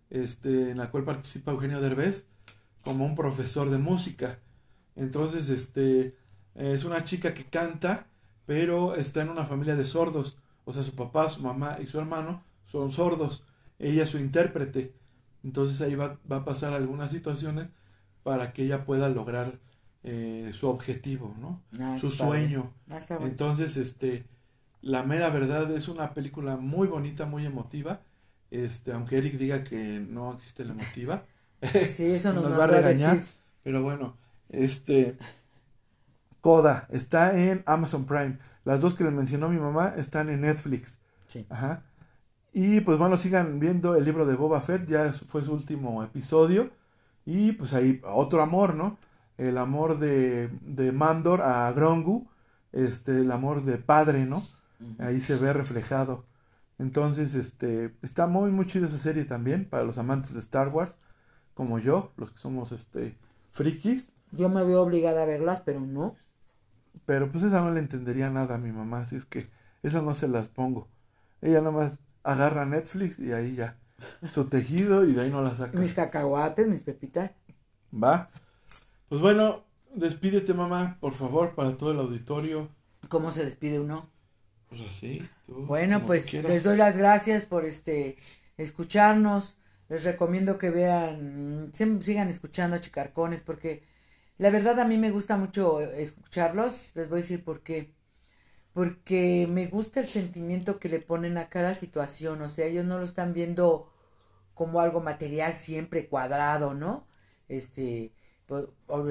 este, 0.09 0.71
en 0.71 0.77
la 0.77 0.91
cual 0.91 1.03
participa 1.05 1.51
Eugenio 1.51 1.81
Derbez 1.81 2.27
como 2.83 3.05
un 3.05 3.15
profesor 3.15 3.69
de 3.69 3.77
música. 3.77 4.39
Entonces, 4.95 5.49
este, 5.49 6.15
es 6.55 6.83
una 6.83 7.03
chica 7.03 7.33
que 7.33 7.45
canta, 7.45 8.07
pero 8.45 8.95
está 8.95 9.21
en 9.21 9.29
una 9.29 9.45
familia 9.45 9.75
de 9.75 9.85
sordos. 9.85 10.37
O 10.65 10.73
sea, 10.73 10.83
su 10.83 10.93
papá, 10.95 11.29
su 11.29 11.41
mamá 11.41 11.77
y 11.81 11.87
su 11.87 11.99
hermano 11.99 12.43
son 12.65 12.91
sordos. 12.91 13.43
Ella 13.79 14.03
es 14.03 14.09
su 14.09 14.19
intérprete. 14.19 14.93
Entonces 15.43 15.81
ahí 15.81 15.95
va, 15.95 16.19
va 16.31 16.37
a 16.37 16.45
pasar 16.45 16.73
algunas 16.73 17.11
situaciones 17.11 17.71
para 18.23 18.53
que 18.53 18.63
ella 18.63 18.85
pueda 18.85 19.09
lograr 19.09 19.59
eh, 20.03 20.51
su 20.53 20.67
objetivo, 20.67 21.35
¿no? 21.39 21.61
Ah, 21.79 21.97
su 21.99 22.11
sueño. 22.11 22.73
Ah, 22.89 22.99
bueno. 23.09 23.27
Entonces, 23.27 23.77
este, 23.77 24.25
la 24.81 25.03
mera 25.03 25.29
verdad 25.29 25.71
es 25.71 25.87
una 25.87 26.13
película 26.13 26.57
muy 26.57 26.87
bonita, 26.87 27.25
muy 27.25 27.45
emotiva. 27.45 28.01
Este, 28.51 28.91
aunque 28.91 29.17
Eric 29.17 29.33
diga 29.35 29.63
que 29.63 29.99
no 29.99 30.33
existe 30.33 30.65
la 30.65 30.73
emotiva, 30.73 31.25
Sí, 31.89 32.11
eso 32.11 32.33
nos, 32.33 32.43
nos 32.43 32.59
va 32.59 32.65
a 32.65 32.67
regañar. 32.67 33.17
decir. 33.17 33.35
pero 33.63 33.81
bueno, 33.81 34.17
este, 34.49 35.17
Coda 36.41 36.87
está 36.91 37.37
en 37.39 37.63
Amazon 37.65 38.05
Prime. 38.05 38.37
Las 38.65 38.81
dos 38.81 38.93
que 38.95 39.03
les 39.03 39.13
mencionó 39.13 39.49
mi 39.49 39.57
mamá 39.59 39.93
están 39.97 40.29
en 40.29 40.41
Netflix. 40.41 40.99
Sí. 41.27 41.45
Ajá. 41.49 41.83
Y 42.53 42.81
pues 42.81 42.97
bueno, 42.99 43.17
sigan 43.17 43.59
viendo 43.59 43.95
el 43.95 44.05
libro 44.05 44.25
de 44.25 44.35
Boba 44.35 44.61
Fett, 44.61 44.87
ya 44.87 45.13
fue 45.13 45.43
su 45.43 45.53
último 45.53 46.03
episodio. 46.03 46.71
Y 47.25 47.53
pues 47.53 47.73
ahí 47.73 48.01
otro 48.05 48.41
amor, 48.41 48.75
¿no? 48.75 48.97
El 49.49 49.57
amor 49.57 49.99
de, 49.99 50.49
de 50.61 50.91
Mandor 50.91 51.41
a 51.41 51.71
Grongu, 51.71 52.27
este, 52.71 53.21
el 53.21 53.31
amor 53.31 53.63
de 53.63 53.77
padre, 53.77 54.25
¿no? 54.25 54.43
Ahí 54.99 55.19
se 55.21 55.35
ve 55.35 55.53
reflejado. 55.53 56.25
Entonces, 56.79 57.35
este, 57.35 57.93
está 58.01 58.27
muy, 58.27 58.51
muy 58.51 58.65
chida 58.65 58.87
esa 58.87 58.97
serie 58.97 59.25
también 59.25 59.69
para 59.69 59.83
los 59.83 59.97
amantes 59.97 60.33
de 60.33 60.39
Star 60.39 60.69
Wars, 60.69 60.97
como 61.53 61.79
yo, 61.79 62.11
los 62.17 62.31
que 62.31 62.39
somos, 62.39 62.71
este, 62.71 63.15
frikis. 63.51 64.11
Yo 64.31 64.49
me 64.49 64.63
veo 64.63 64.81
obligada 64.81 65.23
a 65.23 65.25
verlas, 65.25 65.61
pero 65.63 65.79
no. 65.79 66.15
Pero 67.05 67.31
pues 67.31 67.43
esa 67.43 67.61
no 67.61 67.71
le 67.71 67.79
entendería 67.79 68.29
nada 68.29 68.55
a 68.55 68.57
mi 68.57 68.71
mamá, 68.71 69.01
así 69.01 69.15
es 69.15 69.25
que 69.25 69.49
esa 69.83 70.01
no 70.01 70.15
se 70.15 70.27
las 70.27 70.47
pongo. 70.47 70.87
Ella 71.41 71.59
nada 71.59 71.71
más 71.71 71.99
agarra 72.23 72.65
Netflix 72.65 73.19
y 73.19 73.33
ahí 73.33 73.55
ya, 73.55 73.77
su 74.31 74.45
tejido 74.45 75.05
y 75.05 75.13
de 75.13 75.21
ahí 75.21 75.29
no 75.29 75.41
la 75.41 75.51
saca. 75.51 75.79
Mis 75.79 75.93
cacahuates, 75.93 76.67
mis 76.67 76.81
pepitas. 76.81 77.31
¿Va? 77.91 78.29
Pues 79.13 79.21
bueno, 79.21 79.63
despídete 79.93 80.55
mamá, 80.55 80.97
por 80.99 81.13
favor, 81.13 81.53
para 81.53 81.77
todo 81.77 81.91
el 81.91 81.99
auditorio. 81.99 82.67
¿Cómo 83.09 83.31
se 83.31 83.45
despide 83.45 83.79
uno? 83.79 84.09
Pues 84.69 84.81
así, 84.81 85.29
tú, 85.45 85.67
Bueno, 85.67 86.01
pues 86.07 86.25
quieras. 86.25 86.51
les 86.51 86.63
doy 86.63 86.77
las 86.77 86.97
gracias 86.97 87.45
por 87.45 87.63
este 87.65 88.17
escucharnos. 88.57 89.55
Les 89.87 90.03
recomiendo 90.03 90.57
que 90.57 90.71
vean, 90.71 91.69
sigan 91.73 92.27
escuchando 92.27 92.75
a 92.75 92.81
Chicarcones 92.81 93.41
porque 93.43 93.83
la 94.39 94.49
verdad 94.49 94.79
a 94.79 94.85
mí 94.85 94.97
me 94.97 95.11
gusta 95.11 95.37
mucho 95.37 95.79
escucharlos. 95.81 96.95
Les 96.95 97.07
voy 97.07 97.17
a 97.19 97.21
decir 97.21 97.43
por 97.43 97.61
qué. 97.61 97.93
Porque 98.73 99.47
me 99.49 99.67
gusta 99.67 99.99
el 99.99 100.07
sentimiento 100.07 100.79
que 100.79 100.89
le 100.89 100.99
ponen 100.99 101.37
a 101.37 101.49
cada 101.49 101.75
situación. 101.75 102.41
O 102.41 102.49
sea, 102.49 102.65
ellos 102.65 102.85
no 102.85 102.97
lo 102.97 103.05
están 103.05 103.33
viendo 103.33 103.91
como 104.55 104.79
algo 104.81 105.01
material 105.01 105.53
siempre 105.53 106.07
cuadrado, 106.07 106.73
¿no? 106.73 107.07
Este, 107.49 108.13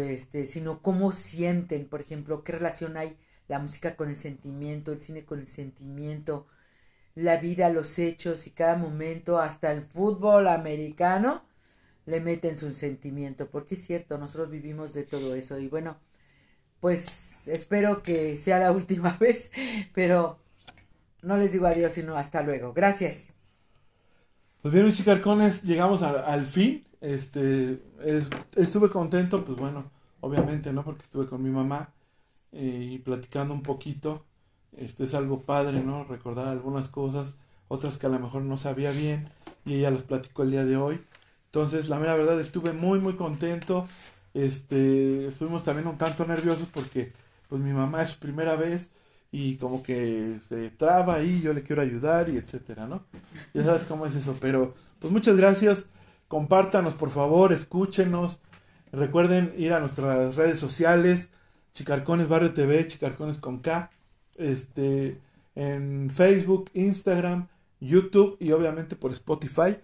este, 0.00 0.46
sino 0.46 0.82
cómo 0.82 1.12
sienten, 1.12 1.86
por 1.88 2.00
ejemplo, 2.00 2.44
qué 2.44 2.52
relación 2.52 2.96
hay 2.96 3.16
la 3.48 3.58
música 3.58 3.96
con 3.96 4.08
el 4.08 4.16
sentimiento, 4.16 4.92
el 4.92 5.00
cine 5.00 5.24
con 5.24 5.40
el 5.40 5.48
sentimiento, 5.48 6.46
la 7.14 7.36
vida, 7.38 7.70
los 7.70 7.98
hechos 7.98 8.46
y 8.46 8.50
cada 8.50 8.76
momento, 8.76 9.38
hasta 9.38 9.72
el 9.72 9.82
fútbol 9.82 10.48
americano, 10.48 11.44
le 12.06 12.20
meten 12.20 12.58
su 12.58 12.72
sentimiento, 12.72 13.48
porque 13.50 13.74
es 13.76 13.84
cierto, 13.84 14.18
nosotros 14.18 14.50
vivimos 14.50 14.92
de 14.94 15.04
todo 15.04 15.34
eso 15.34 15.58
y 15.58 15.68
bueno, 15.68 15.98
pues 16.80 17.48
espero 17.48 18.02
que 18.02 18.36
sea 18.36 18.58
la 18.58 18.72
última 18.80 19.16
vez, 19.18 19.52
pero 19.94 20.38
no 21.22 21.36
les 21.36 21.52
digo 21.52 21.66
adiós, 21.66 21.92
sino 21.92 22.16
hasta 22.16 22.42
luego. 22.42 22.72
Gracias. 22.72 23.32
Pues 24.62 24.72
bien, 24.72 24.86
mis 24.86 24.96
chicarcones, 24.96 25.62
llegamos 25.62 26.02
al 26.02 26.46
fin. 26.46 26.84
Este, 27.02 27.82
estuve 28.54 28.88
contento, 28.88 29.44
pues 29.44 29.58
bueno, 29.58 29.90
obviamente, 30.20 30.72
¿no? 30.72 30.84
Porque 30.84 31.02
estuve 31.02 31.26
con 31.26 31.42
mi 31.42 31.50
mamá 31.50 31.92
eh, 32.52 32.90
y 32.92 32.98
platicando 32.98 33.52
un 33.52 33.62
poquito. 33.64 34.24
Este 34.76 35.04
es 35.04 35.14
algo 35.14 35.42
padre, 35.42 35.80
¿no? 35.80 36.04
Recordar 36.04 36.46
algunas 36.46 36.88
cosas, 36.88 37.34
otras 37.66 37.98
que 37.98 38.06
a 38.06 38.08
lo 38.08 38.20
mejor 38.20 38.42
no 38.42 38.56
sabía 38.56 38.92
bien 38.92 39.28
y 39.66 39.74
ella 39.74 39.90
las 39.90 40.04
platicó 40.04 40.44
el 40.44 40.52
día 40.52 40.64
de 40.64 40.76
hoy. 40.76 41.00
Entonces, 41.46 41.88
la 41.88 41.98
mera 41.98 42.14
verdad, 42.14 42.40
estuve 42.40 42.72
muy, 42.72 43.00
muy 43.00 43.14
contento. 43.14 43.86
Este, 44.32 45.26
estuvimos 45.26 45.64
también 45.64 45.88
un 45.88 45.98
tanto 45.98 46.24
nerviosos 46.24 46.68
porque, 46.72 47.12
pues, 47.48 47.60
mi 47.60 47.72
mamá 47.72 48.02
es 48.02 48.10
su 48.10 48.18
primera 48.20 48.54
vez 48.54 48.88
y 49.32 49.56
como 49.56 49.82
que 49.82 50.38
se 50.48 50.70
traba 50.70 51.16
ahí, 51.16 51.40
yo 51.42 51.52
le 51.52 51.64
quiero 51.64 51.82
ayudar 51.82 52.28
y 52.28 52.36
etcétera, 52.36 52.86
¿no? 52.86 53.04
Ya 53.54 53.64
sabes 53.64 53.82
cómo 53.84 54.06
es 54.06 54.14
eso, 54.14 54.36
pero, 54.40 54.74
pues, 55.00 55.12
muchas 55.12 55.36
gracias. 55.36 55.86
Compártanos, 56.32 56.94
por 56.94 57.10
favor, 57.10 57.52
escúchenos. 57.52 58.40
Recuerden 58.90 59.52
ir 59.58 59.74
a 59.74 59.80
nuestras 59.80 60.34
redes 60.34 60.58
sociales, 60.58 61.28
Chicarcones 61.74 62.26
Barrio 62.26 62.54
TV, 62.54 62.88
Chicarcones 62.88 63.36
con 63.36 63.58
K, 63.58 63.90
este, 64.38 65.20
en 65.54 66.08
Facebook, 66.08 66.70
Instagram, 66.72 67.48
YouTube 67.80 68.38
y 68.40 68.52
obviamente 68.52 68.96
por 68.96 69.12
Spotify. 69.12 69.76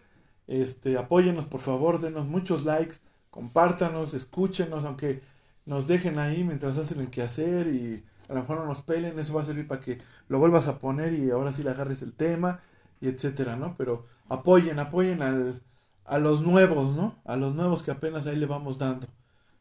Este, 0.47 0.97
apóyenos 0.97 1.45
por 1.45 1.61
favor, 1.61 2.01
denos 2.01 2.25
muchos 2.25 2.65
likes, 2.65 2.97
compártanos, 3.31 4.15
escúchenos, 4.15 4.87
aunque 4.87 5.21
nos 5.67 5.87
dejen 5.87 6.19
ahí 6.19 6.45
mientras 6.45 6.79
hacen 6.79 7.01
el 7.01 7.11
quehacer 7.11 7.67
y 7.67 8.03
a 8.27 8.33
lo 8.33 8.41
mejor 8.41 8.57
no 8.61 8.65
nos 8.65 8.81
pelen, 8.81 9.19
eso 9.19 9.35
va 9.35 9.43
a 9.43 9.45
servir 9.45 9.69
para 9.69 9.83
que 9.83 9.99
lo 10.29 10.39
vuelvas 10.39 10.67
a 10.67 10.79
poner 10.79 11.13
y 11.13 11.29
ahora 11.29 11.53
sí 11.53 11.63
le 11.63 11.69
agarres 11.69 12.01
el 12.01 12.15
tema 12.15 12.61
y 13.03 13.09
etcétera, 13.09 13.57
¿no? 13.57 13.75
Pero 13.77 14.07
apoyen, 14.31 14.79
apoyen 14.79 15.21
al, 15.21 15.61
a 16.09 16.19
los 16.19 16.41
nuevos, 16.41 16.95
¿no? 16.97 17.21
A 17.25 17.37
los 17.37 17.55
nuevos 17.55 17.83
que 17.83 17.91
apenas 17.91 18.27
ahí 18.27 18.37
le 18.37 18.47
vamos 18.47 18.79
dando. 18.79 19.07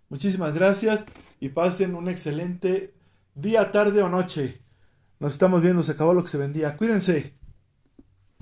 Muchísimas 0.10 0.53
gracias 0.53 1.06
y 1.40 1.49
pasen 1.49 1.95
un 1.95 2.07
excelente 2.07 2.94
día, 3.36 3.72
tarde 3.72 4.02
o 4.02 4.10
noche. 4.10 4.61
Nos 5.19 5.34
estamos 5.34 5.61
viendo, 5.61 5.84
se 5.84 5.91
acabó 5.91 6.14
lo 6.14 6.24
que 6.24 6.30
se 6.30 6.38
vendía. 6.38 6.78
Cuídense. 6.78 7.36